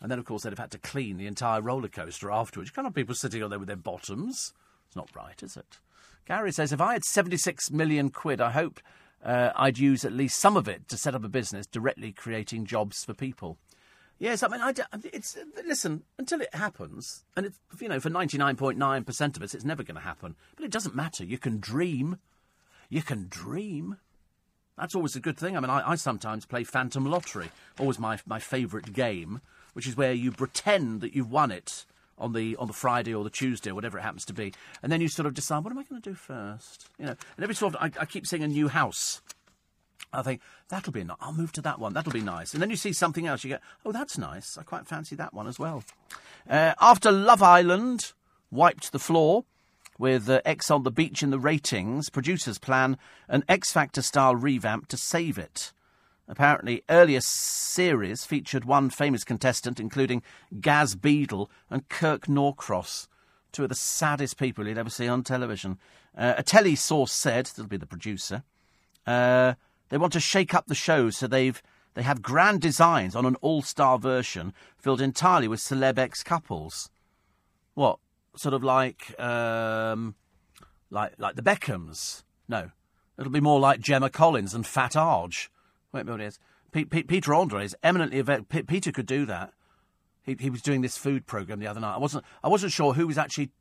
[0.00, 2.70] And then, of course, they'd have had to clean the entire roller coaster afterwards.
[2.70, 4.52] You can't have people sitting on there with their bottoms.
[4.86, 5.78] It's not right, is it?
[6.26, 8.80] Gary says, if I had 76 million quid, I hope
[9.24, 12.66] uh, I'd use at least some of it to set up a business directly creating
[12.66, 13.58] jobs for people.
[14.18, 14.72] Yes, I mean, I,
[15.12, 19.36] it's listen until it happens, and it's you know for ninety nine point nine percent
[19.36, 20.36] of us, it's never going to happen.
[20.56, 21.22] But it doesn't matter.
[21.24, 22.18] You can dream.
[22.88, 23.98] You can dream.
[24.78, 25.56] That's always a good thing.
[25.56, 29.42] I mean, I, I sometimes play Phantom Lottery, always my my favourite game,
[29.74, 31.84] which is where you pretend that you've won it
[32.16, 34.90] on the on the Friday or the Tuesday or whatever it happens to be, and
[34.90, 37.16] then you sort of decide what am I going to do first, you know.
[37.36, 39.20] And every so often, I, I keep seeing a new house
[40.16, 41.16] I think that'll be nice.
[41.20, 41.92] I'll move to that one.
[41.92, 42.52] That'll be nice.
[42.52, 43.44] And then you see something else.
[43.44, 44.56] You go, oh, that's nice.
[44.58, 45.84] I quite fancy that one as well.
[46.48, 48.12] Uh, after Love Island
[48.50, 49.44] wiped the floor
[49.98, 52.98] with uh, X on the beach in the ratings, producers plan
[53.28, 55.72] an X Factor style revamp to save it.
[56.28, 60.22] Apparently, earlier series featured one famous contestant, including
[60.60, 63.06] Gaz Beadle and Kirk Norcross,
[63.52, 65.78] two of the saddest people you'd ever see on television.
[66.18, 68.42] Uh, a telly source said, that'll be the producer,
[69.06, 69.54] uh,
[69.88, 71.62] they want to shake up the show, so they've
[71.96, 76.90] They have grand designs on an all-star version filled entirely with celeb ex-couples.
[77.72, 77.98] What?
[78.36, 80.14] Sort of like, um,
[80.90, 82.22] like, like the Beckhams?
[82.48, 82.70] No.
[83.18, 85.50] It'll be more like Gemma Collins and Fat Arge.
[85.90, 86.38] Wait a minute.
[86.70, 88.22] P- P- Peter Andre is eminently.
[88.22, 89.54] P- Peter could do that.
[90.22, 91.94] He, he was doing this food program the other night.
[91.94, 92.24] I wasn't.
[92.44, 93.52] I wasn't sure who was actually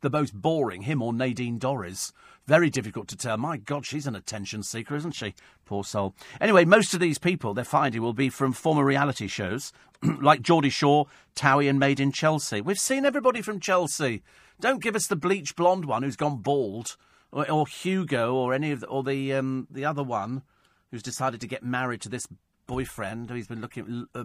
[0.00, 2.12] the most boring, him or Nadine Dorries.
[2.46, 3.36] Very difficult to tell.
[3.36, 5.34] My God, she's an attention seeker, isn't she?
[5.64, 6.14] Poor soul.
[6.40, 9.72] Anyway, most of these people they're finding will be from former reality shows
[10.20, 11.06] like Geordie Shore,
[11.36, 12.60] Towie, and Made in Chelsea.
[12.60, 14.22] We've seen everybody from Chelsea.
[14.60, 16.96] Don't give us the bleach blonde one who's gone bald,
[17.30, 20.42] or, or Hugo, or any of the, or the um, the other one
[20.90, 22.26] who's decided to get married to this
[22.66, 24.24] boyfriend who's been looking uh,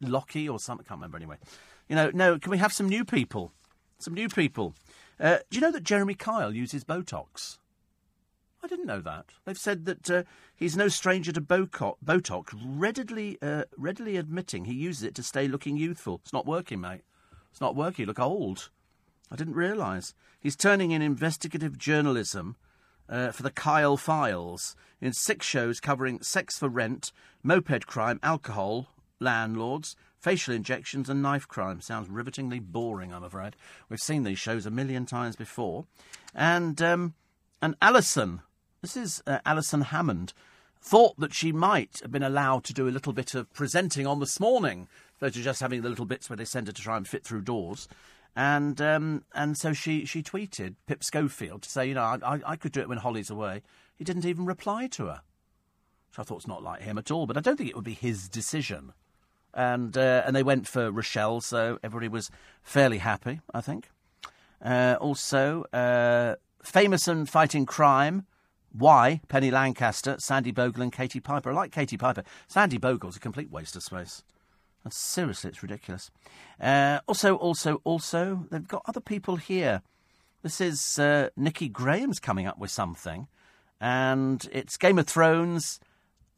[0.00, 0.84] Lockie or something.
[0.86, 1.36] I can't remember anyway.
[1.88, 2.38] You know, no.
[2.38, 3.52] Can we have some new people?
[3.98, 4.74] Some new people.
[5.18, 7.58] Uh, do you know that Jeremy Kyle uses Botox?
[8.62, 9.26] I didn't know that.
[9.44, 10.22] They've said that uh,
[10.54, 15.76] he's no stranger to Botox, readily, uh, readily admitting he uses it to stay looking
[15.76, 16.20] youthful.
[16.22, 17.02] It's not working, mate.
[17.50, 18.02] It's not working.
[18.02, 18.70] You look old.
[19.30, 20.14] I didn't realise.
[20.40, 22.56] He's turning in investigative journalism
[23.08, 27.12] uh, for the Kyle Files in six shows covering sex for rent,
[27.42, 28.88] moped crime, alcohol,
[29.20, 29.96] landlords,
[30.26, 31.80] facial injections, and knife crime.
[31.80, 33.54] Sounds rivetingly boring, I'm afraid.
[33.88, 35.84] We've seen these shows a million times before.
[36.34, 37.14] And, um,
[37.62, 38.40] and Alison,
[38.82, 40.32] this is uh, Alison Hammond,
[40.80, 44.18] thought that she might have been allowed to do a little bit of presenting on
[44.18, 44.88] this morning,
[45.20, 47.42] to just having the little bits where they send her to try and fit through
[47.42, 47.86] doors.
[48.34, 52.56] And um, and so she, she tweeted Pip Schofield to say, you know, I, I
[52.56, 53.62] could do it when Holly's away.
[53.94, 55.20] He didn't even reply to her.
[56.08, 57.94] Which I thought's not like him at all, but I don't think it would be
[57.94, 58.92] his decision
[59.56, 62.30] and uh, and they went for Rochelle, so everybody was
[62.62, 63.88] fairly happy, I think.
[64.62, 68.26] Uh, also, uh, famous and fighting crime.
[68.70, 71.50] Why Penny Lancaster, Sandi Bogle, and Katie Piper.
[71.50, 72.22] I like Katie Piper.
[72.46, 74.22] Sandi Bogle's a complete waste of space.
[74.84, 76.10] And seriously, it's ridiculous.
[76.60, 79.80] Uh, also, also, also, they've got other people here.
[80.42, 83.28] This is uh, Nikki Graham's coming up with something,
[83.80, 85.80] and it's Game of Thrones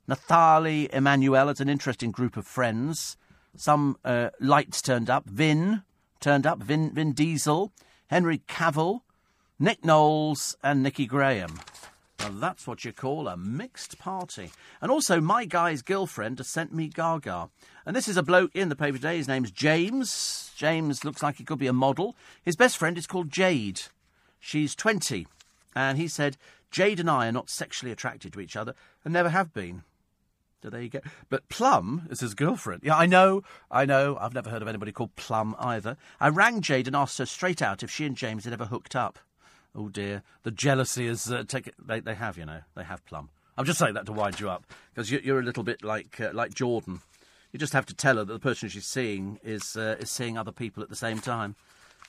[0.08, 3.18] Nathalie Emmanuel as an interesting group of friends.
[3.54, 5.28] Some uh, lights turned up.
[5.28, 5.82] Vin
[6.18, 6.62] turned up.
[6.62, 7.72] Vin, Vin Diesel,
[8.06, 9.02] Henry Cavill,
[9.58, 11.60] Nick Knowles, and Nikki Graham.
[12.20, 14.50] Now that's what you call a mixed party.
[14.80, 17.50] And also, my guy's girlfriend has sent me Gaga.
[17.84, 19.18] And this is a bloke in the paper today.
[19.18, 20.50] His name's James.
[20.56, 22.16] James looks like he could be a model.
[22.42, 23.82] His best friend is called Jade.
[24.40, 25.26] She's 20.
[25.76, 26.38] And he said,
[26.70, 28.74] Jade and I are not sexually attracted to each other
[29.04, 29.82] and never have been.
[30.62, 31.00] So there you go.
[31.28, 32.82] But Plum is his girlfriend.
[32.84, 34.16] Yeah, I know, I know.
[34.20, 35.96] I've never heard of anybody called Plum either.
[36.20, 38.96] I rang Jade and asked her straight out if she and James had ever hooked
[38.96, 39.20] up.
[39.74, 43.30] Oh dear, the jealousy is uh, take, they, they have, you know, they have Plum.
[43.56, 44.64] I'm just saying that to wind you up
[44.94, 47.02] because you, are a little bit like uh, like Jordan.
[47.52, 50.38] You just have to tell her that the person she's seeing is uh, is seeing
[50.38, 51.56] other people at the same time.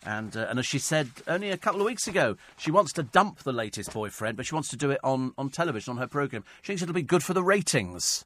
[0.05, 3.03] And uh, and as she said only a couple of weeks ago, she wants to
[3.03, 6.07] dump the latest boyfriend, but she wants to do it on, on television on her
[6.07, 6.43] program.
[6.61, 8.25] She thinks it'll be good for the ratings.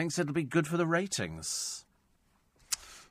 [0.00, 1.84] Thinks it'll be good for the ratings.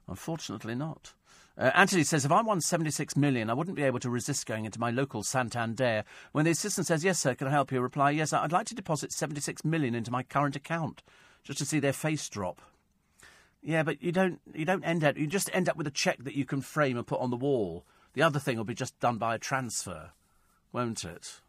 [0.07, 1.13] Unfortunately not.
[1.55, 4.65] Uh, Anthony says, if I won 76 million, I wouldn't be able to resist going
[4.65, 6.03] into my local Santander.
[6.31, 7.79] When the assistant says, yes, sir, can I help you?
[7.79, 11.03] Reply, yes, I'd like to deposit 76 million into my current account,
[11.43, 12.59] just to see their face drop.
[13.61, 16.23] Yeah, but you don't, you don't end up, you just end up with a cheque
[16.23, 17.85] that you can frame and put on the wall.
[18.13, 20.13] The other thing will be just done by a transfer,
[20.73, 21.39] won't it?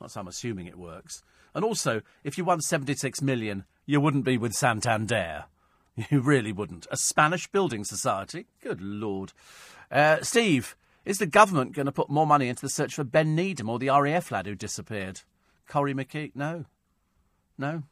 [0.00, 1.24] That's how I'm assuming it works.
[1.52, 5.46] And also, if you won 76 million, you wouldn't be with Santander.
[6.10, 6.86] You really wouldn't.
[6.92, 8.46] A Spanish building society?
[8.62, 9.32] Good lord.
[9.90, 13.34] Uh, Steve, is the government going to put more money into the search for Ben
[13.34, 15.22] Needham or the RAF lad who disappeared?
[15.66, 16.36] Corrie McKeague?
[16.36, 16.66] No.
[17.58, 17.82] No.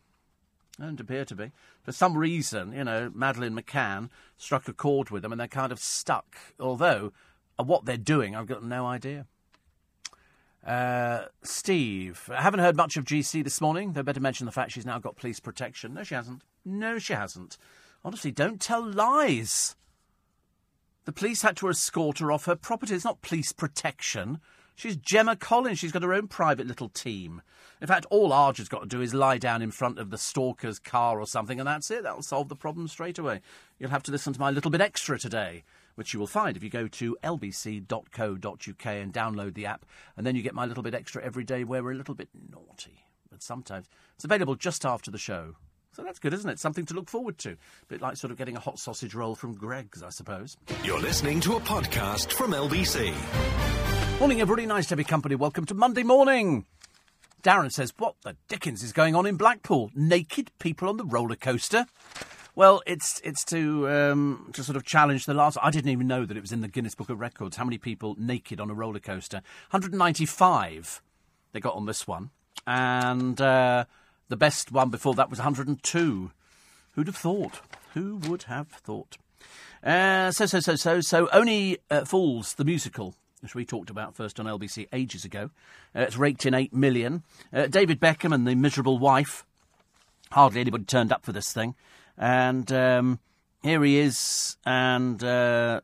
[0.78, 1.50] Don't appear to be.
[1.82, 5.72] For some reason, you know, Madeleine McCann struck a chord with them and they're kind
[5.72, 6.36] of stuck.
[6.60, 7.12] Although,
[7.58, 9.26] uh, what they're doing, I've got no idea.
[10.66, 13.92] Uh, Steve, I haven't heard much of GC this morning.
[13.92, 15.94] They better mention the fact she's now got police protection.
[15.94, 16.42] No, she hasn't.
[16.64, 17.56] No, she hasn't.
[18.04, 19.76] Honestly, don't tell lies.
[21.04, 22.94] The police had to escort her off her property.
[22.94, 24.40] It's not police protection.
[24.74, 25.78] She's Gemma Collins.
[25.78, 27.42] She's got her own private little team.
[27.80, 30.18] In fact, all Arj has got to do is lie down in front of the
[30.18, 32.02] stalker's car or something, and that's it.
[32.02, 33.40] That'll solve the problem straight away.
[33.78, 35.62] You'll have to listen to my little bit extra today
[35.96, 39.84] which you will find if you go to lbc.co.uk and download the app.
[40.16, 42.28] And then you get my little bit extra every day where we're a little bit
[42.50, 43.04] naughty.
[43.30, 45.56] But sometimes it's available just after the show.
[45.92, 46.58] So that's good, isn't it?
[46.58, 47.52] Something to look forward to.
[47.52, 50.56] A bit like sort of getting a hot sausage roll from Greggs, I suppose.
[50.84, 53.14] You're listening to a podcast from LBC.
[54.20, 54.66] Morning, everybody.
[54.66, 55.34] Nice to have your company.
[55.34, 56.66] Welcome to Monday morning.
[57.42, 59.90] Darren says, What the dickens is going on in Blackpool?
[59.94, 61.86] Naked people on the roller coaster?
[62.56, 65.58] Well, it's it's to um, to sort of challenge the last.
[65.62, 67.58] I didn't even know that it was in the Guinness Book of Records.
[67.58, 69.42] How many people naked on a roller coaster?
[69.72, 71.02] 195
[71.52, 72.30] they got on this one,
[72.66, 73.84] and uh,
[74.30, 76.30] the best one before that was 102.
[76.92, 77.60] Who'd have thought?
[77.92, 79.18] Who would have thought?
[79.84, 81.28] Uh, so so so so so.
[81.34, 85.50] Only uh, Fools the musical which we talked about first on LBC ages ago.
[85.94, 87.22] Uh, it's raked in eight million.
[87.52, 89.44] Uh, David Beckham and the miserable wife.
[90.32, 91.74] Hardly anybody turned up for this thing.
[92.18, 93.18] And um,
[93.62, 95.80] here he is, and uh,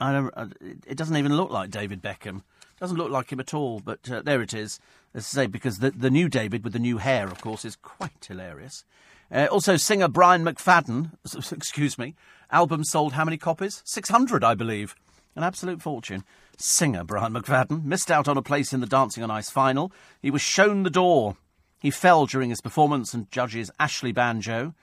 [0.00, 0.46] I don't, uh,
[0.86, 2.38] it doesn't even look like David Beckham.
[2.38, 4.80] It doesn't look like him at all, but uh, there it is.
[5.14, 7.76] As I say, because the, the new David with the new hair, of course, is
[7.76, 8.84] quite hilarious.
[9.30, 11.12] Uh, also, singer Brian McFadden,
[11.52, 12.14] excuse me,
[12.50, 13.82] album sold how many copies?
[13.84, 14.94] 600, I believe.
[15.36, 16.24] An absolute fortune.
[16.56, 19.90] Singer Brian McFadden missed out on a place in the Dancing on Ice final.
[20.22, 21.36] He was shown the door.
[21.80, 24.74] He fell during his performance, and judges Ashley Banjo,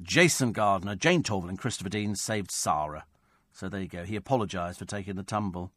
[0.00, 3.04] Jason Gardiner, Jayne Torvill, and Christopher Dean saved Sarah.
[3.52, 4.04] So there you go.
[4.04, 5.72] He apologised for taking the tumble.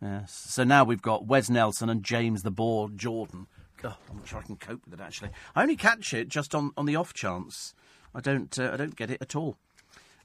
[0.00, 0.32] Yes.
[0.32, 3.48] So now we've got Wes Nelson and James the Boar Jordan.
[3.82, 5.30] God, I'm not sure I can cope with it actually.
[5.54, 7.74] I only catch it just on, on the off chance.
[8.14, 9.56] I don't uh, I don't get it at all.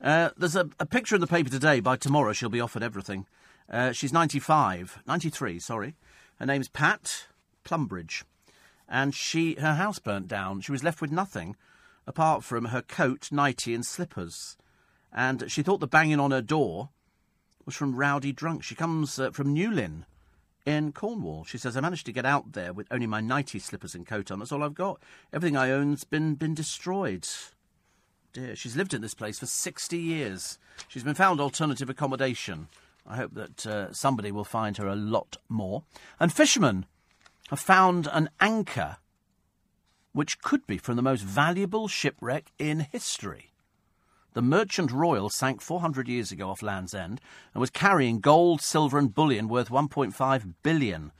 [0.01, 1.79] Uh, there's a, a, picture in the paper today.
[1.79, 3.25] By tomorrow, she'll be offered everything.
[3.69, 5.95] Uh, she's 95, 93, sorry.
[6.39, 7.27] Her name's Pat
[7.63, 8.23] Plumbridge,
[8.89, 10.61] and she her house burnt down.
[10.61, 11.55] She was left with nothing
[12.05, 14.57] apart from her coat, nightie, and slippers.
[15.11, 16.89] And she thought the banging on her door
[17.65, 18.65] was from rowdy drunks.
[18.65, 20.05] She comes uh, from Newlyn
[20.65, 21.43] in Cornwall.
[21.43, 24.31] She says, I managed to get out there with only my nightie, slippers, and coat
[24.31, 24.39] on.
[24.39, 25.01] That's all I've got.
[25.31, 27.27] Everything I own's been, been destroyed.
[28.33, 30.57] Dear, she's lived in this place for 60 years.
[30.87, 32.67] She's been found alternative accommodation.
[33.05, 35.83] I hope that uh, somebody will find her a lot more.
[36.19, 36.85] And fishermen
[37.49, 38.97] have found an anchor
[40.13, 43.51] which could be from the most valuable shipwreck in history.
[44.33, 47.21] The Merchant Royal sank 400 years ago off Land's End
[47.53, 51.11] and was carrying gold, silver, and bullion worth 1.5 billion.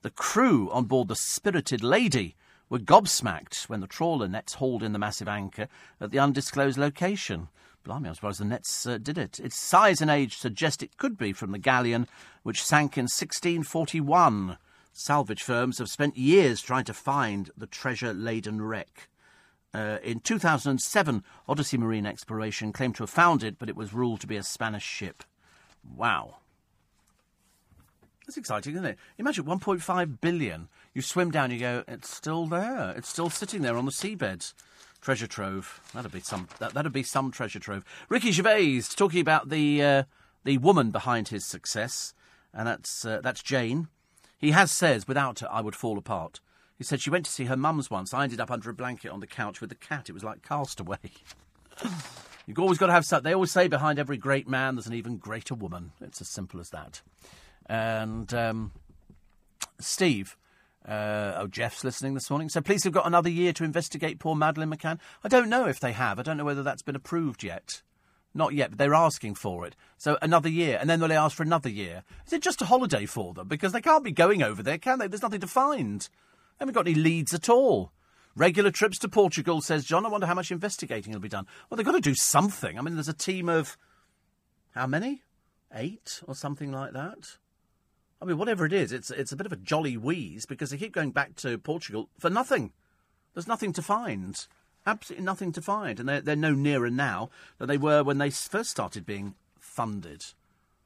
[0.00, 2.34] The crew on board the Spirited Lady
[2.70, 5.68] were gobsmacked when the trawler nets hauled in the massive anchor
[6.00, 7.48] at the undisclosed location.
[7.84, 9.38] Blimey, I'm surprised the nets uh, did it.
[9.40, 12.06] Its size and age suggest it could be from the galleon,
[12.42, 14.56] which sank in 1641.
[14.92, 19.08] Salvage firms have spent years trying to find the treasure laden wreck.
[19.74, 24.20] Uh, in 2007, Odyssey Marine Exploration claimed to have found it, but it was ruled
[24.20, 25.24] to be a Spanish ship.
[25.96, 26.36] Wow.
[28.26, 28.98] That's exciting, isn't it?
[29.18, 30.68] Imagine 1.5 billion.
[30.94, 32.90] You swim down, you go, it's still there.
[32.96, 34.52] It's still sitting there on the seabed.
[35.00, 35.80] Treasure trove.
[35.94, 36.48] That'd be some.
[36.60, 37.84] That, that'd be some treasure trove.
[38.08, 40.02] Ricky Gervais talking about the uh,
[40.44, 42.14] the woman behind his success,
[42.54, 43.88] and that's uh, that's Jane.
[44.42, 46.40] He has says, without her, I would fall apart.
[46.76, 48.12] He said she went to see her mum's once.
[48.12, 50.08] I ended up under a blanket on the couch with the cat.
[50.08, 50.98] It was like castaway.
[52.46, 53.22] You've always got to have something.
[53.22, 55.92] They always say behind every great man there's an even greater woman.
[56.00, 57.02] It's as simple as that.
[57.66, 58.72] And um,
[59.78, 60.36] Steve,
[60.88, 62.48] uh, oh, Jeff's listening this morning.
[62.48, 64.98] So please have got another year to investigate poor Madeleine McCann.
[65.22, 66.18] I don't know if they have.
[66.18, 67.82] I don't know whether that's been approved yet.
[68.34, 69.76] Not yet, but they're asking for it.
[69.98, 72.02] So another year, and then they'll ask for another year.
[72.26, 73.48] Is it just a holiday for them?
[73.48, 75.06] Because they can't be going over there, can they?
[75.06, 76.00] There's nothing to find.
[76.00, 77.92] They haven't got any leads at all.
[78.34, 80.06] Regular trips to Portugal, says John.
[80.06, 81.46] I wonder how much investigating will be done.
[81.68, 82.78] Well, they've got to do something.
[82.78, 83.76] I mean, there's a team of
[84.74, 85.22] how many?
[85.74, 87.36] Eight or something like that.
[88.20, 90.78] I mean, whatever it is, it's it's a bit of a jolly wheeze because they
[90.78, 92.72] keep going back to Portugal for nothing.
[93.34, 94.46] There's nothing to find
[94.86, 98.30] absolutely nothing to find, and they're, they're no nearer now than they were when they
[98.30, 100.24] first started being funded.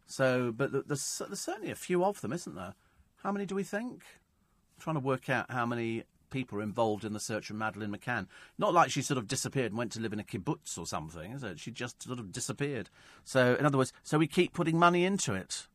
[0.07, 2.75] So, but there's, there's certainly a few of them, isn't there?
[3.23, 4.03] How many do we think?
[4.03, 7.97] I'm trying to work out how many people are involved in the search of Madeleine
[7.97, 8.27] McCann.
[8.59, 11.33] Not like she sort of disappeared and went to live in a kibbutz or something,
[11.33, 11.59] is it?
[11.59, 12.91] She just sort of disappeared.
[13.25, 15.67] So, in other words, so we keep putting money into it.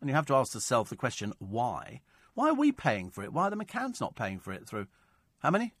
[0.00, 2.00] And you have to ask yourself the question, why?
[2.34, 3.32] Why are we paying for it?
[3.32, 4.86] Why are the McCanns not paying for it through
[5.38, 5.74] how many?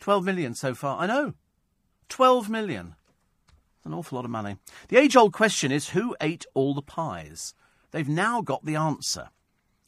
[0.00, 1.00] 12 million so far.
[1.00, 1.34] I know.
[2.08, 2.94] 12 million.
[3.84, 4.56] An awful lot of money.
[4.88, 7.54] The age old question is who ate all the pies?
[7.90, 9.30] They've now got the answer.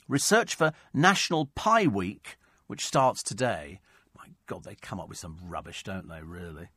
[0.09, 3.81] Research for National Pie Week, which starts today.
[4.17, 6.69] My God, they come up with some rubbish, don't they, really?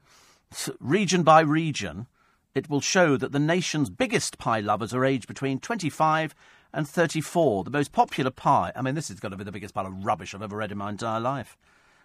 [0.79, 2.07] Region by region,
[2.53, 6.35] it will show that the nation's biggest pie lovers are aged between 25
[6.73, 7.63] and 34.
[7.63, 10.05] The most popular pie, I mean, this is going to be the biggest pile of
[10.05, 11.57] rubbish I've ever read in my entire life.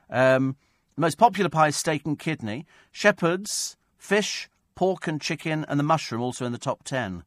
[0.09, 0.57] Um,
[0.99, 2.67] the most popular pie is steak and kidney.
[2.91, 7.23] Shepherd's, fish, pork and chicken, and the mushroom also in the top ten.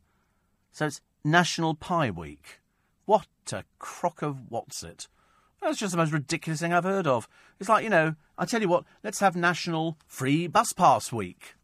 [0.73, 2.59] So it's National Pie Week.
[3.05, 5.07] What a crock of what's it.
[5.61, 7.29] That's just the most ridiculous thing I've heard of.
[7.61, 11.55] It's like, you know, I tell you what, let's have National Free Bus Pass Week.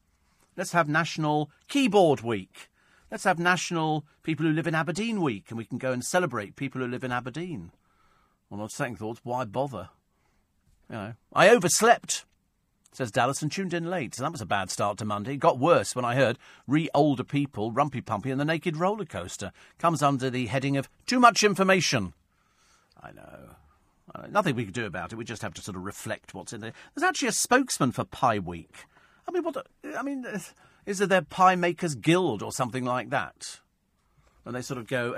[0.55, 2.69] Let's have National Keyboard Week.
[3.11, 6.55] Let's have National People Who Live in Aberdeen Week, and we can go and celebrate
[6.55, 7.73] people who live in Aberdeen.
[8.49, 9.89] Well, on second thoughts, why bother?
[10.89, 12.25] You know, I overslept,
[12.93, 14.15] says Dallas, and tuned in late.
[14.15, 15.33] So that was a bad start to Monday.
[15.33, 19.05] It got worse when I heard re older people, Rumpy Pumpy, and the Naked Roller
[19.05, 22.13] Coaster comes under the heading of too much information.
[23.01, 23.55] I know.
[24.15, 25.17] Uh, nothing we can do about it.
[25.17, 26.73] We just have to sort of reflect what's in there.
[26.95, 28.85] There's actually a spokesman for Pie Week.
[29.27, 29.67] I mean, what?
[29.97, 30.25] I mean,
[30.85, 33.59] is there their Pie Makers Guild or something like that?
[34.45, 35.13] And they sort of go,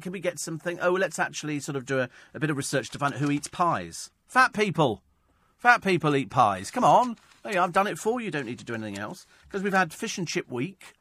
[0.00, 0.78] can we get something?
[0.80, 3.28] Oh, let's actually sort of do a, a bit of research to find out who
[3.28, 4.12] eats pies.
[4.28, 5.02] Fat people.
[5.58, 6.70] Fat people eat pies.
[6.70, 7.16] Come on.
[7.44, 8.30] Hey, I've done it for you.
[8.30, 9.26] Don't need to do anything else.
[9.42, 10.94] Because we've had fish and chip week.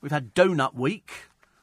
[0.00, 1.10] We've had donut week.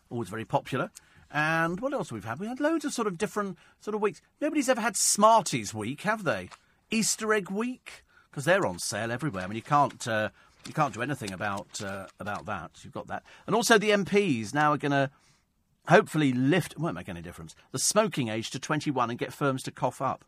[0.09, 0.91] Always very popular.
[1.31, 2.39] And what else we've had?
[2.39, 4.21] We had loads of sort of different sort of weeks.
[4.41, 6.49] Nobody's ever had Smarties week, have they?
[6.91, 9.43] Easter egg week because they're on sale everywhere.
[9.43, 10.29] I mean, you can't uh,
[10.67, 12.71] you can't do anything about uh, about that.
[12.83, 15.09] You've got that, and also the MPs now are going to
[15.87, 16.77] hopefully lift.
[16.77, 17.55] Won't make any difference.
[17.71, 20.25] The smoking age to 21 and get firms to cough up.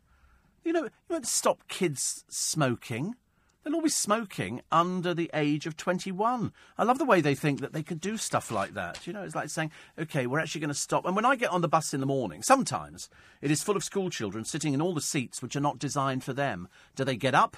[0.65, 3.15] You know, you won't stop kids smoking.
[3.63, 6.51] They'll all be smoking under the age of 21.
[6.77, 9.05] I love the way they think that they could do stuff like that.
[9.07, 11.05] You know, it's like saying, OK, we're actually going to stop.
[11.05, 13.09] And when I get on the bus in the morning, sometimes
[13.41, 16.23] it is full of school children sitting in all the seats which are not designed
[16.23, 16.67] for them.
[16.95, 17.57] Do they get up?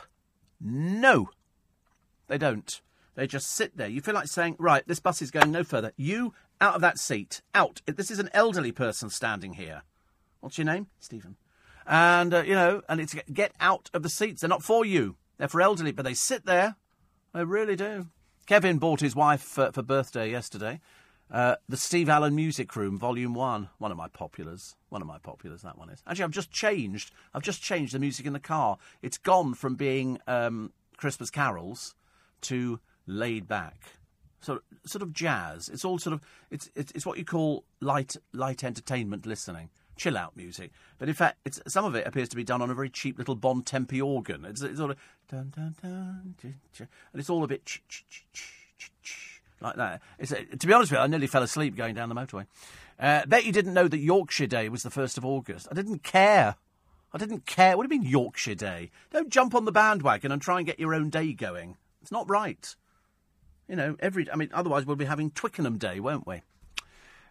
[0.59, 1.29] No.
[2.27, 2.81] They don't.
[3.15, 3.87] They just sit there.
[3.87, 5.91] You feel like saying, right, this bus is going no further.
[5.95, 7.41] You out of that seat.
[7.55, 7.81] Out.
[7.85, 9.83] This is an elderly person standing here.
[10.41, 10.87] What's your name?
[10.99, 11.35] Stephen.
[11.87, 14.41] And, uh, you know, and it's get out of the seats.
[14.41, 15.15] They're not for you.
[15.37, 16.75] They're for elderly, but they sit there.
[17.33, 18.07] They really do.
[18.45, 20.81] Kevin bought his wife for, for birthday yesterday.
[21.31, 24.75] Uh, the Steve Allen Music Room, Volume One, one of my populars.
[24.89, 25.61] One of my populars.
[25.61, 26.01] That one is.
[26.05, 27.11] Actually, I've just changed.
[27.33, 28.77] I've just changed the music in the car.
[29.01, 31.95] It's gone from being um, Christmas carols
[32.41, 33.75] to laid back,
[34.41, 35.67] sort of, sort of jazz.
[35.69, 36.21] It's all sort of.
[36.49, 40.71] It's, it's it's what you call light light entertainment listening chill out music.
[40.97, 43.35] But in fact, some of it appears to be done on a very cheap little
[43.35, 44.45] Bon Bontempi organ.
[44.45, 44.97] It's, it's sort of
[45.29, 50.01] dun, dun, dun, and it's all a bit ch, ch, ch, like that.
[50.21, 52.45] Uh, to be honest with you, I nearly fell asleep going down the motorway.
[52.99, 55.67] Uh, bet you didn't know that Yorkshire Day was the first of August.
[55.69, 56.55] I didn't care.
[57.13, 57.77] I didn't care.
[57.77, 58.91] What do you mean Yorkshire Day?
[59.11, 61.77] Don't jump on the bandwagon and try and get your own day going.
[62.01, 62.75] It's not right.
[63.67, 64.29] You know, every.
[64.31, 66.41] I mean, otherwise we'll be having Twickenham Day, won't we?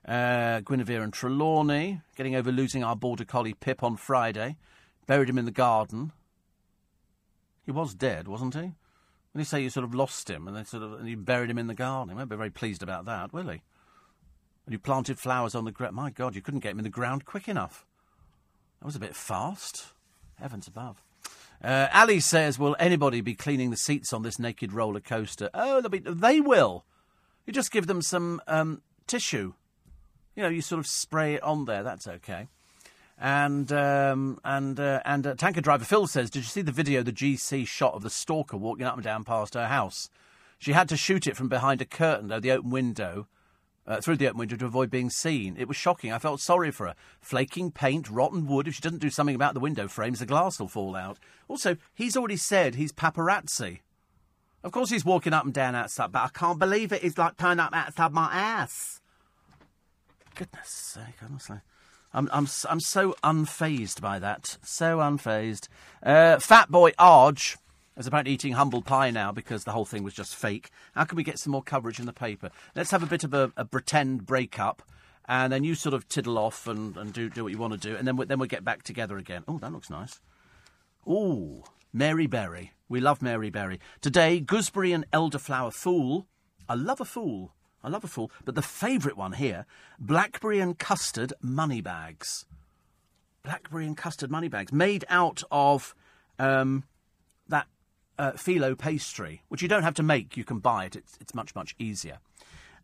[0.07, 4.57] Uh, Guinevere and Trelawney, getting over losing our border collie Pip on Friday.
[5.07, 6.13] Buried him in the garden.
[7.65, 8.61] He was dead, wasn't he?
[8.61, 11.51] When you say you sort of lost him and then sort of and you buried
[11.51, 13.63] him in the garden, he won't be very pleased about that, will he?
[14.65, 15.97] And you planted flowers on the ground.
[15.97, 17.85] My God, you couldn't get him in the ground quick enough.
[18.79, 19.87] That was a bit fast.
[20.37, 21.03] Heavens above.
[21.63, 25.87] Uh, Ali says, "Will anybody be cleaning the seats on this naked roller coaster?" Oh,
[25.89, 26.85] be, they will.
[27.45, 29.55] You just give them some um, tissue
[30.37, 31.83] you know, you sort of spray it on there.
[31.83, 32.47] That's okay.
[33.19, 37.03] And um, and uh, and uh, tanker driver Phil says, "Did you see the video
[37.03, 40.11] the GC shot of the stalker walking up and down past her house?
[40.59, 43.27] She had to shoot it from behind a curtain though the open window."
[43.89, 45.55] Uh, through the open window to avoid being seen.
[45.57, 46.11] It was shocking.
[46.11, 46.97] I felt sorry for her.
[47.21, 48.67] Flaking paint, rotten wood.
[48.67, 51.21] If she doesn't do something about the window frames, the glass will fall out.
[51.47, 53.83] Also, he's already said he's paparazzi.
[54.65, 57.03] Of course, he's walking up and down outside, but I can't believe it.
[57.03, 59.01] He's like turning up outside my ass
[60.37, 61.59] goodness sake, honestly.
[62.13, 64.59] I'm, I'm, I'm so unfazed by that.
[64.63, 65.69] So unfazed.
[66.03, 67.57] Uh, Fat Boy Arge
[67.97, 70.71] is apparently eating humble pie now because the whole thing was just fake.
[70.95, 72.51] How can we get some more coverage in the paper?
[72.75, 74.83] Let's have a bit of a, a pretend breakup,
[75.27, 77.79] and then you sort of tiddle off and, and do, do what you want to
[77.79, 79.43] do, and then, we, then we'll get back together again.
[79.49, 80.21] Oh, that looks nice.
[81.07, 82.73] Oh, Mary Berry.
[82.89, 83.81] We love Mary Berry.
[84.01, 86.29] Today, gooseberry and elderflower fool.
[86.69, 87.55] I love a fool.
[87.87, 88.33] I love a fool.
[88.45, 89.65] But the favourite one here
[89.99, 92.45] blackberry and custard money bags.
[93.45, 95.95] Blackberry and custard money bags made out of
[96.41, 96.83] um,
[97.49, 97.69] that
[98.19, 100.97] uh, phyllo pastry, which you don't have to make, you can buy it.
[100.97, 102.19] It's, it's much, much easier.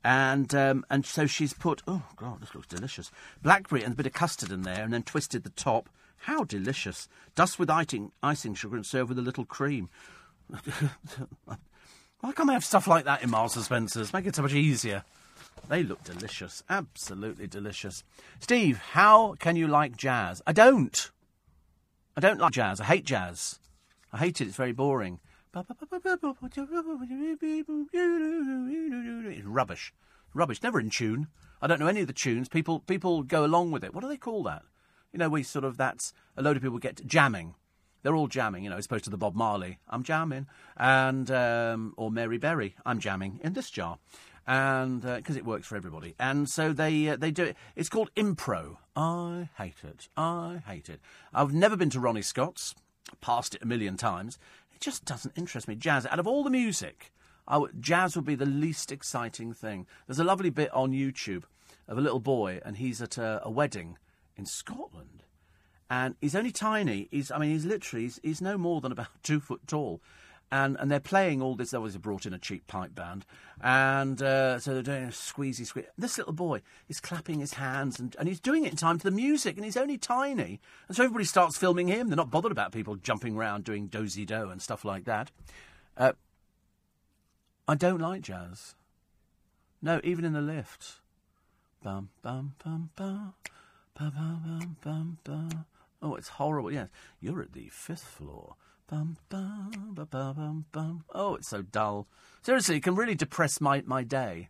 [0.04, 3.10] And um, and so she's put, oh, God, this looks delicious.
[3.42, 5.88] Blackberry and a bit of custard in there, and then twisted the top.
[6.16, 7.08] How delicious.
[7.34, 9.90] Dust with icing, icing sugar and serve with a little cream.
[12.22, 14.12] Why can't they have stuff like that in Marks and Spencer's?
[14.12, 15.02] Make it so much easier.
[15.68, 16.62] They look delicious.
[16.70, 18.04] Absolutely delicious.
[18.38, 20.40] Steve, how can you like jazz?
[20.46, 21.10] I don't.
[22.16, 22.80] I don't like jazz.
[22.80, 23.58] I hate jazz.
[24.12, 24.46] I hate it.
[24.46, 25.18] It's very boring.
[25.52, 25.68] It's
[29.44, 29.92] rubbish.
[30.32, 30.62] Rubbish.
[30.62, 31.26] Never in tune.
[31.60, 32.48] I don't know any of the tunes.
[32.48, 33.92] People people go along with it.
[33.94, 34.62] What do they call that?
[35.12, 37.56] You know, we sort of, that's, a load of people get jamming.
[38.02, 40.46] They're all jamming, you know, as opposed to the Bob Marley, I'm jamming,
[40.76, 43.98] and, um, or Mary Berry, I'm jamming in this jar.
[44.44, 46.16] And, because uh, it works for everybody.
[46.18, 47.56] And so they, uh, they do it.
[47.76, 48.76] It's called impro.
[48.96, 50.08] I hate it.
[50.16, 51.00] I hate it.
[51.32, 52.74] I've never been to Ronnie Scott's,
[53.20, 54.40] passed it a million times.
[54.74, 55.76] It just doesn't interest me.
[55.76, 57.12] Jazz, out of all the music,
[57.78, 59.86] jazz would be the least exciting thing.
[60.08, 61.44] There's a lovely bit on YouTube
[61.86, 63.96] of a little boy, and he's at a, a wedding
[64.36, 65.22] in Scotland
[65.92, 67.06] and he's only tiny.
[67.10, 70.00] He's, I mean, he's literally, he's, he's no more than about two foot tall.
[70.50, 71.70] And, and they're playing all this.
[71.70, 73.24] They obviously brought in a cheap pipe band,
[73.62, 75.86] and uh, so they're doing a squeezy squeeze.
[75.96, 76.60] This little boy
[76.90, 79.64] is clapping his hands, and, and he's doing it in time to the music, and
[79.64, 82.08] he's only tiny, and so everybody starts filming him.
[82.08, 85.30] They're not bothered about people jumping around doing dozy do and stuff like that.
[85.96, 86.12] Uh,
[87.66, 88.74] I don't like jazz.
[89.80, 90.96] No, even in the lift.
[91.82, 93.32] Bum bum bum bum.
[93.98, 95.64] Bum, bum, bum, bum,
[96.02, 96.72] Oh, it's horrible.
[96.72, 96.88] Yes,
[97.20, 98.56] you're at the fifth floor.
[98.88, 101.04] Bum, bum, bum, bum, bum.
[101.14, 102.08] Oh, it's so dull.
[102.42, 104.48] Seriously, it can really depress my, my day.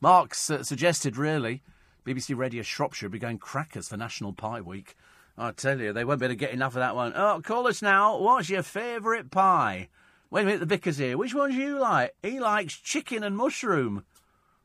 [0.00, 1.62] Mark's uh, suggested, really,
[2.06, 4.96] BBC Radio Shropshire be going crackers for National Pie Week.
[5.38, 7.12] I tell you, they won't be able to get enough of that one.
[7.14, 8.18] Oh, call us now.
[8.18, 9.90] What's your favourite pie?
[10.30, 11.18] Wait a minute, the vicar's here.
[11.18, 12.14] Which one do you like?
[12.22, 14.04] He likes chicken and mushroom.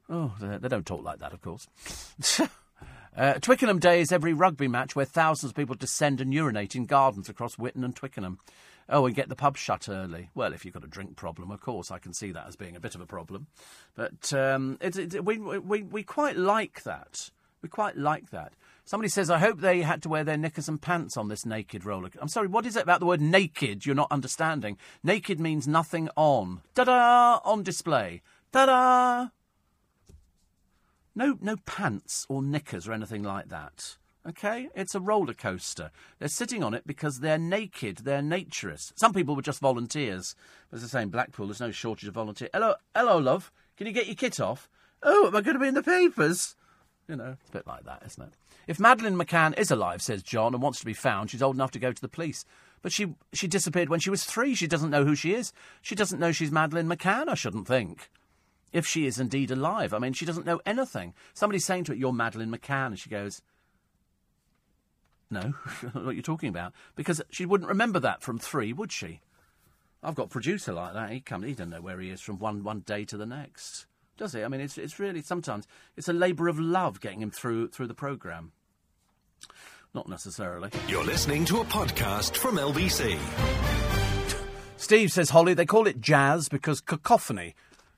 [0.09, 1.67] Oh, they don't talk like that, of course.
[3.15, 6.85] Uh, Twickenham Day is every rugby match where thousands of people descend and urinate in
[6.85, 8.39] gardens across Whitton and Twickenham.
[8.87, 10.29] Oh, and get the pub shut early.
[10.33, 12.75] Well, if you've got a drink problem, of course, I can see that as being
[12.75, 13.47] a bit of a problem.
[13.95, 17.29] But um, it, it, we, we, we quite like that.
[17.61, 18.53] We quite like that.
[18.85, 21.85] Somebody says, I hope they had to wear their knickers and pants on this naked
[21.85, 22.09] roller.
[22.19, 24.77] I'm sorry, what is it about the word naked you're not understanding?
[25.03, 26.61] Naked means nothing on.
[26.75, 27.39] Ta da!
[27.45, 28.21] On display.
[28.51, 29.27] Ta da!
[31.13, 33.97] No, no pants or knickers or anything like that.
[34.27, 34.69] Okay?
[34.75, 35.91] It's a roller coaster.
[36.19, 38.93] They're sitting on it because they're naked, they're naturists.
[38.95, 40.35] Some people were just volunteers.
[40.69, 42.51] But say, in Blackpool, there's no shortage of volunteers.
[42.53, 43.51] Hello, hello, love.
[43.77, 44.69] Can you get your kit off?
[45.03, 46.55] Oh, am I going to be in the papers?
[47.09, 48.33] You know, it's a bit like that, isn't it?
[48.67, 51.71] If Madeleine McCann is alive, says John, and wants to be found, she's old enough
[51.71, 52.45] to go to the police.
[52.83, 54.55] But she she disappeared when she was three.
[54.55, 55.51] She doesn't know who she is.
[55.81, 58.09] She doesn't know she's Madeleine McCann, I shouldn't think
[58.71, 59.93] if she is indeed alive.
[59.93, 61.13] I mean, she doesn't know anything.
[61.33, 62.87] Somebody's saying to her, You're Madeleine McCann.
[62.87, 63.41] And she goes,
[65.29, 65.41] No,
[65.93, 66.73] what you're talking about.
[66.95, 69.21] Because she wouldn't remember that from three, would she?
[70.03, 71.11] I've got a producer like that.
[71.11, 73.85] He comes, he doesn't know where he is from one, one day to the next.
[74.17, 74.43] Does he?
[74.43, 77.87] I mean, it's, it's really, sometimes, it's a labour of love getting him through, through
[77.87, 78.51] the programme.
[79.93, 80.69] Not necessarily.
[80.87, 83.17] You're listening to a podcast from LBC.
[84.77, 87.53] Steve says, Holly, they call it jazz because cacophony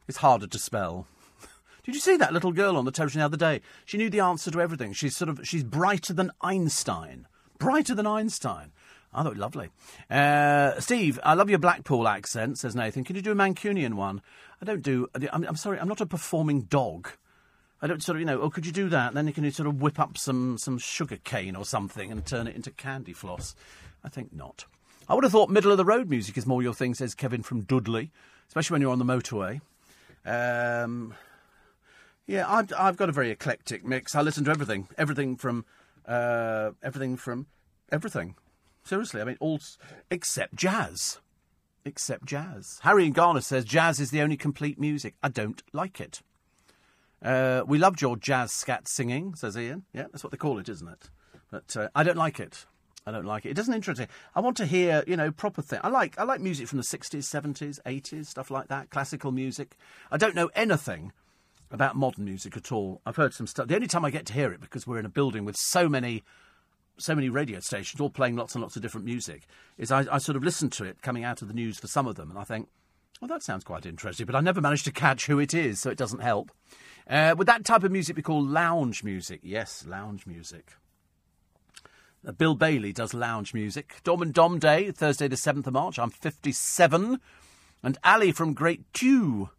[0.08, 1.08] it's harder to spell.
[1.84, 3.62] Did you see that little girl on the television the other day?
[3.86, 4.94] She knew the answer to everything.
[4.94, 7.28] She's sort of she's brighter than Einstein.
[7.60, 8.72] Brighter than Einstein.
[9.14, 9.70] I thought lovely.
[10.10, 13.04] Uh, Steve, I love your Blackpool accent, says Nathan.
[13.04, 14.22] Can you do a Mancunian one?
[14.62, 15.08] I don't do.
[15.32, 17.10] I'm, I'm sorry, I'm not a performing dog.
[17.82, 19.10] I don't sort of, you know, oh, could you do that?
[19.10, 22.26] And then you can sort of whip up some, some sugar cane or something and
[22.26, 23.56] turn it into candy floss.
[24.04, 24.66] I think not.
[25.10, 27.44] I would have thought middle of the road music is more your thing, says Kevin
[27.44, 28.12] from Dudley,
[28.48, 29.60] especially when you're on the motorway.
[30.26, 31.14] Um,
[32.26, 34.16] yeah, I've, I've got a very eclectic mix.
[34.16, 35.66] I listen to everything, everything from
[36.06, 37.48] uh, everything from
[37.92, 38.36] everything.
[38.84, 39.60] Seriously, I mean, all
[40.10, 41.20] except jazz,
[41.86, 42.80] except jazz.
[42.84, 45.16] Harry and Garner says jazz is the only complete music.
[45.24, 46.22] I don't like it.
[47.22, 49.86] Uh, we loved your jazz scat singing, says Ian.
[49.94, 51.10] Yeah, that's what they call it, isn't it?
[51.50, 52.66] But uh, I don't like it.
[53.06, 53.50] I don't like it.
[53.50, 54.08] It doesn't interest me.
[54.34, 55.80] I want to hear, you know, proper thing.
[55.84, 58.90] I like I like music from the sixties, seventies, eighties, stuff like that.
[58.90, 59.76] Classical music.
[60.10, 61.12] I don't know anything
[61.70, 63.02] about modern music at all.
[63.06, 63.68] I've heard some stuff.
[63.68, 65.90] The only time I get to hear it because we're in a building with so
[65.90, 66.24] many
[66.98, 69.48] so many radio stations all playing lots and lots of different music
[69.80, 72.06] is I, I sort of listen to it coming out of the news for some
[72.06, 72.70] of them and I think,
[73.20, 75.90] well, that sounds quite interesting, but I never managed to catch who it is, so
[75.90, 76.52] it doesn't help.
[77.10, 79.40] Uh, would that type of music be called lounge music?
[79.42, 80.74] Yes, lounge music.
[82.26, 83.98] Uh, Bill Bailey does lounge music.
[84.04, 86.00] Dom and Dom Day, Thursday the 7th of March.
[86.00, 87.20] I'm 57.
[87.84, 89.50] And Ali from Great Dew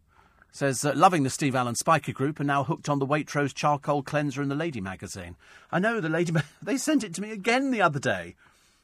[0.51, 4.01] says, uh, loving the Steve Allen Spiker Group and now hooked on the Waitrose charcoal
[4.01, 5.35] cleanser in the Lady magazine.
[5.71, 8.35] I know the Lady, ma- they sent it to me again the other day.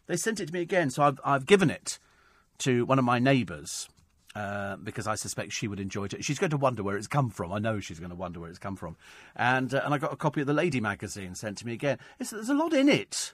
[0.07, 1.97] They sent it to me again, so I've, I've given it
[2.59, 3.87] to one of my neighbours.
[4.33, 6.23] Uh, because I suspect she would enjoy it.
[6.23, 7.51] She's going to wonder where it's come from.
[7.51, 8.95] I know she's going to wonder where it's come from.
[9.35, 11.97] And uh, and I got a copy of the Lady magazine sent to me again.
[12.17, 13.33] It's, there's a lot in it.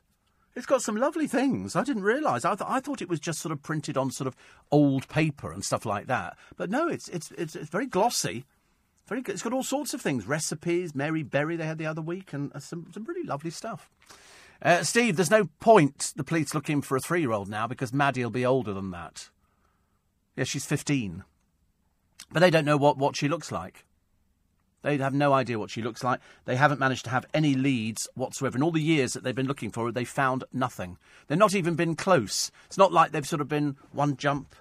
[0.58, 1.76] It's got some lovely things.
[1.76, 2.44] I didn't realise.
[2.44, 4.36] I, th- I thought it was just sort of printed on sort of
[4.72, 6.36] old paper and stuff like that.
[6.56, 8.44] But no, it's it's it's, it's very glossy.
[9.06, 9.34] Very good.
[9.34, 10.96] It's got all sorts of things, recipes.
[10.96, 13.88] Mary Berry they had the other week, and uh, some some really lovely stuff.
[14.60, 17.94] Uh, Steve, there's no point the police looking for a three year old now because
[17.94, 19.30] Maddie will be older than that.
[20.36, 21.24] Yeah, she's 15.
[22.32, 23.86] But they don't know what, what she looks like.
[24.88, 26.22] They have no idea what she looks like.
[26.46, 28.58] They haven't managed to have any leads whatsoever.
[28.58, 30.98] In all the years that they've been looking for her, they've found nothing.
[31.28, 32.52] They've not even been close.
[32.68, 34.56] It's not like they've sort of been one jump,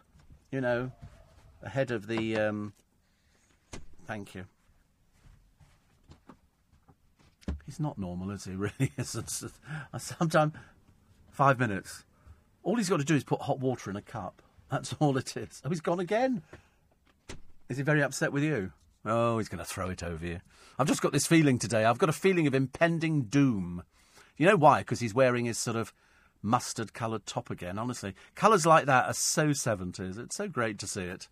[0.51, 0.91] you know,
[1.63, 2.37] ahead of the.
[2.39, 2.73] Um...
[4.09, 4.47] Thank you.
[7.65, 8.57] He's not normal, is he?
[8.57, 8.91] Really?
[9.97, 10.55] Sometimes
[11.31, 12.03] five minutes.
[12.65, 14.43] All he's got to do is put hot water in a cup.
[14.73, 15.63] That's all it is.
[15.65, 16.43] Oh, he's gone again.
[17.69, 18.73] Is he very upset with you?
[19.07, 20.41] Oh, he's going to throw it over you.
[20.79, 21.85] I've just got this feeling today.
[21.85, 23.85] I've got a feeling of impending doom.
[24.37, 24.81] You know why?
[24.81, 25.93] Because he's wearing his sort of
[26.43, 28.15] mustard coloured top again, honestly.
[28.35, 30.19] Colours like that are so 70s.
[30.19, 31.29] It's so great to see it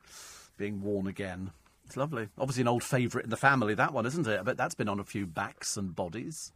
[0.57, 1.51] being worn again.
[1.85, 2.29] It's lovely.
[2.39, 4.39] Obviously, an old favourite in the family, that one, isn't it?
[4.39, 6.53] I bet that's been on a few backs and bodies.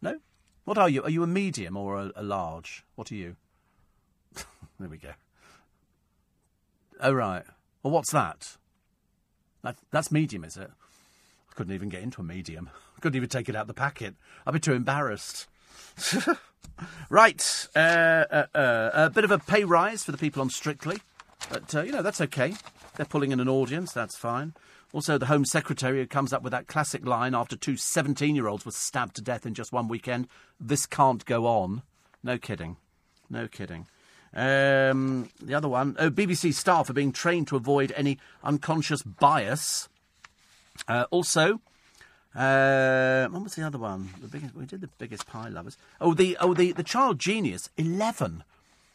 [0.00, 0.18] No?
[0.64, 1.02] What are you?
[1.02, 2.84] Are you a medium or a, a large?
[2.94, 3.36] What are you?
[4.78, 5.10] there we go.
[7.00, 7.44] Oh, right.
[7.82, 8.56] Well, what's that?
[9.62, 9.76] That?
[9.90, 10.70] That's medium, is it?
[10.70, 12.70] I couldn't even get into a medium.
[12.96, 14.14] I couldn't even take it out the packet.
[14.46, 15.46] I'd be too embarrassed.
[17.10, 17.68] right.
[17.74, 20.98] Uh, uh, uh, a bit of a pay rise for the people on Strictly.
[21.50, 22.54] But, uh, you know, that's okay.
[22.96, 24.54] They're pulling in an audience, that's fine.
[24.92, 28.48] Also, the Home Secretary who comes up with that classic line after two 17 year
[28.48, 30.26] olds were stabbed to death in just one weekend
[30.58, 31.82] this can't go on.
[32.22, 32.76] No kidding.
[33.30, 33.86] No kidding.
[34.32, 39.88] Um, the other one, oh, BBC staff are being trained to avoid any unconscious bias.
[40.86, 41.60] Uh, also,
[42.34, 44.10] uh, what was the other one?
[44.20, 45.76] The biggest, we did the biggest pie lovers.
[46.00, 48.44] Oh, the oh the, the child genius, eleven.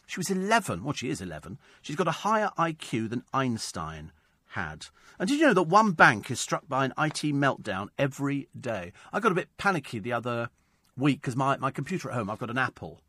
[0.07, 0.83] She was eleven.
[0.83, 1.57] Well, she is eleven.
[1.81, 4.11] She's got a higher IQ than Einstein
[4.49, 4.87] had.
[5.19, 8.93] And did you know that one bank is struck by an IT meltdown every day?
[9.11, 10.49] I got a bit panicky the other
[10.97, 13.01] week because my, my computer at home, I've got an Apple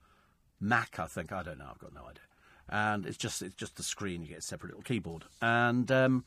[0.60, 1.32] Mac, I think.
[1.32, 1.68] I don't know.
[1.70, 2.22] I've got no idea.
[2.68, 4.22] And it's just it's just the screen.
[4.22, 5.24] You get a separate little keyboard.
[5.40, 6.24] And um,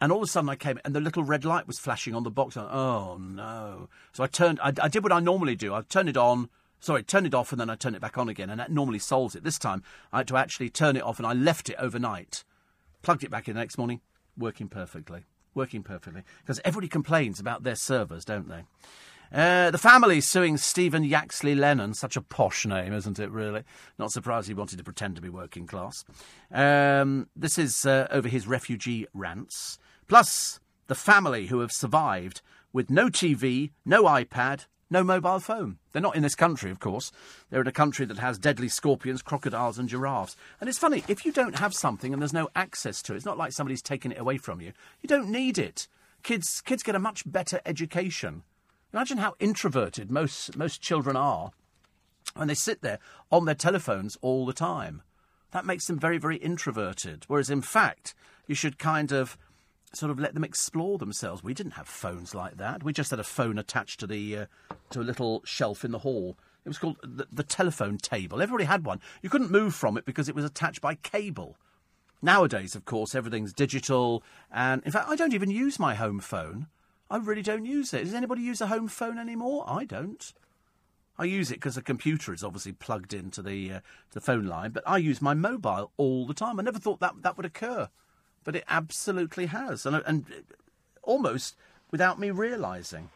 [0.00, 2.22] and all of a sudden I came and the little red light was flashing on
[2.22, 2.56] the box.
[2.56, 3.88] Oh no!
[4.12, 4.58] So I turned.
[4.60, 5.74] I, I did what I normally do.
[5.74, 6.48] I turned it on.
[6.80, 8.98] Sorry, turn it off and then I turn it back on again, and that normally
[8.98, 9.44] solves it.
[9.44, 9.82] This time
[10.12, 12.42] I had to actually turn it off, and I left it overnight.
[13.02, 14.00] Plugged it back in the next morning,
[14.36, 15.24] working perfectly.
[15.54, 16.22] Working perfectly.
[16.40, 18.64] Because everybody complains about their servers, don't they?
[19.32, 21.94] Uh, the family suing Stephen Yaxley Lennon.
[21.94, 23.62] Such a posh name, isn't it, really?
[23.98, 26.04] Not surprised he wanted to pretend to be working class.
[26.50, 29.78] Um, this is uh, over his refugee rants.
[30.06, 32.42] Plus, the family who have survived
[32.74, 35.78] with no TV, no iPad, no mobile phone.
[35.92, 37.10] They're not in this country, of course.
[37.48, 40.36] They're in a country that has deadly scorpions, crocodiles, and giraffes.
[40.60, 43.24] And it's funny, if you don't have something and there's no access to it, it's
[43.24, 44.72] not like somebody's taken it away from you.
[45.00, 45.88] You don't need it.
[46.22, 48.42] Kids, kids get a much better education
[48.92, 51.52] Imagine how introverted most, most children are
[52.34, 52.98] when they sit there
[53.30, 55.02] on their telephones all the time.
[55.52, 57.24] That makes them very, very introverted.
[57.26, 58.14] Whereas, in fact,
[58.46, 59.38] you should kind of
[59.94, 61.42] sort of let them explore themselves.
[61.42, 62.82] We didn't have phones like that.
[62.82, 64.46] We just had a phone attached to the uh,
[64.90, 66.38] to a little shelf in the hall.
[66.64, 68.40] It was called the, the telephone table.
[68.40, 69.00] Everybody had one.
[69.20, 71.56] You couldn't move from it because it was attached by cable.
[72.22, 76.68] Nowadays, of course, everything's digital, and in fact, I don't even use my home phone.
[77.12, 78.04] I really don't use it.
[78.04, 79.66] Does anybody use a home phone anymore?
[79.68, 80.32] I don't.
[81.18, 83.80] I use it because the computer is obviously plugged into the uh,
[84.12, 86.58] the phone line, but I use my mobile all the time.
[86.58, 87.90] I never thought that that would occur,
[88.44, 90.24] but it absolutely has, and and
[91.02, 91.54] almost
[91.90, 93.10] without me realising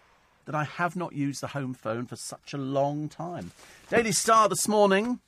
[0.44, 3.52] that I have not used the home phone for such a long time.
[3.88, 5.20] Daily Star this morning.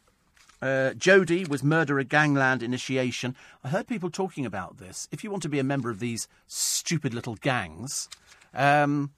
[0.61, 3.37] Uh, Jodie was murderer gangland initiation.
[3.63, 5.09] I heard people talking about this.
[5.13, 8.09] If you want to be a member of these stupid little gangs,
[8.55, 9.13] um,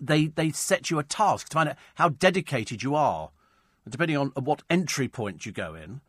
[0.00, 3.30] they they set you a task to find out how dedicated you are.
[3.88, 6.00] Depending on what entry point you go in,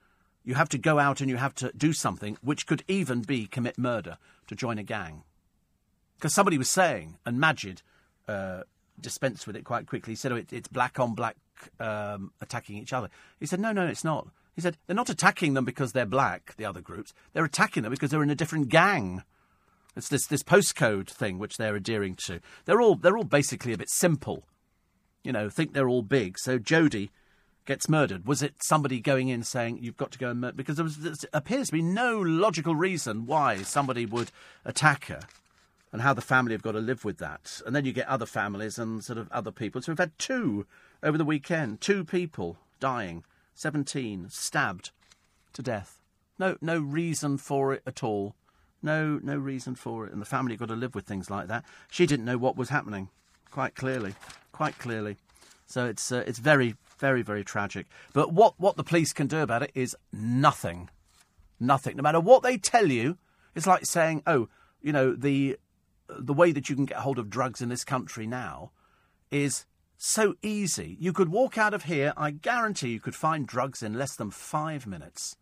[0.44, 3.48] you have to go out and you have to do something which could even be
[3.48, 4.18] commit murder
[4.48, 5.24] to join a gang.
[6.16, 7.82] Because somebody was saying, and Majid
[8.28, 8.64] uh,
[9.00, 10.12] dispensed with it quite quickly.
[10.12, 11.38] He said, oh, it, it's black on black
[11.80, 13.10] um, attacking each other.
[13.40, 14.28] He said, no, no, it's not.
[14.56, 17.14] He said, they're not attacking them because they're black, the other groups.
[17.34, 19.24] They're attacking them because they're in a different gang.
[19.96, 22.40] It's this this postcode thing which they're adhering to.
[22.66, 24.44] They're all they're all basically a bit simple.
[25.24, 26.40] You know, think they're all big.
[26.40, 27.10] So Jodie
[27.66, 28.26] gets murdered.
[28.26, 30.56] Was it somebody going in saying you've got to go and murder?
[30.56, 34.32] Because there, was, there appears to be no logical reason why somebody would
[34.66, 35.22] attack her,
[35.92, 37.62] and how the family have got to live with that.
[37.66, 39.82] And then you get other families and sort of other people.
[39.82, 40.66] So we've had two
[41.04, 41.82] over the weekend.
[41.82, 43.24] Two people dying.
[43.54, 44.92] Seventeen stabbed
[45.54, 46.00] to death.
[46.40, 48.36] No no reason for it at all.
[48.82, 50.14] No, no reason for it.
[50.14, 51.64] And the family got to live with things like that.
[51.90, 53.10] She didn't know what was happening,
[53.52, 54.16] quite clearly,
[54.52, 55.18] quite clearly.
[55.68, 57.88] So it's uh, it's very Very, very tragic.
[58.14, 60.90] But what, what the police can do about it is nothing.
[61.60, 61.98] Nothing.
[61.98, 63.18] No matter what they tell you,
[63.56, 64.50] it's like saying, oh,
[64.84, 65.58] you know, the,
[66.08, 68.70] the way that you can get hold of drugs in this country now
[69.32, 69.66] is
[69.98, 70.96] so easy.
[71.00, 74.30] You could walk out of here, I guarantee you could find drugs in less than
[74.30, 75.36] five minutes.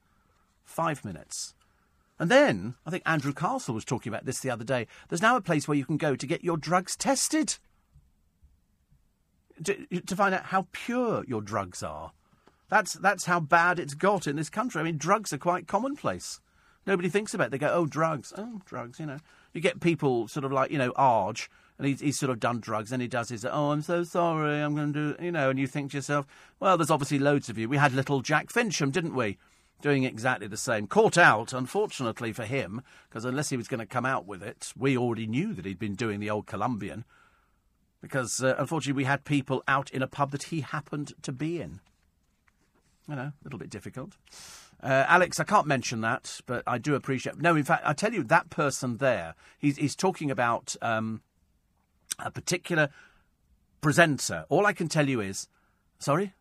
[0.63, 1.53] Five minutes.
[2.19, 4.87] And then, I think Andrew Castle was talking about this the other day.
[5.07, 7.57] There's now a place where you can go to get your drugs tested.
[9.63, 12.11] To, to find out how pure your drugs are.
[12.69, 14.79] That's, that's how bad it's got in this country.
[14.79, 16.39] I mean, drugs are quite commonplace.
[16.85, 17.51] Nobody thinks about it.
[17.51, 18.33] They go, oh, drugs.
[18.37, 19.19] Oh, drugs, you know.
[19.53, 22.59] You get people sort of like, you know, Arge, and he's, he's sort of done
[22.59, 25.49] drugs, and he does his, oh, I'm so sorry, I'm going to do, you know,
[25.49, 26.25] and you think to yourself,
[26.59, 27.67] well, there's obviously loads of you.
[27.67, 29.37] We had little Jack Fincham, didn't we?
[29.81, 30.87] Doing exactly the same.
[30.87, 34.73] Caught out, unfortunately for him, because unless he was going to come out with it,
[34.77, 37.05] we already knew that he'd been doing the old Colombian.
[38.01, 41.61] Because uh, unfortunately, we had people out in a pub that he happened to be
[41.61, 41.79] in.
[43.07, 44.17] You know, a little bit difficult.
[44.81, 47.37] Uh, Alex, I can't mention that, but I do appreciate.
[47.37, 51.21] No, in fact, I tell you, that person there, he's, he's talking about um,
[52.17, 52.89] a particular
[53.81, 54.45] presenter.
[54.49, 55.47] All I can tell you is,
[55.99, 56.33] sorry,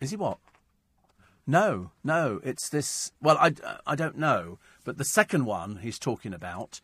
[0.00, 0.38] is he what?
[1.50, 3.10] No, no, it's this.
[3.22, 3.54] Well, I,
[3.86, 6.82] I don't know, but the second one he's talking about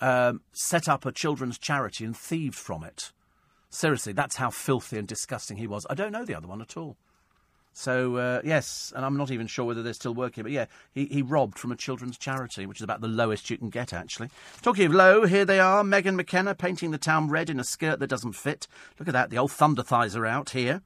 [0.00, 3.12] um, set up a children's charity and thieved from it.
[3.68, 5.86] Seriously, that's how filthy and disgusting he was.
[5.90, 6.96] I don't know the other one at all.
[7.74, 10.64] So, uh, yes, and I'm not even sure whether they're still working, but yeah,
[10.94, 13.92] he, he robbed from a children's charity, which is about the lowest you can get,
[13.92, 14.30] actually.
[14.62, 17.98] Talking of low, here they are Megan McKenna painting the town red in a skirt
[17.98, 18.66] that doesn't fit.
[18.98, 20.80] Look at that, the old thunder thighs are out here.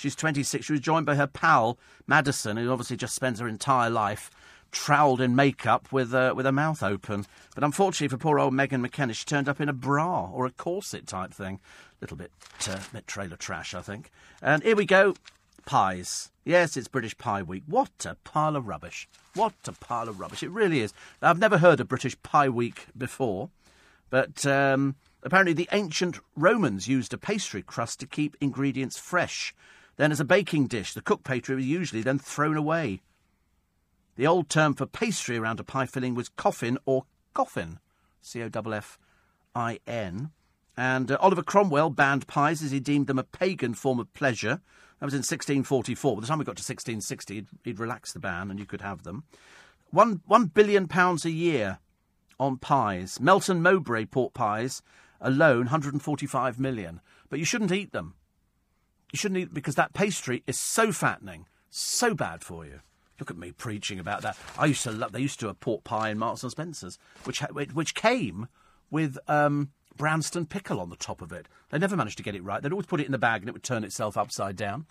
[0.00, 0.64] She's 26.
[0.64, 4.30] She was joined by her pal, Madison, who obviously just spends her entire life
[4.72, 7.26] troweled in makeup with, uh, with her mouth open.
[7.54, 10.50] But unfortunately for poor old Megan McKenna, she turned up in a bra or a
[10.52, 11.56] corset type thing.
[11.56, 12.32] A little bit,
[12.66, 14.10] uh, bit trailer trash, I think.
[14.40, 15.14] And here we go
[15.66, 16.30] pies.
[16.44, 17.62] Yes, it's British Pie Week.
[17.66, 19.06] What a pile of rubbish.
[19.34, 20.42] What a pile of rubbish.
[20.42, 20.94] It really is.
[21.20, 23.50] I've never heard of British Pie Week before,
[24.08, 29.54] but um, apparently the ancient Romans used a pastry crust to keep ingredients fresh.
[30.00, 33.02] Then, as a baking dish, the cooked pastry was usually then thrown away.
[34.16, 37.04] The old term for pastry around a pie filling was coffin or
[37.34, 37.80] coffin.
[38.22, 38.98] C O F F
[39.54, 40.30] I N.
[40.74, 44.62] And uh, Oliver Cromwell banned pies as he deemed them a pagan form of pleasure.
[45.00, 46.16] That was in 1644.
[46.16, 48.80] By the time we got to 1660, he'd, he'd relaxed the ban and you could
[48.80, 49.24] have them.
[49.90, 51.78] One, one billion pounds a year
[52.38, 53.20] on pies.
[53.20, 54.80] Melton Mowbray pork pies
[55.20, 57.02] alone, 145 million.
[57.28, 58.14] But you shouldn't eat them.
[59.12, 62.80] You shouldn't eat because that pastry is so fattening, so bad for you.
[63.18, 64.36] Look at me preaching about that.
[64.58, 65.12] I used to love.
[65.12, 68.48] They used to a pork pie in Marks and Spencers, which which came
[68.90, 69.70] with um,
[70.48, 71.46] pickle on the top of it.
[71.68, 72.62] They never managed to get it right.
[72.62, 74.86] They'd always put it in the bag and it would turn itself upside down.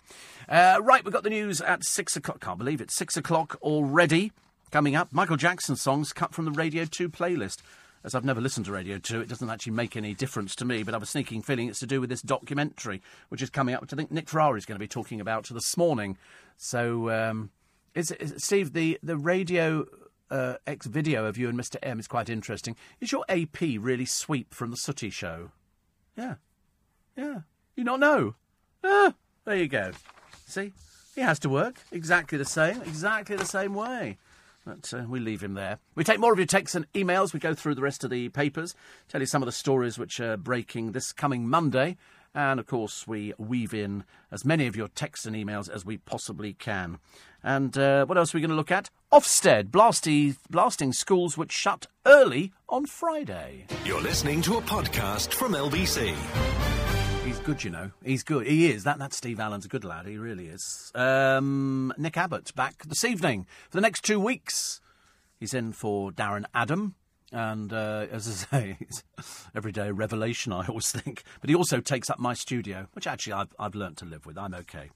[0.48, 2.40] Uh, right, we've got the news at six o'clock.
[2.40, 2.90] Can't believe it.
[2.90, 4.32] Six o'clock already.
[4.70, 7.58] Coming up, Michael Jackson songs cut from the Radio 2 playlist.
[8.02, 10.82] As I've never listened to Radio 2, it doesn't actually make any difference to me,
[10.82, 13.74] but I have a sneaking feeling it's to do with this documentary, which is coming
[13.74, 16.16] up, which I think Nick Ferrari is going to be talking about this morning.
[16.56, 17.50] So, um,
[17.94, 19.86] is, is, Steve, the, the Radio
[20.30, 21.76] uh, ex video of you and Mr.
[21.82, 22.74] M is quite interesting.
[23.00, 25.50] Is your AP really Sweep from the Sooty Show?
[26.16, 26.36] Yeah.
[27.16, 27.40] Yeah.
[27.76, 28.34] You not know?
[28.82, 29.14] Ah,
[29.44, 29.92] there you go.
[30.46, 30.72] See?
[31.14, 34.16] He has to work exactly the same, exactly the same way.
[34.70, 35.78] But uh, we leave him there.
[35.96, 37.32] We take more of your texts and emails.
[37.32, 38.74] We go through the rest of the papers,
[39.08, 41.96] tell you some of the stories which are breaking this coming Monday.
[42.36, 45.98] And of course, we weave in as many of your texts and emails as we
[45.98, 46.98] possibly can.
[47.42, 48.90] And uh, what else are we going to look at?
[49.12, 53.66] Ofsted blasty, blasting schools which shut early on Friday.
[53.84, 56.14] You're listening to a podcast from LBC.
[57.44, 57.90] Good, you know.
[58.04, 58.46] He's good.
[58.46, 58.84] He is.
[58.84, 60.06] That that's Steve Allen's a good lad.
[60.06, 60.92] He really is.
[60.94, 64.80] Um, Nick Abbott back this evening for the next two weeks.
[65.38, 66.94] He's in for Darren Adam.
[67.32, 68.78] And uh, as I say,
[69.54, 71.24] everyday revelation, I always think.
[71.40, 74.36] But he also takes up my studio, which actually I've, I've learnt to live with.
[74.36, 74.90] I'm okay.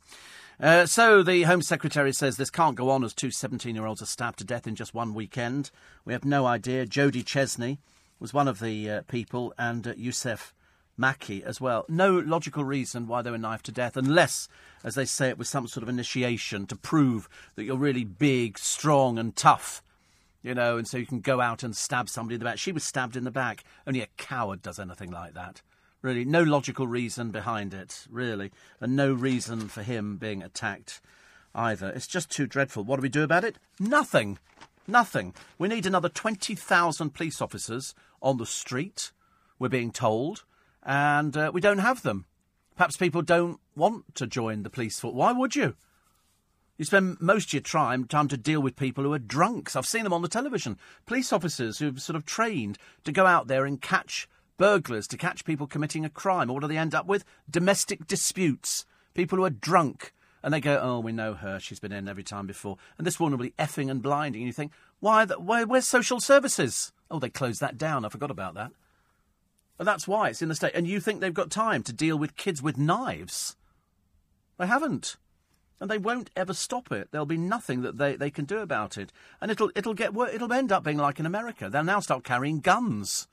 [0.60, 4.02] Uh, so the Home Secretary says this can't go on as two 17 year olds
[4.02, 5.70] are stabbed to death in just one weekend.
[6.04, 6.86] We have no idea.
[6.86, 7.78] Jodie Chesney
[8.20, 10.52] was one of the uh, people, and uh, Yousef
[10.98, 11.84] Makki as well.
[11.88, 14.48] No logical reason why they were knifed to death, unless,
[14.82, 18.58] as they say, it was some sort of initiation to prove that you're really big,
[18.58, 19.82] strong, and tough.
[20.42, 22.58] You know, and so you can go out and stab somebody in the back.
[22.58, 23.64] She was stabbed in the back.
[23.86, 25.62] Only a coward does anything like that.
[26.02, 31.00] Really, no logical reason behind it, really, and no reason for him being attacked
[31.54, 31.88] either.
[31.88, 32.84] It's just too dreadful.
[32.84, 33.56] What do we do about it?
[33.80, 34.38] Nothing.
[34.86, 35.34] Nothing.
[35.58, 39.12] We need another 20,000 police officers on the street,
[39.58, 40.44] we're being told,
[40.84, 42.26] and uh, we don't have them.
[42.76, 45.14] Perhaps people don't want to join the police force.
[45.14, 45.76] Why would you?
[46.76, 49.76] You spend most of your time time to deal with people who are drunks.
[49.76, 50.76] I've seen them on the television.
[51.06, 55.44] Police officers who've sort of trained to go out there and catch burglars, to catch
[55.44, 56.48] people committing a crime.
[56.48, 57.24] What do they end up with?
[57.48, 58.86] Domestic disputes.
[59.14, 60.12] People who are drunk.
[60.42, 61.58] And they go, oh, we know her.
[61.60, 62.76] She's been in every time before.
[62.98, 64.42] And this woman will be effing and blinding.
[64.42, 65.24] And you think, why?
[65.24, 66.92] The, why where's social services?
[67.10, 68.04] Oh, they closed that down.
[68.04, 68.72] I forgot about that.
[69.78, 70.72] And that's why it's in the state.
[70.74, 73.56] And you think they've got time to deal with kids with knives?
[74.58, 75.16] They haven't
[75.80, 77.08] and they won't ever stop it.
[77.10, 80.52] There'll be nothing that they, they can do about it, and it'll it'll get it'll
[80.52, 81.68] end up being like in America.
[81.68, 83.28] They'll now start carrying guns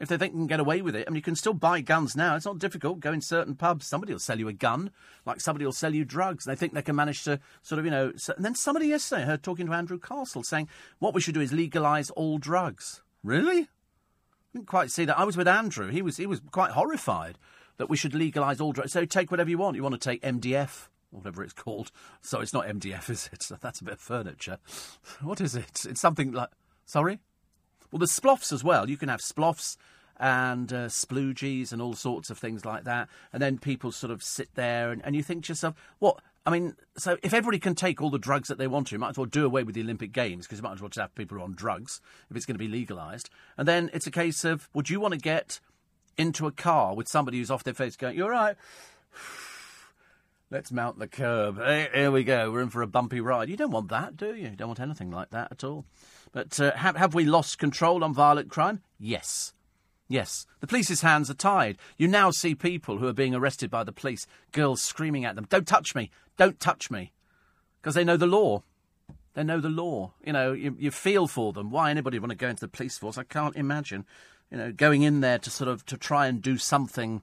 [0.00, 1.04] if they think they can get away with it.
[1.06, 2.34] I mean, you can still buy guns now.
[2.34, 2.98] It's not difficult.
[2.98, 3.86] Go in certain pubs.
[3.86, 4.90] Somebody will sell you a gun,
[5.24, 6.44] like somebody will sell you drugs.
[6.44, 8.12] They think they can manage to sort of, you know.
[8.16, 11.34] So, and then somebody yesterday I heard talking to Andrew Castle saying what we should
[11.34, 13.02] do is legalise all drugs.
[13.22, 13.68] Really?
[14.52, 15.18] Didn't quite see that.
[15.18, 15.88] I was with Andrew.
[15.88, 17.38] He was he was quite horrified
[17.78, 18.92] that we should legalise all drugs.
[18.92, 19.76] So take whatever you want.
[19.76, 21.92] You want to take MDF whatever it's called.
[22.20, 23.48] So it's not MDF, is it?
[23.60, 24.58] That's a bit of furniture.
[25.20, 25.84] What is it?
[25.88, 26.48] It's something like.
[26.84, 27.20] Sorry?
[27.90, 28.88] Well, there's sploffs as well.
[28.88, 29.76] You can have sploffs
[30.22, 33.08] and uh, sploogies and all sorts of things like that.
[33.32, 36.20] And then people sort of sit there and, and you think to yourself, what?
[36.46, 38.98] I mean, so if everybody can take all the drugs that they want to, you
[39.00, 41.00] might as well do away with the Olympic Games because you might as well just
[41.00, 42.00] have people on drugs
[42.30, 43.30] if it's going to be legalised.
[43.58, 45.58] And then it's a case of, would you want to get
[46.16, 48.56] into a car with somebody who's off their face going, you're right
[50.50, 51.58] Let's mount the curb.
[51.58, 52.52] Here we go.
[52.52, 53.48] We're in for a bumpy ride.
[53.48, 54.50] You don't want that, do you?
[54.50, 55.86] You don't want anything like that at all.
[56.30, 58.82] But uh, have, have we lost control on violent crime?
[59.00, 59.54] Yes.
[60.08, 60.46] Yes.
[60.60, 61.78] The police's hands are tied.
[61.96, 65.46] You now see people who are being arrested by the police, girls screaming at them,
[65.48, 66.10] Don't touch me!
[66.36, 67.12] Don't touch me!
[67.80, 68.62] Because they know the law.
[69.34, 70.12] They know the law.
[70.24, 71.70] You know, you, you feel for them.
[71.70, 74.04] Why anybody would want to go into the police force, I can't imagine.
[74.50, 77.22] You know, going in there to sort of to try and do something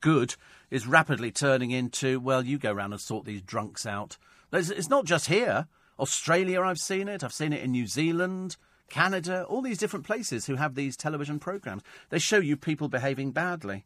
[0.00, 0.34] good
[0.70, 4.18] is rapidly turning into, well, you go around and sort these drunks out.
[4.52, 5.66] It's not just here.
[5.98, 7.24] Australia, I've seen it.
[7.24, 8.56] I've seen it in New Zealand,
[8.88, 11.82] Canada, all these different places who have these television programs.
[12.10, 13.84] They show you people behaving badly.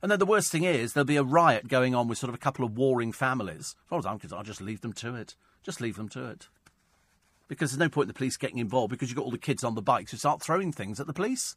[0.00, 2.34] And then the worst thing is, there'll be a riot going on with sort of
[2.34, 3.74] a couple of warring families.
[3.84, 5.34] As far as I'm concerned, I'll just leave them to it.
[5.62, 6.48] Just leave them to it.
[7.48, 9.64] Because there's no point in the police getting involved because you've got all the kids
[9.64, 11.56] on the bikes who start throwing things at the police.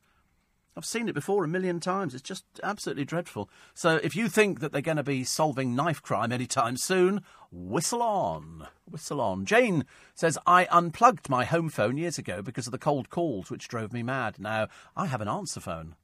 [0.76, 2.14] I've seen it before a million times.
[2.14, 3.50] It's just absolutely dreadful.
[3.74, 8.02] So if you think that they're going to be solving knife crime anytime soon, whistle
[8.02, 8.68] on.
[8.90, 9.46] Whistle on.
[9.46, 9.86] Jane
[10.16, 13.92] says, I unplugged my home phone years ago because of the cold calls, which drove
[13.92, 14.40] me mad.
[14.40, 15.96] Now, I have an answer phone.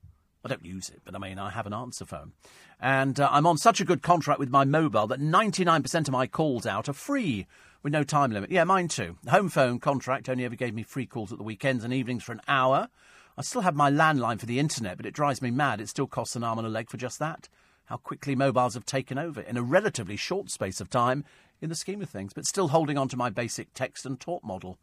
[0.44, 2.34] I don't use it, but I mean, I have an answer phone.
[2.80, 6.28] And uh, I'm on such a good contract with my mobile that 99% of my
[6.28, 7.48] calls out are free
[7.84, 8.52] with no time limit.
[8.52, 9.18] Yeah, mine too.
[9.24, 12.24] The home phone contract only ever gave me free calls at the weekends and evenings
[12.24, 12.90] for an hour.
[13.38, 15.80] I still have my landline for the internet, but it drives me mad.
[15.80, 17.50] It still costs an arm and a leg for just that.
[17.86, 21.24] How quickly mobiles have taken over in a relatively short space of time
[21.62, 24.44] in the scheme of things, but still holding on to my basic text and talk
[24.44, 24.80] model.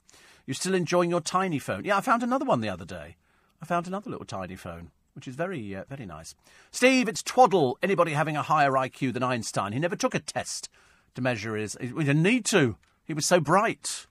[0.47, 1.85] You're still enjoying your tiny phone.
[1.85, 3.17] Yeah, I found another one the other day.
[3.61, 6.37] I found another little tiny phone, which is very, uh, very nice.
[6.71, 7.77] Steve, it's twaddle.
[7.83, 9.73] Anybody having a higher IQ than Einstein?
[9.73, 10.69] He never took a test
[11.17, 11.77] to measure his.
[11.81, 12.77] We didn't need to.
[13.05, 14.07] He was so bright.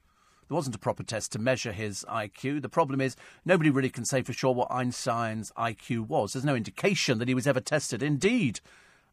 [0.48, 2.61] There wasn't a proper test to measure his IQ.
[2.61, 3.15] The problem is,
[3.45, 6.34] nobody really can say for sure what Einstein's IQ was.
[6.34, 8.03] There's no indication that he was ever tested.
[8.03, 8.60] Indeed,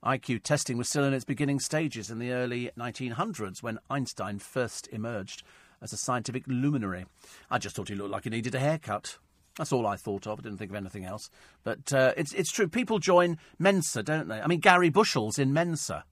[0.05, 4.89] IQ testing was still in its beginning stages in the early 1900s when Einstein first
[4.89, 5.43] emerged
[5.83, 7.07] as a scientific luminary.
[7.51, 9.19] I just thought he looked like he needed a haircut.
[9.57, 10.39] That's all I thought of.
[10.39, 11.31] I didn't think of anything else.
[11.65, 12.69] But uh, it's, it's true.
[12.69, 14.41] People join Mensa, don't they?
[14.41, 16.05] I mean, Gary Bushell's in Mensa.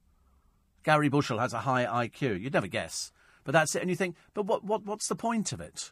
[0.85, 2.40] Gary Bushell has a high IQ.
[2.40, 3.12] You'd never guess.
[3.49, 3.81] But that's it.
[3.81, 5.91] And you think, but what, what, what's the point of it?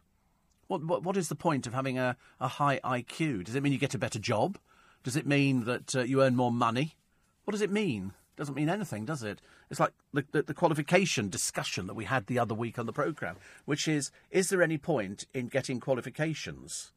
[0.66, 3.44] What, what, what is the point of having a, a high IQ?
[3.44, 4.58] Does it mean you get a better job?
[5.02, 6.96] Does it mean that uh, you earn more money?
[7.44, 8.12] What does it mean?
[8.36, 9.40] Doesn't mean anything, does it?
[9.70, 12.92] It's like the, the, the qualification discussion that we had the other week on the
[12.92, 16.92] programme, which is is there any point in getting qualifications?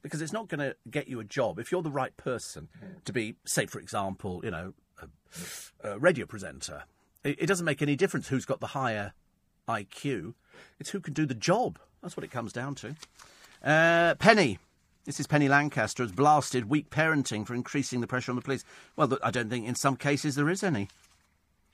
[0.00, 1.58] Because it's not going to get you a job.
[1.58, 2.68] If you're the right person
[3.04, 4.72] to be, say, for example, you know,
[5.02, 6.84] a, a radio presenter,
[7.24, 9.12] it, it doesn't make any difference who's got the higher
[9.68, 10.34] IQ.
[10.78, 11.78] It's who can do the job.
[12.02, 12.94] That's what it comes down to.
[13.62, 14.58] Uh, Penny.
[15.04, 18.62] This is Penny Lancaster has blasted weak parenting for increasing the pressure on the police.
[18.94, 20.88] Well, I don't think in some cases there is any.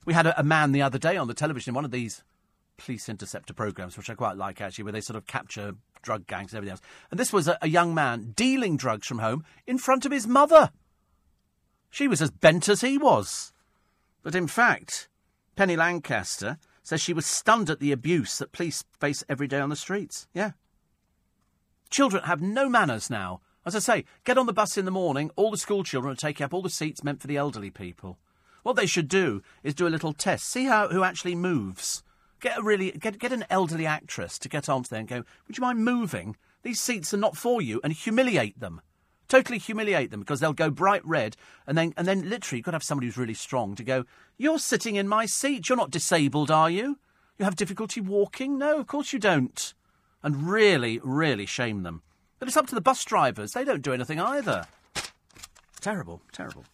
[0.04, 2.22] We had a, a man the other day on the television in one of these
[2.76, 6.52] police interceptor programs, which I quite like actually, where they sort of capture drug gangs
[6.52, 6.82] and everything else.
[7.10, 10.26] And this was a, a young man dealing drugs from home in front of his
[10.26, 10.70] mother.
[11.90, 13.52] She was as bent as he was.
[14.22, 15.08] But in fact,
[15.56, 19.70] Penny Lancaster says she was stunned at the abuse that police face every day on
[19.70, 20.28] the streets.
[20.32, 20.52] Yeah.
[21.90, 23.40] Children have no manners now.
[23.66, 26.16] As I say, get on the bus in the morning, all the school children are
[26.16, 28.18] taking up all the seats meant for the elderly people.
[28.62, 30.48] What they should do is do a little test.
[30.48, 32.02] See how who actually moves.
[32.40, 35.24] Get a really get get an elderly actress to get onto there and go.
[35.46, 36.36] Would you mind moving?
[36.62, 38.80] These seats are not for you, and humiliate them.
[39.34, 41.36] Totally humiliate them because they'll go bright red,
[41.66, 44.04] and then and then literally you've got to have somebody who's really strong to go.
[44.38, 45.68] You're sitting in my seat.
[45.68, 47.00] You're not disabled, are you?
[47.36, 48.58] You have difficulty walking?
[48.58, 49.74] No, of course you don't.
[50.22, 52.02] And really, really shame them.
[52.38, 53.54] But it's up to the bus drivers.
[53.54, 54.68] They don't do anything either.
[55.80, 56.64] Terrible, terrible.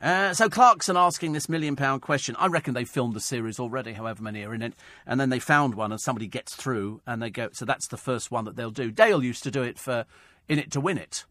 [0.00, 2.36] Uh, so Clarkson asking this million pound question.
[2.38, 4.74] I reckon they filmed the series already, however many are in it,
[5.08, 7.48] and then they found one, and somebody gets through, and they go.
[7.52, 8.92] So that's the first one that they'll do.
[8.92, 10.04] Dale used to do it for
[10.48, 11.24] In It to Win It.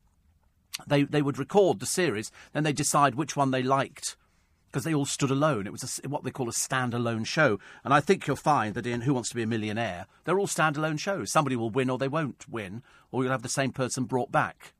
[0.87, 4.17] They they would record the series, then they decide which one they liked
[4.75, 5.65] because they all stood alone.
[5.65, 7.59] It was a, what they call a standalone show.
[7.85, 10.47] And I think you'll find that in Who Wants to Be a Millionaire, they're all
[10.47, 11.31] standalone shows.
[11.31, 14.73] Somebody will win or they won't win, or you'll have the same person brought back.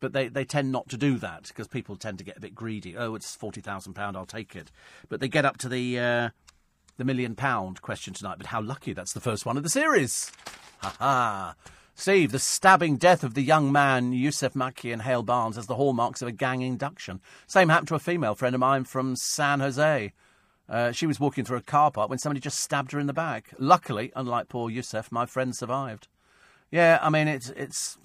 [0.00, 2.54] But they, they tend not to do that because people tend to get a bit
[2.54, 2.96] greedy.
[2.96, 4.72] Oh, it's £40,000, I'll take it.
[5.10, 6.30] But they get up to the, uh,
[6.96, 8.38] the million pound question tonight.
[8.38, 10.32] But how lucky that's the first one of the series.
[10.80, 11.54] Ha ha.
[11.98, 15.76] Steve, the stabbing death of the young man Yousef Makki and Hale Barns has the
[15.76, 17.22] hallmarks of a gang induction.
[17.46, 20.12] Same happened to a female friend of mine from San Jose.
[20.68, 23.14] Uh, she was walking through a car park when somebody just stabbed her in the
[23.14, 23.54] back.
[23.58, 26.06] Luckily, unlike poor Yousef, my friend survived.
[26.70, 27.96] Yeah, I mean, it's it's.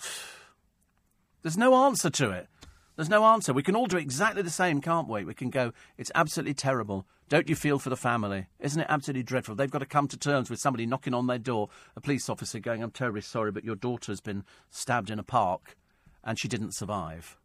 [1.42, 2.48] There's no answer to it.
[2.96, 3.52] There's no answer.
[3.52, 5.26] We can all do exactly the same, can't we?
[5.26, 7.06] We can go, it's absolutely terrible.
[7.32, 8.48] Don't you feel for the family?
[8.60, 9.56] Isn't it absolutely dreadful?
[9.56, 12.60] They've got to come to terms with somebody knocking on their door, a police officer
[12.60, 15.78] going, I'm terribly sorry, but your daughter's been stabbed in a park
[16.26, 17.38] and she didn't survive.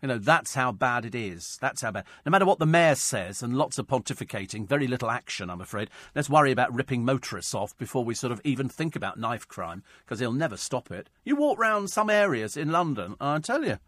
[0.00, 1.58] You know, that's how bad it is.
[1.60, 2.04] That's how bad.
[2.24, 5.90] No matter what the mayor says, and lots of pontificating, very little action, I'm afraid.
[6.14, 9.82] Let's worry about ripping motorists off before we sort of even think about knife crime,
[10.04, 11.10] because he'll never stop it.
[11.24, 13.80] You walk round some areas in London, I tell you,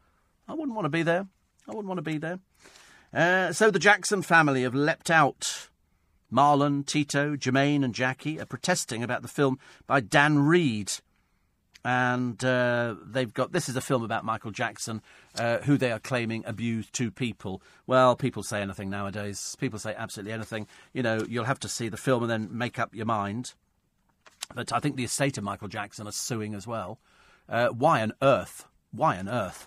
[0.48, 1.28] I wouldn't want to be there.
[1.68, 2.40] I wouldn't want to be there.
[3.12, 5.68] Uh, so the Jackson family have leapt out.
[6.32, 10.92] Marlon, Tito, Jermaine, and Jackie are protesting about the film by Dan Reed.
[11.84, 15.00] And uh, they've got this is a film about Michael Jackson,
[15.38, 17.62] uh, who they are claiming abused two people.
[17.86, 19.56] Well, people say anything nowadays.
[19.58, 20.66] People say absolutely anything.
[20.92, 23.54] You know, you'll have to see the film and then make up your mind.
[24.54, 26.98] But I think the estate of Michael Jackson are suing as well.
[27.48, 28.66] Uh, why on earth?
[28.90, 29.66] Why on earth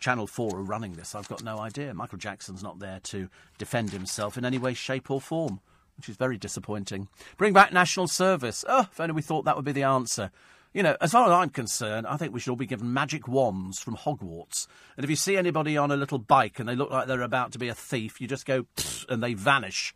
[0.00, 1.14] Channel 4 are running this.
[1.14, 1.94] I've got no idea.
[1.94, 3.28] Michael Jackson's not there to
[3.58, 5.60] defend himself in any way, shape, or form,
[5.96, 7.08] which is very disappointing.
[7.36, 8.64] Bring back national service.
[8.66, 10.30] Oh, if only we thought that would be the answer.
[10.72, 13.28] You know, as far as I'm concerned, I think we should all be given magic
[13.28, 14.66] wands from Hogwarts.
[14.96, 17.52] And if you see anybody on a little bike and they look like they're about
[17.52, 18.66] to be a thief, you just go
[19.08, 19.94] and they vanish.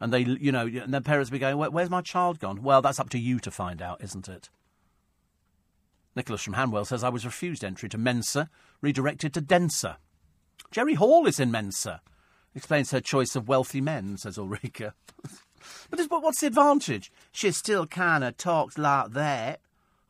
[0.00, 2.62] And they, you know, and their parents be going, Where's my child gone?
[2.62, 4.50] Well, that's up to you to find out, isn't it?
[6.16, 8.48] Nicholas from Hanwell says I was refused entry to Mensa,
[8.80, 9.98] redirected to Denser.
[10.70, 12.00] Jerry Hall is in Mensa.
[12.54, 14.94] Explains her choice of wealthy men, says Ulrika.
[15.90, 17.12] but what's the advantage?
[17.30, 19.60] She still kind of talks like that.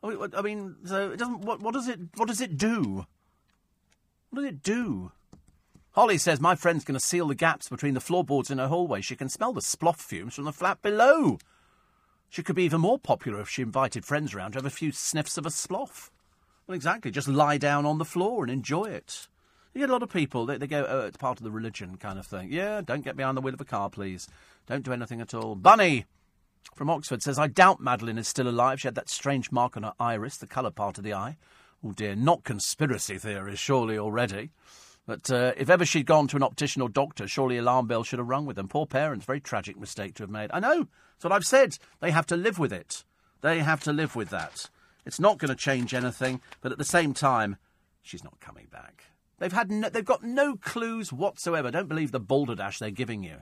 [0.01, 1.41] I mean, so it doesn't.
[1.41, 1.99] What, what does it?
[2.15, 3.05] What does it do?
[4.29, 5.11] What does it do?
[5.91, 9.01] Holly says my friend's going to seal the gaps between the floorboards in her hallway.
[9.01, 11.39] She can smell the sploff fumes from the flat below.
[12.29, 14.91] She could be even more popular if she invited friends around to have a few
[14.91, 16.09] sniffs of a sploff.
[16.67, 17.11] Well, exactly.
[17.11, 19.27] Just lie down on the floor and enjoy it.
[19.73, 21.97] You get a lot of people, they, they go, oh, it's part of the religion
[21.97, 22.51] kind of thing.
[22.51, 24.27] Yeah, don't get behind the wheel of a car, please.
[24.65, 25.55] Don't do anything at all.
[25.55, 26.05] Bunny
[26.75, 28.81] from Oxford says, I doubt Madeleine is still alive.
[28.81, 31.37] She had that strange mark on her iris, the colour part of the eye.
[31.83, 34.49] Oh dear, not conspiracy theories, surely already.
[35.07, 38.19] But uh, if ever she'd gone to an optician or doctor, surely alarm bells should
[38.19, 38.67] have rung with them.
[38.67, 40.51] Poor parents, very tragic mistake to have made.
[40.53, 40.79] I know,
[41.15, 41.77] that's what I've said.
[42.01, 43.05] They have to live with it.
[43.41, 44.69] They have to live with that.
[45.05, 47.55] It's not going to change anything, but at the same time,
[48.01, 49.05] she's not coming back.
[49.39, 51.71] They've had no, they've got no clues whatsoever.
[51.71, 53.37] Don't believe the balderdash they're giving you.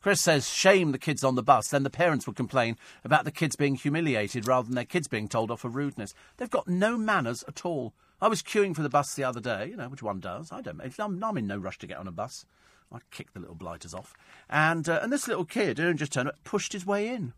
[0.00, 1.68] Chris says, shame the kids on the bus.
[1.68, 5.28] Then the parents would complain about the kids being humiliated rather than their kids being
[5.28, 6.14] told off for rudeness.
[6.36, 7.92] They've got no manners at all.
[8.22, 10.52] I was queuing for the bus the other day, you know, which one does.
[10.52, 10.80] I don't.
[10.98, 12.44] I'm, I'm in no rush to get on a bus.
[12.92, 14.14] I kicked the little blighters off.
[14.48, 17.32] And, uh, and this little kid, who just turned up, pushed his way in.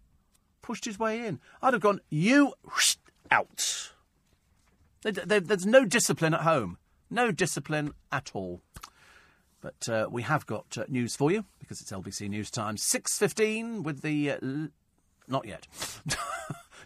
[0.63, 1.41] Pushed his way in.
[1.61, 2.55] I'd have gone, you
[3.31, 3.93] out.
[5.03, 6.79] There's no discipline at home.
[7.11, 8.63] No discipline at all.
[9.61, 12.77] But uh, we have got uh, news for you because it's LBC News Time.
[12.77, 14.33] 6.15 with the...
[14.33, 14.69] Uh, l-
[15.29, 15.67] not yet.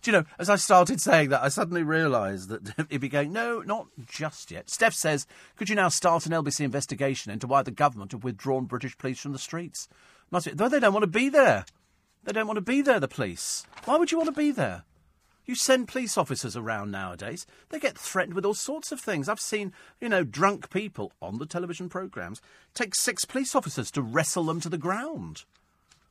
[0.02, 3.32] Do you know, as I started saying that, I suddenly realised that he'd be going,
[3.32, 4.70] no, not just yet.
[4.70, 8.64] Steph says, could you now start an LBC investigation into why the government have withdrawn
[8.64, 9.89] British police from the streets?
[10.31, 11.64] Though they don't want to be there.
[12.24, 13.64] They don't want to be there, the police.
[13.85, 14.82] Why would you want to be there?
[15.47, 17.47] You send police officers around nowadays.
[17.68, 19.28] They get threatened with all sorts of things.
[19.28, 22.43] I've seen, you know, drunk people on the television programmes
[22.74, 25.44] take six police officers to wrestle them to the ground.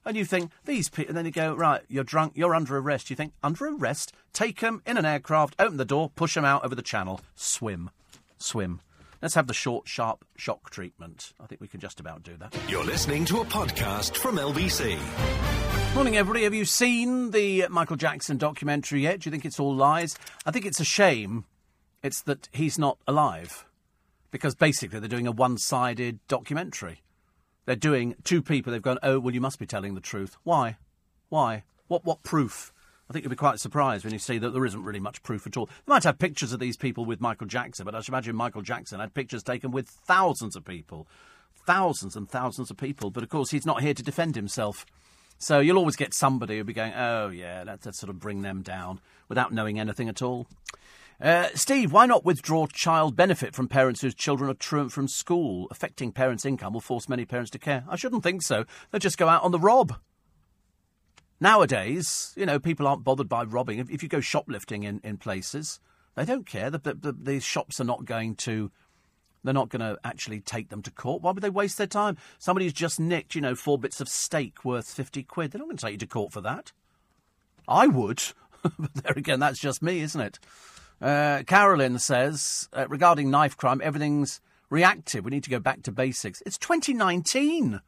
[0.05, 3.09] And you think, these people, and then you go, right, you're drunk, you're under arrest.
[3.09, 4.13] You think, under arrest?
[4.33, 7.89] Take them in an aircraft, open the door, push them out over the channel, swim.
[8.37, 8.81] Swim.
[9.21, 11.33] Let's have the short, sharp shock treatment.
[11.39, 12.55] I think we can just about do that.
[12.69, 14.99] You're listening to a podcast from LBC.
[15.95, 16.43] Morning, everybody.
[16.43, 19.21] Have you seen the Michael Jackson documentary yet?
[19.21, 20.15] Do you think it's all lies?
[20.45, 21.45] I think it's a shame.
[22.03, 23.65] It's that he's not alive.
[24.29, 27.01] Because basically, they're doing a one sided documentary.
[27.65, 28.71] They're doing two people.
[28.71, 30.37] They've gone, oh, well, you must be telling the truth.
[30.43, 30.77] Why?
[31.29, 31.63] Why?
[31.87, 32.71] What, what proof?
[33.09, 35.45] I think you'll be quite surprised when you see that there isn't really much proof
[35.45, 35.67] at all.
[35.67, 38.63] They might have pictures of these people with Michael Jackson, but I should imagine Michael
[38.63, 41.07] Jackson had pictures taken with thousands of people.
[41.67, 43.11] Thousands and thousands of people.
[43.11, 44.85] But of course, he's not here to defend himself.
[45.37, 48.41] So you'll always get somebody who'll be going, oh, yeah, let's, let's sort of bring
[48.41, 50.47] them down without knowing anything at all.
[51.21, 55.67] Uh, Steve, why not withdraw child benefit from parents whose children are truant from school?
[55.71, 57.85] Affecting parents' income will force many parents to care.
[57.89, 58.65] I shouldn't think so.
[58.91, 59.97] They'll just go out on the rob.
[61.39, 63.79] Nowadays, you know, people aren't bothered by robbing.
[63.79, 65.79] If, if you go shoplifting in, in places,
[66.15, 66.69] they don't care.
[66.69, 68.71] The, the, the, the shops are not going to
[69.43, 71.21] they're not going to actually take them to court.
[71.21, 72.17] Why would they waste their time?
[72.39, 75.51] Somebody's just nicked, you know, four bits of steak worth 50 quid.
[75.51, 76.71] They're not going to take you to court for that.
[77.67, 78.23] I would.
[78.79, 80.39] but there again, that's just me, isn't it?
[81.05, 84.41] Uh, Carolyn says, uh, regarding knife crime, everything's
[84.71, 85.23] reactive.
[85.23, 86.41] We need to go back to basics.
[86.47, 87.79] It's 2019.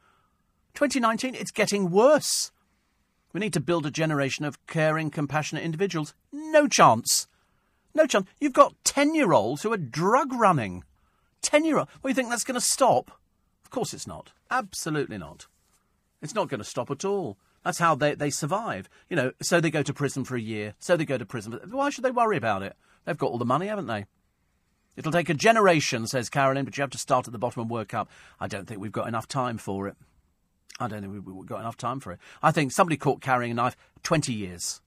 [0.74, 2.52] 2019, it's getting worse.
[3.32, 6.14] We need to build a generation of caring, compassionate individuals.
[6.30, 7.26] No chance.
[7.92, 8.28] No chance.
[8.40, 10.84] You've got 10 year olds who are drug running.
[11.42, 11.88] 10 year old.
[12.00, 13.10] Well, you think that's going to stop?
[13.64, 14.30] Of course it's not.
[14.48, 15.48] Absolutely not.
[16.22, 17.36] It's not going to stop at all.
[17.64, 18.88] That's how they, they survive.
[19.10, 21.58] You know, so they go to prison for a year, so they go to prison.
[21.68, 22.76] Why should they worry about it?
[23.08, 24.04] They've got all the money, haven't they?
[24.94, 27.70] It'll take a generation, says Carolyn, but you have to start at the bottom and
[27.70, 28.10] work up.
[28.38, 29.96] I don't think we've got enough time for it.
[30.78, 32.18] I don't think we've got enough time for it.
[32.42, 34.82] I think somebody caught carrying a knife, 20 years.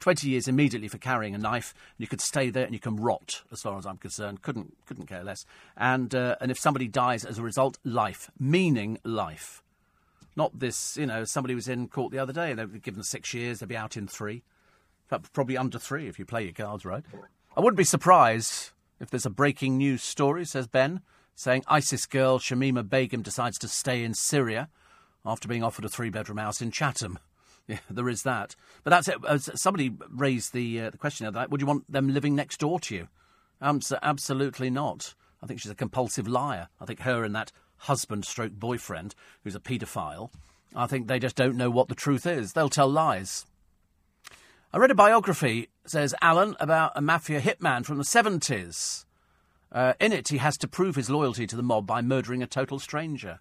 [0.00, 1.72] 20 years immediately for carrying a knife.
[1.96, 4.42] You could stay there and you can rot, as far as I'm concerned.
[4.42, 5.46] Couldn't, couldn't care less.
[5.74, 8.30] And, uh, and if somebody dies as a result, life.
[8.38, 9.62] Meaning life.
[10.36, 13.02] Not this, you know, somebody was in court the other day and they were given
[13.02, 14.42] six years, they'd be out in three.
[15.32, 17.02] Probably under three if you play your cards right.
[17.58, 18.70] I wouldn't be surprised
[19.00, 21.00] if there's a breaking news story, says Ben,
[21.34, 24.68] saying ISIS girl Shamima Begum decides to stay in Syria
[25.26, 27.18] after being offered a three bedroom house in Chatham.
[27.66, 28.56] Yeah, there is that.
[28.82, 29.16] But that's it.
[29.22, 31.50] Uh, somebody raised the uh, the question of that.
[31.50, 33.08] Would you want them living next door to you?
[33.60, 35.12] Um, so absolutely not.
[35.42, 36.68] I think she's a compulsive liar.
[36.80, 39.14] I think her and that husband stroke boyfriend,
[39.44, 40.30] who's a paedophile,
[40.74, 42.54] I think they just don't know what the truth is.
[42.54, 43.44] They'll tell lies.
[44.70, 49.06] I read a biography, says Alan, about a mafia hitman from the 70s.
[49.72, 52.46] Uh, in it, he has to prove his loyalty to the mob by murdering a
[52.46, 53.40] total stranger.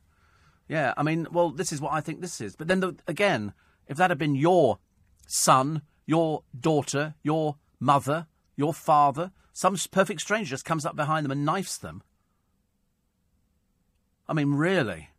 [0.69, 2.55] Yeah, I mean, well, this is what I think this is.
[2.55, 3.53] But then, the, again,
[3.87, 4.79] if that had been your
[5.25, 11.31] son, your daughter, your mother, your father, some perfect stranger just comes up behind them
[11.31, 12.03] and knifes them.
[14.29, 15.09] I mean, really?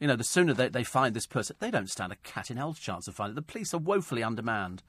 [0.00, 2.56] You know, the sooner they, they find this person, they don't stand a cat in
[2.56, 3.36] hell's chance of finding it.
[3.36, 4.82] The police are woefully undermanned.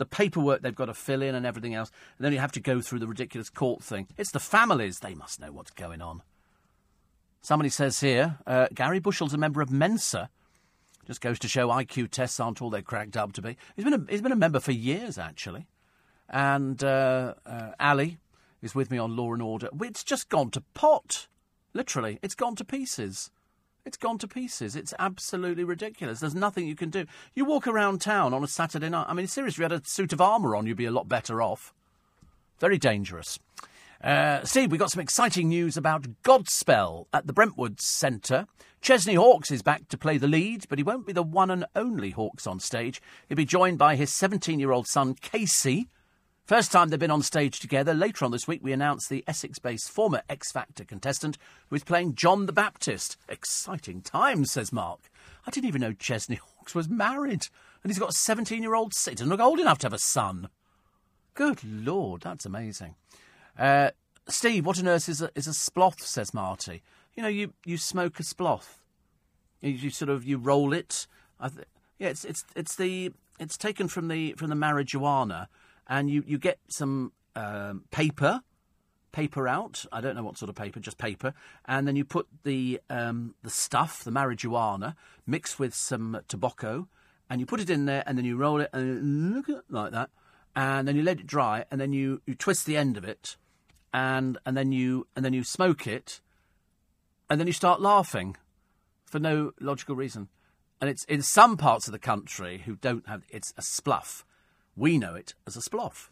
[0.00, 2.60] The paperwork they've got to fill in and everything else, and then you have to
[2.60, 4.08] go through the ridiculous court thing.
[4.16, 6.22] It's the families, they must know what's going on.
[7.42, 10.30] Somebody says here uh, Gary Bushell's a member of Mensa.
[11.06, 13.58] Just goes to show IQ tests aren't all they're cracked up to be.
[13.76, 15.66] He's been a, he's been a member for years, actually.
[16.30, 18.16] And uh, uh, Ali
[18.62, 19.68] is with me on Law and Order.
[19.82, 21.28] It's just gone to pot.
[21.74, 23.30] Literally, it's gone to pieces.
[23.90, 24.76] It's gone to pieces.
[24.76, 26.20] It's absolutely ridiculous.
[26.20, 27.06] There's nothing you can do.
[27.34, 29.06] You walk around town on a Saturday night.
[29.08, 31.08] I mean, seriously, if you had a suit of armour on, you'd be a lot
[31.08, 31.74] better off.
[32.60, 33.40] Very dangerous.
[34.00, 38.46] Uh, Steve, we got some exciting news about Godspell at the Brentwood Centre.
[38.80, 41.66] Chesney Hawkes is back to play the lead, but he won't be the one and
[41.74, 43.02] only Hawkes on stage.
[43.28, 45.88] He'll be joined by his 17 year old son, Casey.
[46.44, 47.94] First time they've been on stage together.
[47.94, 51.38] Later on this week, we announced the Essex based former X Factor contestant
[51.68, 53.16] who is playing John the Baptist.
[53.28, 55.10] Exciting times, says Mark.
[55.46, 57.46] I didn't even know Chesney Hawkes was married,
[57.82, 59.14] and he's got a 17 year old son.
[59.28, 60.48] Look old enough to have a son.
[61.34, 62.96] Good Lord, that's amazing.
[63.58, 63.90] Uh,
[64.28, 66.00] Steve, what on earth is a, is a sploth?
[66.00, 66.82] Says Marty.
[67.14, 68.78] You know, you, you smoke a sploth.
[69.60, 71.06] You, you sort of you roll it.
[71.40, 71.66] Th-
[71.98, 75.46] yeah, it's it's it's the it's taken from the from the marijuana,
[75.90, 78.40] and you you get some um, paper
[79.12, 79.84] paper out.
[79.90, 81.34] I don't know what sort of paper, just paper,
[81.66, 84.94] and then you put the um, the stuff, the marijuana,
[85.26, 86.88] mixed with some tobacco,
[87.28, 89.92] and you put it in there, and then you roll it and look at like
[89.92, 90.10] that,
[90.54, 93.36] and then you let it dry, and then you, you twist the end of it,
[93.92, 96.20] and and then you and then you smoke it,
[97.28, 98.36] and then you start laughing,
[99.06, 100.28] for no logical reason.
[100.80, 104.24] And it's in some parts of the country who don't have it's a spluff.
[104.76, 106.08] We know it as a sploff.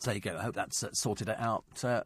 [0.00, 0.36] So there you go.
[0.36, 2.02] I hope that's uh, sorted it out, uh,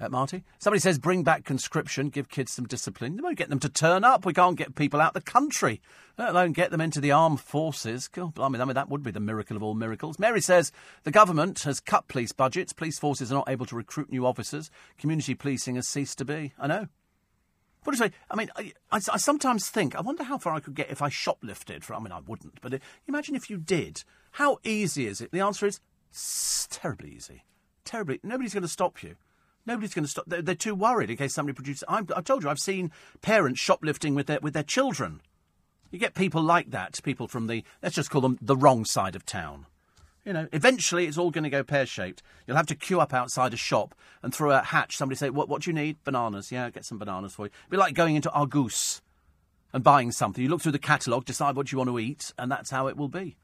[0.00, 0.44] uh, Marty.
[0.58, 3.16] Somebody says bring back conscription, give kids some discipline.
[3.16, 4.24] They won't get them to turn up.
[4.24, 5.80] We can't get people out the country,
[6.16, 8.08] let alone get them into the armed forces.
[8.08, 10.18] God, I mean, I mean, that would be the miracle of all miracles.
[10.18, 10.72] Mary says
[11.02, 12.72] the government has cut police budgets.
[12.72, 14.70] Police forces are not able to recruit new officers.
[14.98, 16.52] Community policing has ceased to be.
[16.58, 16.86] I know.
[17.84, 18.14] What do you say?
[18.30, 21.02] I mean, I, I, I, sometimes think, I wonder how far I could get if
[21.02, 21.82] I shoplifted.
[21.82, 22.78] For I mean, I wouldn't, but uh,
[23.08, 24.04] imagine if you did.
[24.32, 25.32] How easy is it?
[25.32, 25.80] The answer is
[26.70, 27.44] terribly easy.
[27.84, 28.20] Terribly.
[28.22, 29.16] Nobody's going to stop you.
[29.66, 30.24] Nobody's going to stop.
[30.26, 31.84] They're, they're, too worried in case somebody produces.
[31.88, 32.90] i I told you, I've seen
[33.20, 35.20] parents shoplifting with their with their children.
[35.90, 37.00] You get people like that.
[37.02, 39.66] People from the let's just call them the wrong side of town.
[40.24, 42.22] You know, eventually it's all going to go pear shaped.
[42.46, 44.96] You'll have to queue up outside a shop and through a hatch.
[44.96, 45.48] Somebody say, "What?
[45.48, 45.96] What do you need?
[46.04, 46.52] Bananas?
[46.52, 49.02] Yeah, get some bananas for you." It'd be like going into Argos
[49.72, 50.42] and buying something.
[50.42, 52.96] You look through the catalogue, decide what you want to eat, and that's how it
[52.96, 53.36] will be.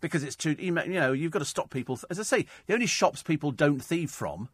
[0.00, 1.98] Because it's too, you know, you've got to stop people.
[2.10, 4.50] As I say, the only shops people don't thieve from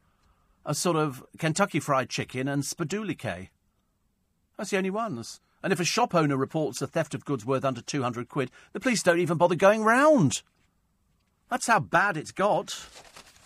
[0.65, 3.49] are sort of Kentucky Fried Chicken and Spudulike.
[4.57, 5.41] That's the only ones.
[5.65, 8.81] And if a shop owner reports a theft of goods worth under 200 quid, the
[8.81, 10.43] police don't even bother going round.
[11.53, 12.83] That's how bad it's got.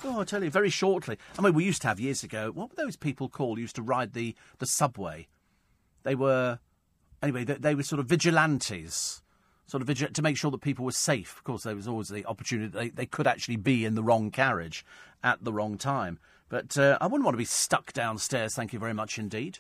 [0.04, 1.18] Oh, I tell you, very shortly.
[1.36, 2.52] I mean, we used to have years ago.
[2.54, 3.58] What were those people called?
[3.58, 5.26] Used to ride the the subway.
[6.04, 6.60] They were,
[7.20, 7.42] anyway.
[7.42, 9.22] They, they were sort of vigilantes,
[9.66, 11.38] sort of vigil- to make sure that people were safe.
[11.38, 14.30] Of course, there was always the opportunity they they could actually be in the wrong
[14.30, 14.86] carriage
[15.24, 16.20] at the wrong time.
[16.48, 18.54] But uh, I wouldn't want to be stuck downstairs.
[18.54, 19.58] Thank you very much indeed.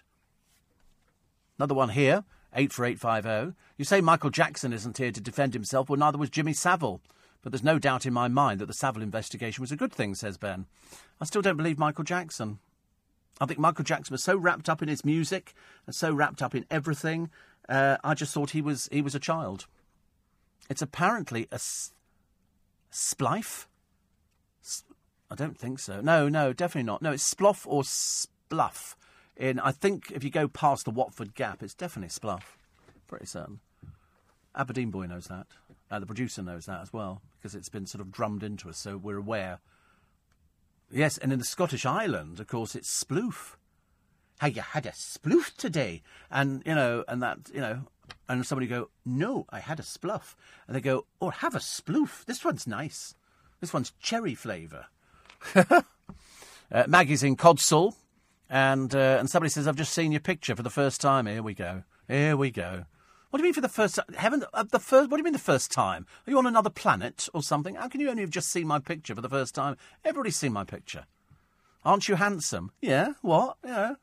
[1.58, 2.22] Another one here,
[2.54, 3.54] eight for eight five zero.
[3.56, 3.62] Oh.
[3.76, 5.90] You say Michael Jackson isn't here to defend himself.
[5.90, 7.00] Well, neither was Jimmy Savile.
[7.46, 10.16] But there's no doubt in my mind that the Savile investigation was a good thing,
[10.16, 10.66] says Ben.
[11.20, 12.58] I still don't believe Michael Jackson.
[13.40, 15.54] I think Michael Jackson was so wrapped up in his music
[15.86, 17.30] and so wrapped up in everything.
[17.68, 19.66] Uh, I just thought he was he was a child.
[20.68, 21.92] It's apparently a s-
[22.90, 23.66] splife.
[24.64, 24.82] S-
[25.30, 26.00] I don't think so.
[26.00, 27.00] No, no, definitely not.
[27.00, 28.96] No, it's sploff or spluff.
[29.36, 32.56] In I think if you go past the Watford Gap, it's definitely spluff.
[33.06, 33.60] Pretty certain.
[34.56, 35.46] Aberdeen boy knows that.
[35.90, 38.78] Uh, the producer knows that as well because it's been sort of drummed into us,
[38.78, 39.60] so we're aware.
[40.90, 43.56] Yes, and in the Scottish island, of course, it's sploof.
[44.38, 47.82] How you had a sploof today, and you know, and that you know,
[48.28, 50.34] and somebody go, no, I had a spluff,
[50.66, 52.24] and they go, oh, have a sploof.
[52.24, 53.14] This one's nice.
[53.60, 54.86] This one's cherry flavour.
[55.54, 55.82] uh,
[56.86, 57.94] Maggie's in Codsall,
[58.50, 61.26] and uh, and somebody says, I've just seen your picture for the first time.
[61.26, 61.84] Here we go.
[62.08, 62.84] Here we go.
[63.36, 64.06] What do you mean for the first time?
[64.16, 65.10] Heaven, uh, the first.
[65.10, 66.06] What do you mean the first time?
[66.26, 67.74] Are you on another planet or something?
[67.74, 69.76] How can you only have just seen my picture for the first time?
[70.06, 71.04] Everybody's seen my picture.
[71.84, 72.72] Aren't you handsome?
[72.80, 73.12] Yeah.
[73.20, 73.58] What?
[73.62, 73.96] Yeah.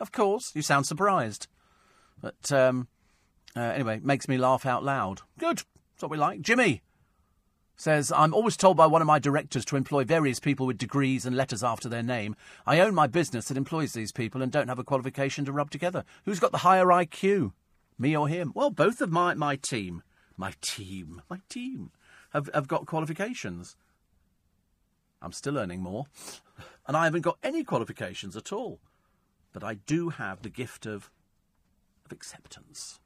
[0.00, 0.50] Of course.
[0.56, 1.46] You sound surprised.
[2.20, 2.88] But um,
[3.54, 5.20] uh, anyway, makes me laugh out loud.
[5.38, 5.58] Good.
[5.58, 6.40] That's what we like.
[6.40, 6.82] Jimmy
[7.76, 11.24] says, I'm always told by one of my directors to employ various people with degrees
[11.24, 12.34] and letters after their name.
[12.66, 15.70] I own my business that employs these people and don't have a qualification to rub
[15.70, 16.04] together.
[16.24, 17.52] Who's got the higher IQ?
[17.98, 18.52] Me or him?
[18.54, 20.02] Well, both of my, my team,
[20.36, 21.90] my team, my team
[22.30, 23.76] have, have got qualifications.
[25.20, 26.06] I'm still earning more.
[26.86, 28.80] And I haven't got any qualifications at all.
[29.52, 31.10] But I do have the gift of,
[32.04, 32.98] of acceptance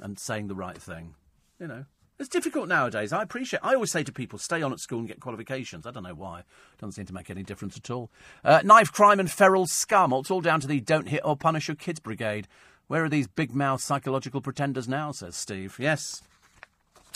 [0.00, 1.14] and saying the right thing.
[1.58, 1.84] You know,
[2.18, 3.12] it's difficult nowadays.
[3.12, 3.60] I appreciate.
[3.62, 5.86] I always say to people, stay on at school and get qualifications.
[5.86, 6.42] I don't know why.
[6.78, 8.10] Doesn't seem to make any difference at all.
[8.44, 10.12] Uh, knife crime and feral scum.
[10.12, 12.48] It's all down to the don't hit or punish your kids brigade.
[12.88, 15.12] Where are these big mouth psychological pretenders now?
[15.12, 15.76] says Steve.
[15.78, 16.22] Yes.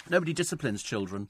[0.08, 1.28] Nobody disciplines children.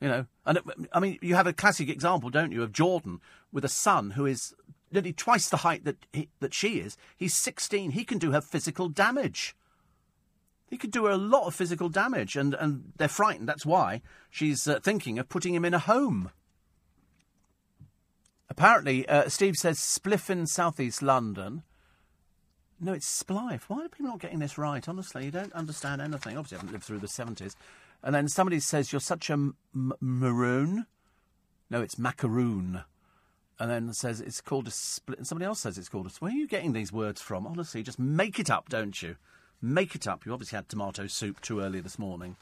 [0.00, 0.60] You know, and
[0.92, 3.20] I mean, you have a classic example, don't you, of Jordan
[3.52, 4.54] with a son who is
[4.90, 6.96] nearly twice the height that he, that she is.
[7.16, 7.90] He's 16.
[7.90, 9.54] He can do her physical damage.
[10.70, 13.48] He could do her a lot of physical damage, and, and they're frightened.
[13.48, 16.30] That's why she's uh, thinking of putting him in a home.
[18.48, 21.62] Apparently, uh, Steve says Spliff in southeast London
[22.80, 23.62] no, it's Splife.
[23.62, 24.88] Why are people not getting this right?
[24.88, 26.36] Honestly, you don't understand anything.
[26.36, 27.54] Obviously, I haven't lived through the 70s.
[28.02, 29.56] And then somebody says, You're such a m-
[30.00, 30.86] maroon.
[31.70, 32.82] No, it's macaroon.
[33.58, 35.18] And then says it's called a split.
[35.18, 36.10] And somebody else says it's called a.
[36.20, 37.46] Where are you getting these words from?
[37.46, 39.16] Honestly, just make it up, don't you?
[39.60, 40.24] Make it up.
[40.24, 42.36] You obviously had tomato soup too early this morning,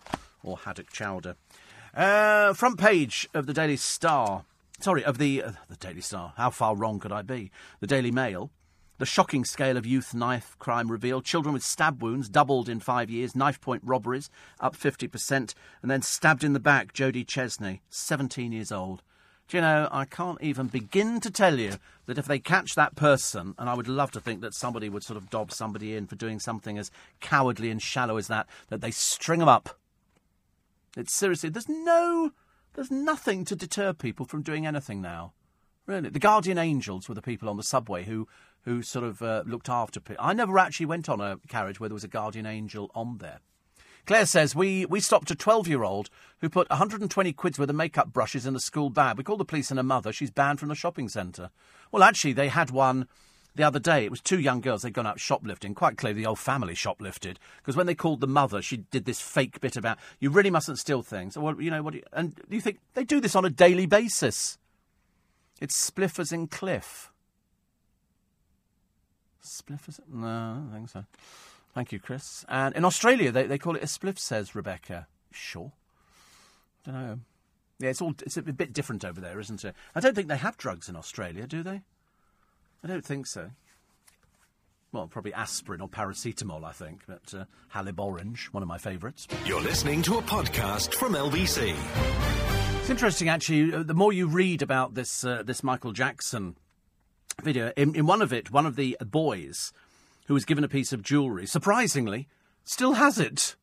[0.45, 1.37] or haddock chowder.
[1.95, 4.45] Uh, front page of the Daily Star.
[4.79, 6.35] Sorry, of the uh, the Daily Star.
[6.37, 7.51] How far wrong could I be?
[7.81, 8.51] The Daily Mail.
[8.99, 11.25] The shocking scale of youth knife crime revealed.
[11.25, 13.37] Children with stab wounds doubled in five years.
[13.37, 15.55] Knife point robberies up 50%.
[15.83, 19.03] And then stabbed in the back, Jodie Chesney, 17 years old.
[19.49, 21.75] Do you know, I can't even begin to tell you
[22.07, 25.05] that if they catch that person, and I would love to think that somebody would
[25.05, 26.91] sort of dob somebody in for doing something as
[27.21, 29.79] cowardly and shallow as that, that they string them up.
[30.97, 32.33] It's seriously, there's no,
[32.75, 35.33] there's nothing to deter people from doing anything now.
[35.87, 36.09] Really.
[36.09, 38.27] The guardian angels were the people on the subway who,
[38.67, 40.23] who sort of uh, looked after people.
[40.23, 43.39] I never actually went on a carriage where there was a guardian angel on there.
[44.07, 46.11] Claire says, we, we stopped a 12 year old
[46.41, 49.17] who put 120 quid's worth of makeup brushes in a school bag.
[49.17, 50.13] We called the police and her mother.
[50.13, 51.51] She's banned from the shopping centre.
[51.91, 53.07] Well, actually, they had one
[53.55, 54.05] the other day.
[54.05, 54.83] It was two young girls.
[54.83, 55.75] They'd gone out shoplifting.
[55.75, 57.39] Quite clearly, the old family shoplifted.
[57.59, 60.79] Because when they called the mother, she did this fake bit about, you really mustn't
[60.79, 61.39] steal things.
[61.39, 61.95] Well, you know, what?
[61.95, 64.59] You, and you think they do this on a daily basis?
[65.61, 67.13] It's spliffers in cliff.
[69.47, 70.01] Spliffers?
[70.13, 71.05] No, I don't think so.
[71.75, 72.45] Thank you, Chris.
[72.49, 75.07] And in Australia, they, they call it a spliff, says Rebecca.
[75.31, 75.73] Sure.
[76.85, 77.19] Don't know.
[77.79, 79.75] Yeah, it's all it's a bit different over there, isn't it?
[79.95, 81.83] I don't think they have drugs in Australia, do they?
[82.83, 83.51] I don't think so.
[84.93, 87.45] Well, probably aspirin or paracetamol, I think, but uh,
[87.75, 89.27] Haliborange, one of my favourites.
[89.45, 91.75] You're listening to a podcast from LBC.
[92.81, 93.75] It's interesting, actually.
[93.75, 96.57] uh, The more you read about this uh, this Michael Jackson
[97.43, 99.73] video, in, in one of it, one of the boys
[100.27, 102.29] who was given a piece of jewellery, surprisingly,
[102.65, 103.57] still has it.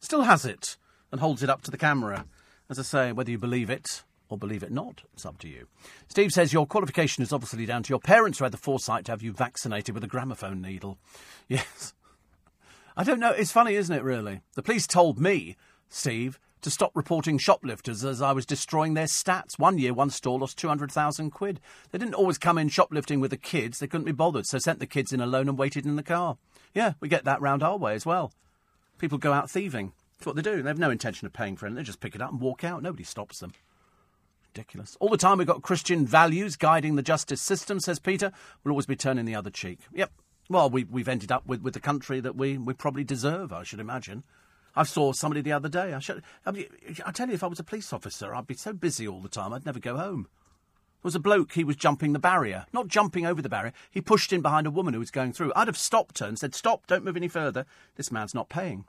[0.00, 0.76] Still has it.
[1.10, 2.26] And holds it up to the camera.
[2.68, 5.66] As I say, whether you believe it or believe it not, it's up to you.
[6.08, 9.12] Steve says your qualification is obviously down to your parents who had the foresight to
[9.12, 10.98] have you vaccinated with a gramophone needle.
[11.48, 11.94] Yes.
[12.96, 13.30] I don't know.
[13.30, 14.40] It's funny, isn't it, really?
[14.54, 15.54] The police told me,
[15.88, 19.58] Steve, to stop reporting shoplifters as I was destroying their stats.
[19.58, 21.60] One year, one store lost 200,000 quid.
[21.90, 23.78] They didn't always come in shoplifting with the kids.
[23.78, 26.38] They couldn't be bothered, so sent the kids in alone and waited in the car.
[26.74, 28.32] Yeah, we get that round our way as well.
[28.98, 29.92] People go out thieving.
[30.18, 30.62] That's what they do.
[30.62, 31.76] They have no intention of paying for anything.
[31.76, 32.82] They just pick it up and walk out.
[32.82, 33.52] Nobody stops them.
[34.54, 34.96] Ridiculous.
[35.00, 38.32] All the time we've got Christian values guiding the justice system, says Peter.
[38.64, 39.80] We'll always be turning the other cheek.
[39.92, 40.10] Yep.
[40.48, 43.64] Well, we, we've ended up with, with the country that we, we probably deserve, I
[43.64, 44.22] should imagine.
[44.76, 45.94] I saw somebody the other day.
[45.94, 46.66] I, should, I, mean,
[47.04, 49.28] I tell you, if I was a police officer, I'd be so busy all the
[49.28, 50.28] time, I'd never go home.
[51.02, 52.66] There was a bloke, he was jumping the barrier.
[52.72, 55.52] Not jumping over the barrier, he pushed in behind a woman who was going through.
[55.56, 57.64] I'd have stopped her and said, Stop, don't move any further.
[57.96, 58.84] This man's not paying.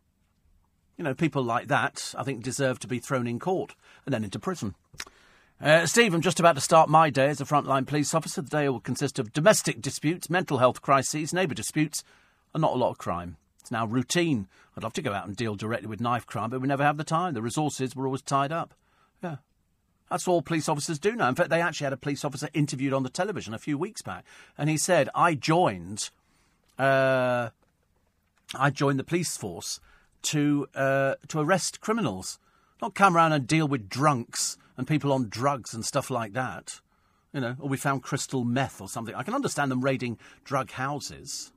[0.98, 4.24] You know, people like that, I think, deserve to be thrown in court and then
[4.24, 4.76] into prison.
[5.62, 8.42] Uh, Steve, I'm just about to start my day as a frontline police officer.
[8.42, 12.04] The day will consist of domestic disputes, mental health crises, neighbour disputes,
[12.54, 13.38] and not a lot of crime.
[13.68, 14.48] It's now routine.
[14.78, 16.96] I'd love to go out and deal directly with knife crime, but we never have
[16.96, 17.34] the time.
[17.34, 18.74] The resources were always tied up.
[19.22, 19.38] Yeah.
[20.10, 21.28] That's all police officers do now.
[21.28, 24.02] In fact, they actually had a police officer interviewed on the television a few weeks
[24.02, 24.24] back,
[24.58, 26.12] and he said, "I joined,
[26.80, 27.50] uh,
[28.56, 29.82] I joined the police force
[30.22, 32.40] to uh, to arrest criminals,
[32.82, 36.80] not come around and deal with drunks and people on drugs and stuff like that.
[37.34, 39.14] You know, or we found crystal meth or something.
[39.14, 41.52] I can understand them raiding drug houses."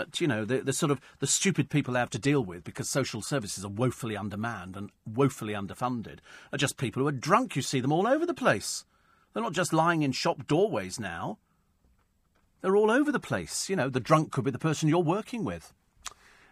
[0.00, 2.64] But you know, the, the sort of the stupid people they have to deal with
[2.64, 6.20] because social services are woefully undermanned and woefully underfunded
[6.54, 7.54] are just people who are drunk.
[7.54, 8.86] You see them all over the place.
[9.34, 11.36] They're not just lying in shop doorways now.
[12.62, 13.68] They're all over the place.
[13.68, 15.74] You know, the drunk could be the person you're working with.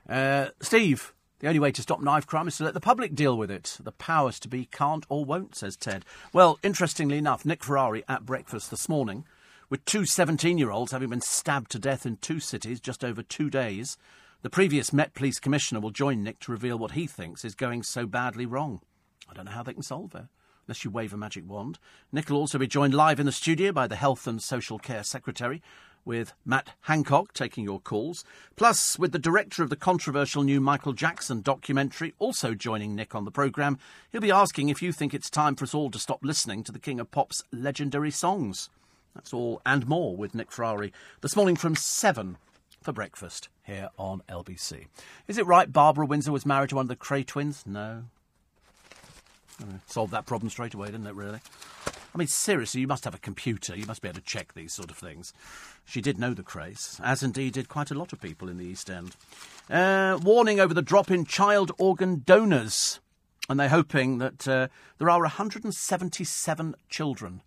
[0.07, 3.35] Uh, Steve, the only way to stop knife crime is to let the public deal
[3.35, 3.79] with it.
[3.83, 6.05] The powers to be can't or won't, says Ted.
[6.35, 9.25] Well, interestingly enough, Nick Ferrari at breakfast this morning
[9.71, 13.23] with two 17 year olds having been stabbed to death in two cities just over
[13.23, 13.97] two days.
[14.43, 17.83] The previous Met Police Commissioner will join Nick to reveal what he thinks is going
[17.83, 18.81] so badly wrong.
[19.29, 20.25] I don't know how they can solve it,
[20.67, 21.79] unless you wave a magic wand.
[22.13, 25.03] Nick will also be joined live in the studio by the Health and Social Care
[25.03, 25.61] Secretary,
[26.05, 28.25] with Matt Hancock taking your calls,
[28.57, 33.25] plus with the director of the controversial new Michael Jackson documentary also joining Nick on
[33.27, 33.77] the programme.
[34.13, 36.73] He'll be asking if you think it's time for us all to stop listening to
[36.73, 38.71] the King of Pop's legendary songs.
[39.15, 42.37] That's all and more with Nick Ferrari this morning from 7
[42.83, 44.87] for breakfast here on LBC.
[45.27, 47.65] Is it right Barbara Windsor was married to one of the Kray twins?
[47.67, 48.05] No.
[49.87, 51.41] Solved that problem straight away, didn't it, really?
[52.15, 53.77] I mean, seriously, you must have a computer.
[53.77, 55.33] You must be able to check these sort of things.
[55.85, 58.65] She did know the Krays, as indeed did quite a lot of people in the
[58.65, 59.17] East End.
[59.69, 63.01] Uh, warning over the drop in child organ donors.
[63.49, 64.69] And they're hoping that uh,
[64.99, 67.41] there are 177 children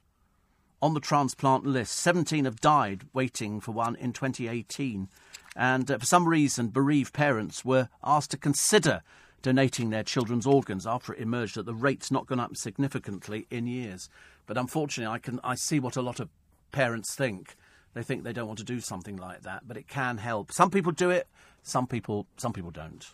[0.82, 1.96] on the transplant list.
[1.98, 5.10] 17 have died waiting for one in 2018.
[5.56, 9.02] And uh, for some reason, bereaved parents were asked to consider
[9.42, 13.68] donating their children's organs after it emerged that the rate's not gone up significantly in
[13.68, 14.10] years.
[14.46, 16.30] But unfortunately, I can I see what a lot of
[16.72, 17.56] parents think.
[17.94, 20.52] they think they don't want to do something like that, but it can help.
[20.52, 21.28] Some people do it,
[21.64, 23.06] some people, some people don't.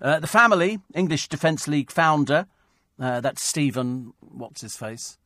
[0.00, 2.46] Uh, the family, English Defence League founder,
[2.98, 5.18] uh, that's Stephen, what's his face?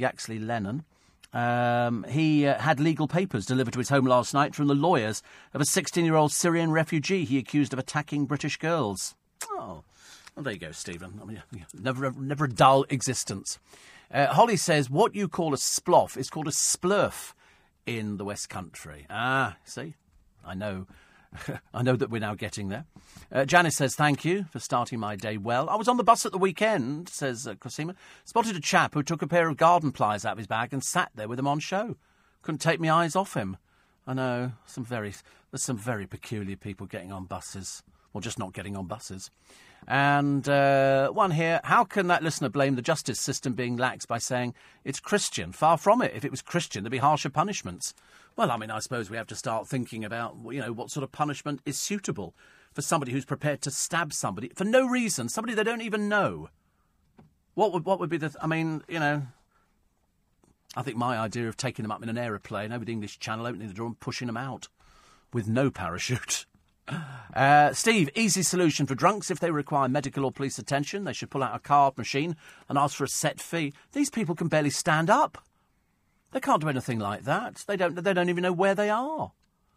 [0.00, 0.84] Yaxley Lennon.
[1.32, 5.22] Um, he uh, had legal papers delivered to his home last night from the lawyers
[5.54, 9.14] of a 16 year old Syrian refugee he accused of attacking British girls.
[9.50, 9.84] Oh,
[10.34, 11.20] well, there you go, Stephen.
[11.22, 13.58] I mean, never, never a dull existence.
[14.12, 17.32] Uh, Holly says, what you call a sploff is called a splurf
[17.86, 19.06] in the West Country.
[19.08, 19.94] Ah, see?
[20.44, 20.86] I know.
[21.74, 22.86] I know that we're now getting there.
[23.32, 25.68] Uh, Janice says, Thank you for starting my day well.
[25.68, 27.94] I was on the bus at the weekend, says uh, Cosima.
[28.24, 30.82] Spotted a chap who took a pair of garden pliers out of his bag and
[30.82, 31.96] sat there with them on show.
[32.42, 33.56] Couldn't take my eyes off him.
[34.06, 35.14] I know, some very,
[35.50, 37.82] there's some very peculiar people getting on buses,
[38.12, 39.30] or just not getting on buses.
[39.86, 44.18] And uh, one here, how can that listener blame the justice system being lax by
[44.18, 44.54] saying
[44.84, 45.52] it's Christian?
[45.52, 46.12] Far from it.
[46.14, 47.94] If it was Christian, there'd be harsher punishments.
[48.36, 51.04] Well, I mean, I suppose we have to start thinking about, you know, what sort
[51.04, 52.34] of punishment is suitable
[52.72, 56.48] for somebody who's prepared to stab somebody for no reason, somebody they don't even know.
[57.54, 58.34] What would what would be the?
[58.40, 59.22] I mean, you know,
[60.76, 63.46] I think my idea of taking them up in an aeroplane over the English Channel,
[63.46, 64.68] opening the door and pushing them out
[65.32, 66.46] with no parachute.
[67.32, 69.30] Uh, Steve, easy solution for drunks.
[69.30, 72.34] If they require medical or police attention, they should pull out a card machine
[72.68, 73.72] and ask for a set fee.
[73.92, 75.38] These people can barely stand up.
[76.32, 77.64] They can't do anything like that.
[77.66, 79.32] They don't, they don't even know where they are.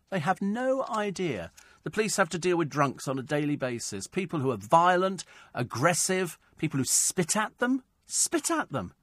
[0.10, 1.52] They have no idea.
[1.84, 4.08] The police have to deal with drunks on a daily basis.
[4.08, 7.84] People who are violent, aggressive, people who spit at them.
[8.06, 8.94] Spit at them.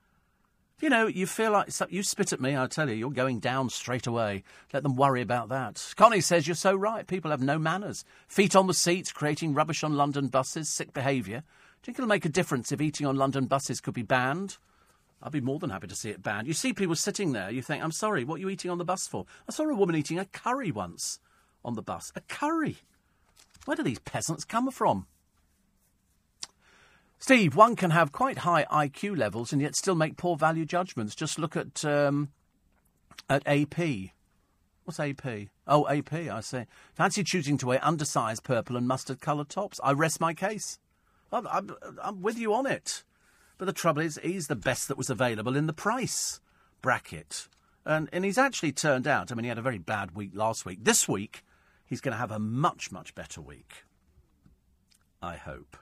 [0.81, 3.69] You know, you feel like you spit at me, I tell you, you're going down
[3.69, 4.45] straight away.
[4.73, 5.93] Let them worry about that.
[5.95, 7.07] Connie says you're so right.
[7.07, 8.03] People have no manners.
[8.29, 11.41] Feet on the seats, creating rubbish on London buses, sick behaviour.
[11.41, 14.57] Do you think it'll make a difference if eating on London buses could be banned?
[15.23, 16.47] I'd be more than happy to see it banned.
[16.47, 18.85] You see people sitting there, you think, I'm sorry, what are you eating on the
[18.85, 19.27] bus for?
[19.49, 21.19] I saw a woman eating a curry once
[21.65, 22.11] on the bus.
[22.17, 22.79] A curry?
[23.67, 25.07] Where do these peasants come from?
[27.19, 31.15] Steve, one can have quite high IQ levels and yet still make poor value judgments.
[31.15, 32.31] Just look at um,
[33.29, 34.13] at AP.
[34.85, 35.49] What's AP?
[35.67, 36.65] Oh, AP, I see.
[36.95, 39.79] Fancy choosing to wear undersized purple and mustard coloured tops.
[39.85, 40.79] I rest my case.
[41.31, 41.71] I'm, I'm,
[42.03, 43.05] I'm with you on it.
[43.61, 46.41] But the trouble is, he's the best that was available in the price
[46.81, 47.47] bracket.
[47.85, 50.65] And, and he's actually turned out, I mean, he had a very bad week last
[50.65, 50.79] week.
[50.83, 51.45] This week,
[51.85, 53.85] he's going to have a much, much better week.
[55.21, 55.77] I hope.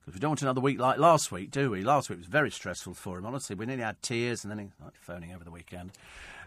[0.00, 1.82] Because we don't want another week like last week, do we?
[1.82, 3.54] Last week was very stressful for him, honestly.
[3.54, 5.92] We nearly had tears and then he like phoning over the weekend.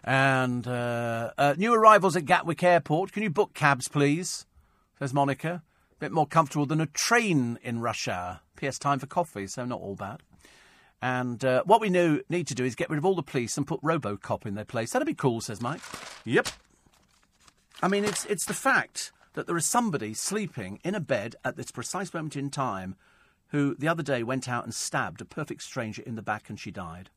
[0.02, 3.12] And uh, uh, new arrivals at Gatwick Airport.
[3.12, 4.44] Can you book cabs, please?
[4.98, 5.62] Says Monica.
[5.92, 8.40] A bit more comfortable than a train in rush hour.
[8.56, 8.76] P.S.
[8.80, 10.24] Time for coffee, so not all bad.
[11.04, 13.58] And uh, what we know, need to do is get rid of all the police
[13.58, 14.92] and put Robocop in their place.
[14.92, 15.82] That'd be cool, says Mike.
[16.24, 16.48] Yep.
[17.82, 21.56] I mean, it's, it's the fact that there is somebody sleeping in a bed at
[21.58, 22.96] this precise moment in time
[23.48, 26.58] who the other day went out and stabbed a perfect stranger in the back and
[26.58, 27.10] she died.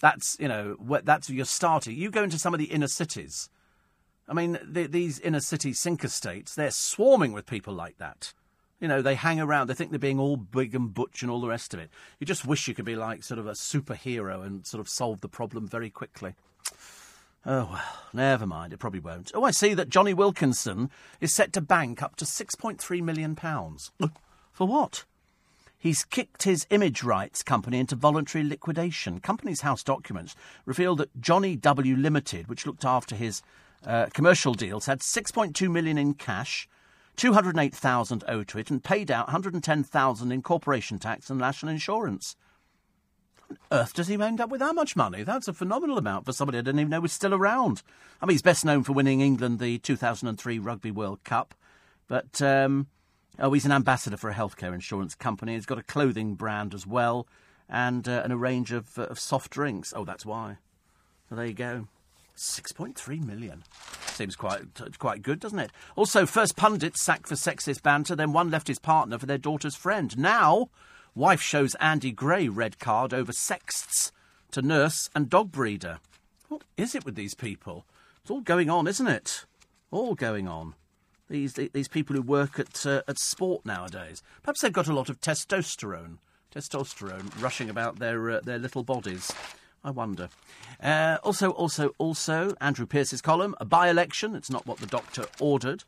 [0.00, 1.96] That's, you know, that's your starting.
[1.96, 3.50] You go into some of the inner cities.
[4.26, 8.32] I mean, the, these inner city sinker states, they're swarming with people like that.
[8.82, 11.40] You know, they hang around, they think they're being all big and butch and all
[11.40, 11.88] the rest of it.
[12.18, 15.20] You just wish you could be like sort of a superhero and sort of solve
[15.20, 16.34] the problem very quickly.
[17.46, 17.82] Oh, well,
[18.12, 19.30] never mind, it probably won't.
[19.36, 20.90] Oh, I see that Jonny Wilkinson
[21.20, 23.36] is set to bank up to £6.3 million.
[23.36, 25.04] For what?
[25.78, 29.20] He's kicked his image rights company into voluntary liquidation.
[29.20, 30.34] Companies House documents
[30.66, 31.94] reveal that Johnny W.
[31.94, 33.42] Limited, which looked after his
[33.86, 36.68] uh, commercial deals, had 6.2 million in cash,
[37.16, 42.36] 208,000 owed to it, and paid out 110,000 in corporation tax and national insurance.
[43.50, 45.22] On earth does he end up with that much money?
[45.22, 47.82] That's a phenomenal amount for somebody I didn't even know was still around.
[48.20, 51.54] I mean, he's best known for winning England the 2003 Rugby World Cup,
[52.08, 52.86] but um,
[53.38, 55.54] Oh, he's an ambassador for a healthcare insurance company.
[55.54, 57.26] He's got a clothing brand as well,
[57.68, 59.92] and uh, and a range of, uh, of soft drinks.
[59.96, 60.58] Oh, that's why.
[61.28, 61.88] So there you go.
[62.34, 63.64] Six point three million.
[64.06, 64.62] Seems quite
[64.98, 65.70] quite good, doesn't it?
[65.96, 69.76] Also, first pundit sacked for sexist banter, then one left his partner for their daughter's
[69.76, 70.16] friend.
[70.18, 70.70] Now,
[71.14, 74.12] wife shows Andy Gray red card over sexts
[74.52, 76.00] to nurse and dog breeder.
[76.48, 77.84] What is it with these people?
[78.22, 79.46] It's all going on, isn't it?
[79.90, 80.74] All going on
[81.32, 84.22] these these people who work at uh, at sport nowadays.
[84.42, 86.18] Perhaps they've got a lot of testosterone,
[86.54, 89.32] testosterone rushing about their uh, their little bodies.
[89.84, 90.28] I wonder.
[90.82, 94.36] Uh, also, also, also, Andrew Pierce's column, a by-election.
[94.36, 95.84] It's not what the doctor ordered,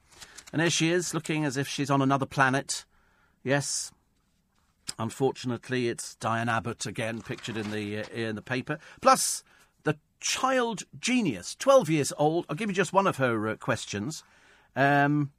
[0.53, 2.85] and here she is, looking as if she's on another planet.
[3.43, 3.93] Yes,
[4.99, 8.79] unfortunately, it's Diane Abbott again, pictured in the uh, in the paper.
[9.01, 9.45] Plus,
[9.85, 12.47] the child genius, 12 years old.
[12.49, 14.25] I'll give you just one of her uh, questions.
[14.75, 15.31] Um,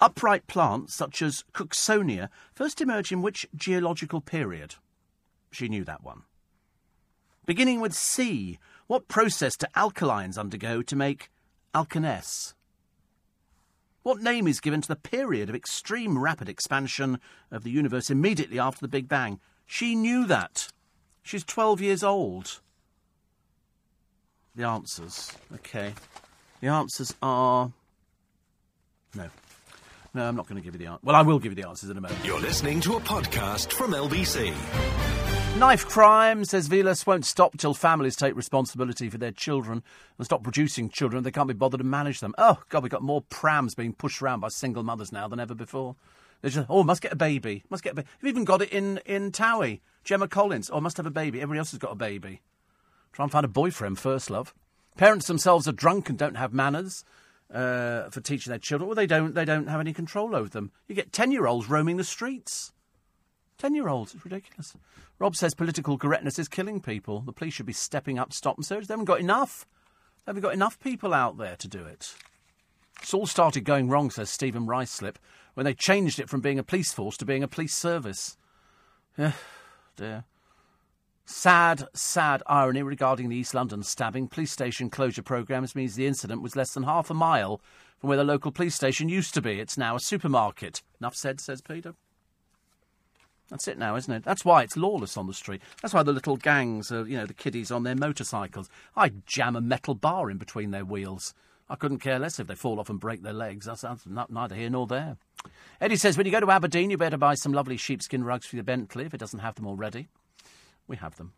[0.00, 4.74] upright plants such as Cooksonia first emerged in which geological period?
[5.52, 6.22] She knew that one.
[7.50, 11.32] Beginning with C, what process do alkalines undergo to make
[11.74, 12.54] alkaness?
[14.04, 17.18] What name is given to the period of extreme rapid expansion
[17.50, 19.40] of the universe immediately after the Big Bang?
[19.66, 20.68] She knew that.
[21.24, 22.60] She's 12 years old.
[24.54, 25.32] The answers.
[25.52, 25.94] Okay.
[26.60, 27.72] The answers are.
[29.16, 29.28] No.
[30.14, 31.00] No, I'm not going to give you the answer.
[31.02, 32.24] Well, I will give you the answers in a moment.
[32.24, 35.19] You're listening to a podcast from LBC.
[35.56, 39.82] Knife crime, says Vilas, won't stop till families take responsibility for their children
[40.16, 41.22] and stop producing children.
[41.22, 42.34] They can't be bothered to manage them.
[42.38, 45.54] Oh, God, we've got more prams being pushed around by single mothers now than ever
[45.54, 45.96] before.
[46.40, 47.62] They just, oh, must get a baby.
[47.68, 48.08] Must get a baby.
[48.22, 49.80] You've even got it in, in Towie.
[50.02, 51.42] Gemma Collins, oh, must have a baby.
[51.42, 52.40] Everybody else has got a baby.
[53.12, 54.54] Try and find a boyfriend first, love.
[54.96, 57.04] Parents themselves are drunk and don't have manners
[57.52, 58.88] uh, for teaching their children.
[58.88, 59.34] Well, they don't.
[59.34, 60.70] They don't have any control over them.
[60.88, 62.72] You get ten-year-olds roaming the streets.
[63.60, 64.14] Ten-year-olds.
[64.14, 64.74] It's ridiculous.
[65.18, 67.20] Rob says political correctness is killing people.
[67.20, 68.86] The police should be stepping up to stop and search.
[68.86, 69.66] They haven't got enough.
[70.24, 72.14] They haven't got enough people out there to do it.
[73.02, 75.16] It's all started going wrong, says Stephen Ruislip,
[75.52, 78.38] when they changed it from being a police force to being a police service.
[79.18, 79.32] Yeah,
[79.96, 80.24] dear.
[81.26, 84.28] Sad, sad irony regarding the East London stabbing.
[84.28, 87.60] Police station closure programmes means the incident was less than half a mile
[87.98, 89.60] from where the local police station used to be.
[89.60, 90.82] It's now a supermarket.
[90.98, 91.94] Enough said, says Peter.
[93.50, 94.22] That's it now, isn't it?
[94.22, 95.60] That's why it's lawless on the street.
[95.82, 98.70] That's why the little gangs, are, you know, the kiddies on their motorcycles.
[98.96, 101.34] I jam a metal bar in between their wheels.
[101.68, 103.66] I couldn't care less if they fall off and break their legs.
[103.66, 105.16] That's, that's not, neither here nor there.
[105.80, 108.56] Eddie says, when you go to Aberdeen, you better buy some lovely sheepskin rugs for
[108.56, 110.08] your Bentley if it doesn't have them already.
[110.86, 111.32] We have them.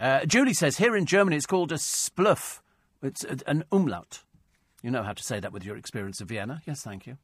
[0.00, 2.60] Uh, Julie says, here in Germany it's called a spluff.
[3.02, 4.22] It's an umlaut.
[4.82, 6.62] You know how to say that with your experience of Vienna.
[6.66, 7.16] Yes, thank you.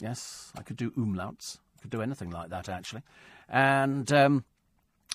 [0.00, 1.58] Yes, I could do umlauts.
[1.78, 3.02] I could do anything like that, actually.
[3.48, 4.44] And um,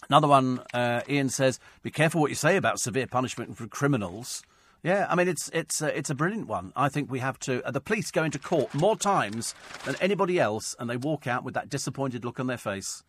[0.09, 4.43] another one, uh, Ian says, be careful what you say about severe punishment for criminals.
[4.83, 6.73] Yeah, I mean it's it's uh, it's a brilliant one.
[6.75, 7.63] I think we have to.
[7.63, 9.53] Uh, the police go into court more times
[9.85, 13.03] than anybody else, and they walk out with that disappointed look on their face.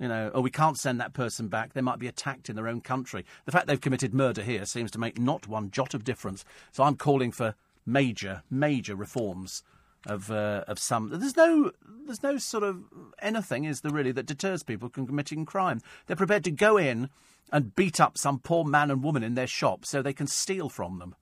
[0.00, 1.72] You know, or we can't send that person back.
[1.72, 3.24] They might be attacked in their own country.
[3.44, 6.44] The fact they've committed murder here seems to make not one jot of difference.
[6.72, 7.54] So I'm calling for
[7.86, 9.62] major, major reforms
[10.06, 11.10] of uh, of some.
[11.10, 11.72] There's no
[12.06, 12.84] there's no sort of
[13.20, 15.80] anything is there really that deters people from committing crime.
[16.06, 17.10] They're prepared to go in
[17.52, 20.68] and beat up some poor man and woman in their shop so they can steal
[20.68, 21.14] from them.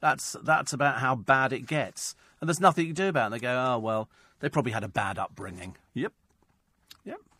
[0.00, 2.14] That's that's about how bad it gets.
[2.40, 3.26] And there's nothing you can do about it.
[3.26, 4.08] And They go, oh well,
[4.40, 5.76] they probably had a bad upbringing.
[5.94, 6.12] Yep.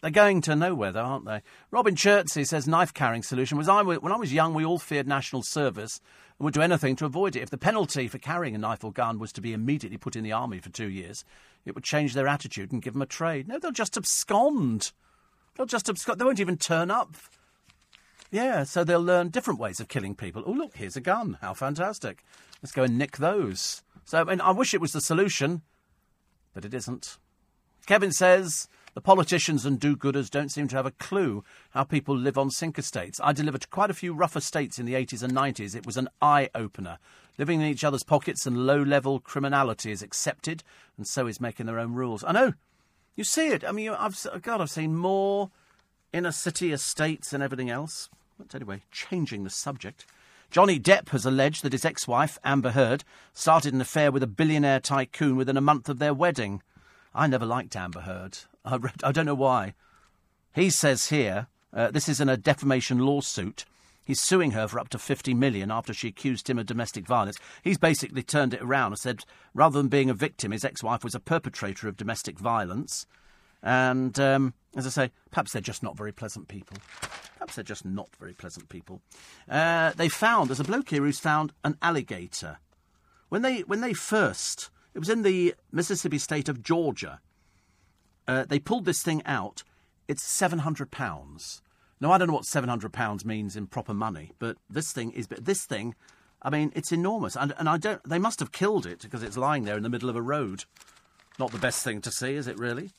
[0.04, 1.40] They're going to nowhere, though, aren't they?
[1.70, 5.08] Robin Chertsey says knife carrying solution was I, when I was young, we all feared
[5.08, 5.98] national service
[6.38, 7.42] and would do anything to avoid it.
[7.42, 10.22] If the penalty for carrying a knife or gun was to be immediately put in
[10.22, 11.24] the army for two years,
[11.64, 13.48] it would change their attitude and give them a trade.
[13.48, 14.92] No, they'll just abscond.
[15.56, 16.20] They'll just abscond.
[16.20, 17.16] They won't even turn up.
[18.30, 20.42] Yeah, so they'll learn different ways of killing people.
[20.44, 21.38] Oh, look, here's a gun.
[21.40, 22.22] How fantastic.
[22.62, 23.82] Let's go and nick those.
[24.04, 25.62] So, I mean, I wish it was the solution,
[26.52, 27.16] but it isn't.
[27.86, 32.16] Kevin says the politicians and do gooders don't seem to have a clue how people
[32.16, 33.20] live on sink estates.
[33.22, 35.74] I delivered quite a few rough estates in the 80s and 90s.
[35.74, 36.98] It was an eye opener.
[37.36, 40.62] Living in each other's pockets and low level criminality is accepted,
[40.96, 42.22] and so is making their own rules.
[42.22, 42.52] I know.
[43.16, 43.64] You see it.
[43.64, 45.50] I mean, I've, God, I've seen more
[46.12, 48.08] inner city estates and everything else.
[48.38, 50.06] But anyway, changing the subject.
[50.52, 53.02] Johnny Depp has alleged that his ex wife, Amber Heard,
[53.32, 56.62] started an affair with a billionaire tycoon within a month of their wedding.
[57.12, 58.38] I never liked Amber Heard.
[58.64, 59.74] I, read, I don't know why.
[60.54, 63.64] He says here, uh, this is in a defamation lawsuit.
[64.04, 67.38] He's suing her for up to 50 million after she accused him of domestic violence.
[67.62, 69.24] He's basically turned it around and said
[69.54, 73.06] rather than being a victim, his ex wife was a perpetrator of domestic violence.
[73.62, 76.76] And um, as I say, perhaps they're just not very pleasant people.
[77.36, 79.00] Perhaps they're just not very pleasant people.
[79.48, 82.58] Uh, they found, there's a bloke here who's found an alligator.
[83.30, 87.20] When they, when they first, it was in the Mississippi state of Georgia,
[88.26, 89.62] uh, they pulled this thing out.
[90.08, 91.62] It's seven hundred pounds.
[92.00, 95.12] Now I don't know what seven hundred pounds means in proper money, but this thing
[95.12, 95.26] is.
[95.26, 95.94] But This thing,
[96.42, 98.02] I mean, it's enormous, and and I don't.
[98.08, 100.64] They must have killed it because it's lying there in the middle of a road.
[101.38, 102.58] Not the best thing to see, is it?
[102.58, 102.90] Really.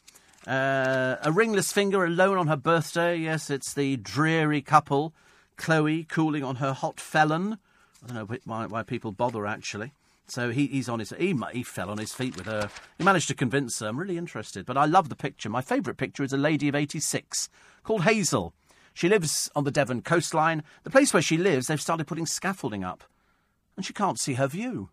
[0.47, 3.17] Uh, a ringless finger alone on her birthday.
[3.17, 5.13] Yes, it's the dreary couple,
[5.57, 7.57] Chloe cooling on her hot felon.
[8.03, 9.93] I don't know why, why people bother actually.
[10.27, 12.69] So he, he's on his he, he fell on his feet with her.
[12.97, 13.87] He managed to convince her.
[13.87, 15.49] I'm really interested, but I love the picture.
[15.49, 17.49] My favourite picture is a lady of 86
[17.83, 18.53] called Hazel.
[18.93, 20.63] She lives on the Devon coastline.
[20.83, 23.03] The place where she lives, they've started putting scaffolding up,
[23.75, 24.89] and she can't see her view.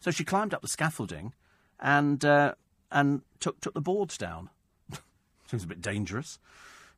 [0.00, 1.34] So she climbed up the scaffolding
[1.80, 2.54] and uh,
[2.90, 4.50] and took took the boards down.
[5.46, 6.38] Seems a bit dangerous.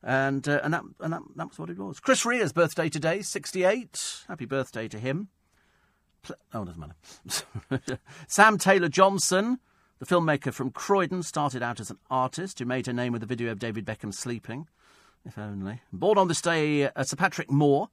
[0.03, 1.99] And uh, and that and that, that was what it was.
[1.99, 4.23] Chris Rea's birthday today, sixty eight.
[4.27, 5.29] Happy birthday to him.
[6.53, 7.99] Oh, doesn't matter.
[8.27, 9.59] Sam Taylor Johnson,
[9.99, 13.27] the filmmaker from Croydon, started out as an artist who made her name with a
[13.27, 14.67] video of David Beckham sleeping.
[15.25, 15.81] If only.
[15.91, 17.89] Born on this day, uh, Sir Patrick Moore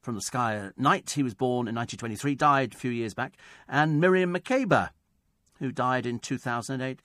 [0.00, 1.10] from the Sky at Night.
[1.10, 3.36] He was born in 1923, died a few years back.
[3.68, 4.90] And Miriam Makeba,
[5.58, 7.00] who died in 2008.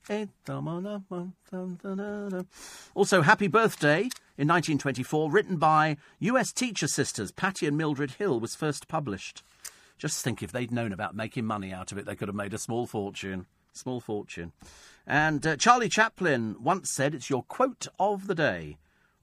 [2.94, 8.56] Also, Happy Birthday in 1924, written by US teacher sisters Patty and Mildred Hill, was
[8.56, 9.44] first published.
[9.98, 12.54] Just think if they'd known about making money out of it, they could have made
[12.54, 13.46] a small fortune.
[13.74, 14.52] Small fortune.
[15.06, 18.78] And uh, Charlie Chaplin once said, It's your quote of the day.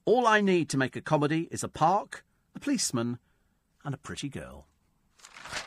[0.05, 2.23] All I need to make a comedy is a park,
[2.55, 3.19] a policeman,
[3.85, 4.65] and a pretty girl.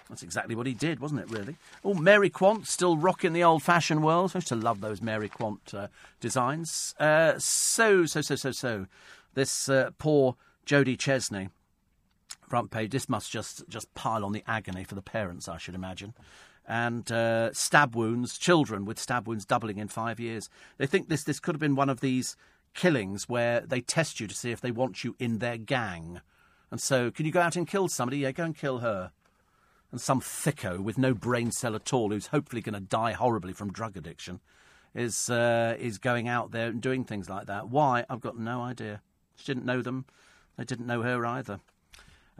[0.08, 1.56] That's exactly what he did, wasn't it, really?
[1.84, 4.32] Oh, Mary Quant, still rocking the old fashioned world.
[4.34, 5.88] I used to love those Mary Quant uh,
[6.20, 6.94] designs.
[6.98, 8.86] Uh, so, so, so, so, so.
[9.34, 11.50] This uh, poor Jodie Chesney,
[12.48, 15.74] front page, this must just, just pile on the agony for the parents, I should
[15.74, 16.14] imagine.
[16.66, 20.48] And uh, stab wounds, children with stab wounds doubling in five years.
[20.78, 22.36] They think this, this could have been one of these
[22.74, 26.20] killings where they test you to see if they want you in their gang.
[26.70, 28.18] And so, can you go out and kill somebody?
[28.18, 29.12] Yeah, go and kill her
[29.90, 33.52] and some thicko with no brain cell at all, who's hopefully going to die horribly
[33.52, 34.40] from drug addiction,
[34.94, 37.68] is uh, is going out there and doing things like that.
[37.68, 38.04] Why?
[38.08, 39.00] I've got no idea.
[39.36, 40.06] She didn't know them.
[40.56, 41.60] They didn't know her either.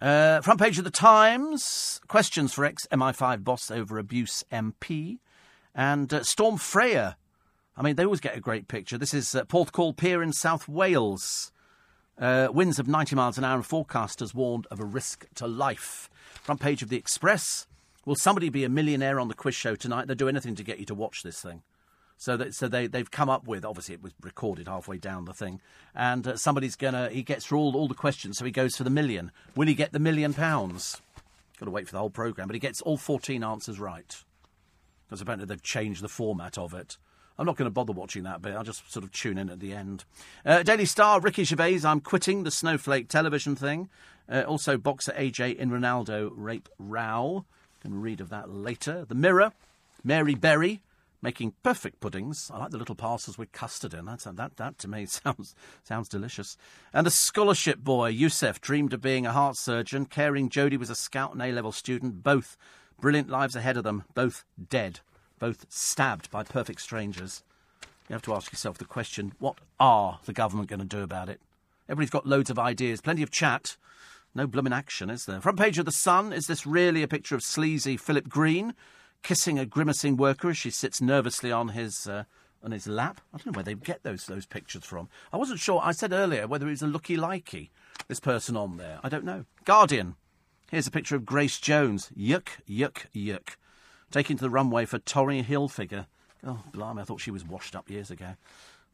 [0.01, 2.01] Uh, front page of the Times.
[2.07, 5.19] Questions for ex MI5 boss over abuse MP.
[5.75, 7.17] And uh, Storm Freya.
[7.77, 8.99] I mean, they always get a great picture.
[8.99, 11.51] This is uh, Porthcawl Pier in South Wales.
[12.19, 16.09] Uh, winds of 90 miles an hour, and forecasters warned of a risk to life.
[16.43, 17.67] Front page of the Express.
[18.07, 20.07] Will somebody be a millionaire on the quiz show tonight?
[20.07, 21.63] They'll do anything to get you to watch this thing.
[22.19, 25.35] So that so they they've come up with obviously it was recorded halfway down the
[25.35, 25.61] thing,
[25.95, 28.85] and uh, somebody's gonna he gets through all all the questions, so he goes for
[28.85, 29.33] the million.
[29.55, 31.01] Will he get the million pounds?
[31.59, 34.17] Got to wait for the whole program, but he gets all fourteen answers right.
[35.07, 36.97] Because apparently they've changed the format of it.
[37.39, 38.55] I'm not going to bother watching that bit.
[38.55, 40.05] I'll just sort of tune in at the end.
[40.45, 43.91] Uh, Daily Star, Ricky Gervais, I'm quitting the Snowflake television thing.
[44.29, 47.45] Uh, also, boxer AJ in Ronaldo rape row.
[47.83, 49.05] Can read of that later.
[49.07, 49.53] The Mirror,
[50.03, 50.81] Mary Berry
[51.27, 52.53] making perfect puddings.
[52.55, 54.05] I like the little parcels with custard in.
[54.05, 56.57] That's, that, that to me sounds sounds delicious.
[56.93, 60.07] And a scholarship boy, Yousef, dreamed of being a heart surgeon.
[60.07, 62.23] Caring Jodie was a scout and A level student.
[62.23, 62.57] Both
[63.01, 64.05] brilliant lives ahead of them.
[64.15, 65.01] Both dead.
[65.41, 67.43] Both stabbed by perfect strangers.
[68.09, 71.29] You have to ask yourself the question what are the government going to do about
[71.29, 71.41] it?
[71.89, 73.77] Everybody's got loads of ideas, plenty of chat.
[74.33, 75.41] No bloomin' action, is there?
[75.41, 76.33] Front page of The Sun.
[76.33, 78.75] Is this really a picture of sleazy Philip Green
[79.27, 82.23] kissing a grimacing worker as she sits nervously on his uh,
[82.63, 83.21] on his lap?
[83.35, 85.09] I don't know where they get those those pictures from.
[85.33, 85.81] I wasn't sure.
[85.83, 87.71] I said earlier whether it was a looky likey,
[88.07, 89.01] this person on there.
[89.03, 89.45] I don't know.
[89.65, 90.15] Guardian.
[90.71, 92.11] Here's a picture of Grace Jones.
[92.17, 93.57] Yuck, yuck, yuck.
[94.13, 96.07] Taken to the runway for Tommy Hilfiger.
[96.45, 98.35] Oh, blimey, I thought she was washed up years ago.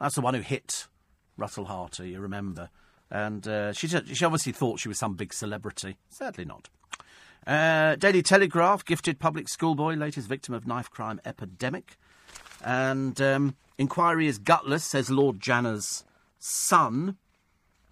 [0.00, 0.86] That's the one who hit
[1.36, 2.70] Russell Harty, you remember.
[3.10, 5.96] And uh, she, she obviously thought she was some big celebrity.
[6.08, 6.70] Sadly not.
[7.46, 11.98] Uh, Daily Telegraph, gifted public schoolboy, latest victim of knife crime epidemic.
[12.64, 16.04] And um, inquiry is gutless, says Lord Janner's
[16.38, 17.16] son,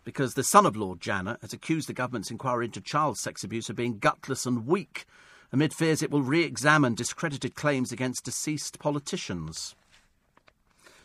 [0.04, 3.68] because the son of Lord Janner has accused the government's inquiry into child sex abuse
[3.68, 5.04] of being gutless and weak,
[5.52, 9.74] amid fears it will re examine discredited claims against deceased politicians.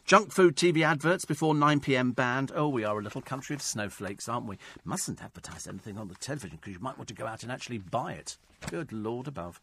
[0.05, 2.51] Junk food TV adverts before 9pm banned.
[2.53, 4.59] Oh, we are a little country of snowflakes, aren't we?
[4.83, 7.79] Mustn't advertise anything on the television because you might want to go out and actually
[7.79, 8.37] buy it.
[8.69, 9.59] Good Lord above.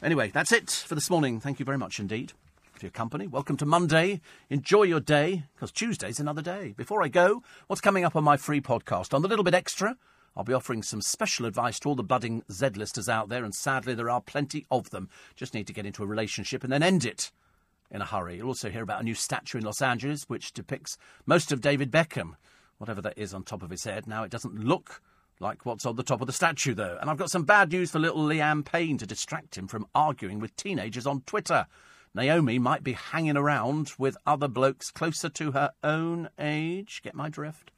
[0.00, 1.40] Anyway, that's it for this morning.
[1.40, 2.32] Thank you very much indeed
[2.74, 3.26] for your company.
[3.26, 4.20] Welcome to Monday.
[4.50, 6.74] Enjoy your day because Tuesday's another day.
[6.76, 9.12] Before I go, what's coming up on my free podcast?
[9.12, 9.96] On the little bit extra,
[10.36, 13.94] I'll be offering some special advice to all the budding Z-listers out there, and sadly
[13.94, 15.08] there are plenty of them.
[15.34, 17.32] Just need to get into a relationship and then end it
[17.92, 18.36] in a hurry.
[18.36, 20.96] You'll also hear about a new statue in Los Angeles which depicts
[21.26, 22.32] most of David Beckham,
[22.78, 24.06] whatever that is on top of his head.
[24.06, 25.02] Now, it doesn't look
[25.38, 26.96] like what's on the top of the statue, though.
[27.00, 30.38] And I've got some bad news for little Liam Payne to distract him from arguing
[30.38, 31.66] with teenagers on Twitter.
[32.14, 37.02] Naomi might be hanging around with other blokes closer to her own age.
[37.02, 37.70] Get my drift?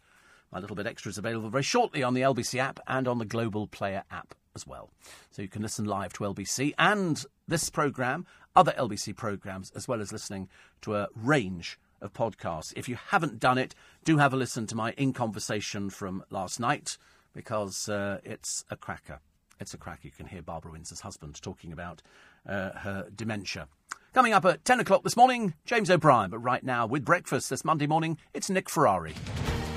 [0.53, 3.25] My little bit extra is available very shortly on the LBC app and on the
[3.25, 4.91] Global Player app as well.
[5.31, 8.27] So you can listen live to LBC and this programme,
[8.57, 10.49] other LBC programmes, as well as listening
[10.83, 12.73] to a range of podcasts.
[12.77, 13.75] If you haven't done it,
[14.05, 16.99] do have a listen to my In Conversation from last night
[17.35, 19.21] because uh, it's a cracker.
[19.61, 20.03] It's a cracker.
[20.05, 22.03] You can hear Barbara Windsor's husband talking about
[22.49, 23.69] uh, her dementia.
[24.13, 26.31] Coming up at 10 o'clock this morning, James O'Brien.
[26.31, 29.15] But right now, with breakfast this Monday morning, it's Nick Ferrari.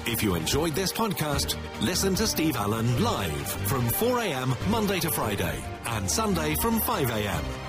[0.05, 5.63] If you enjoyed this podcast, listen to Steve Allen live from 4am Monday to Friday
[5.85, 7.66] and Sunday from 5am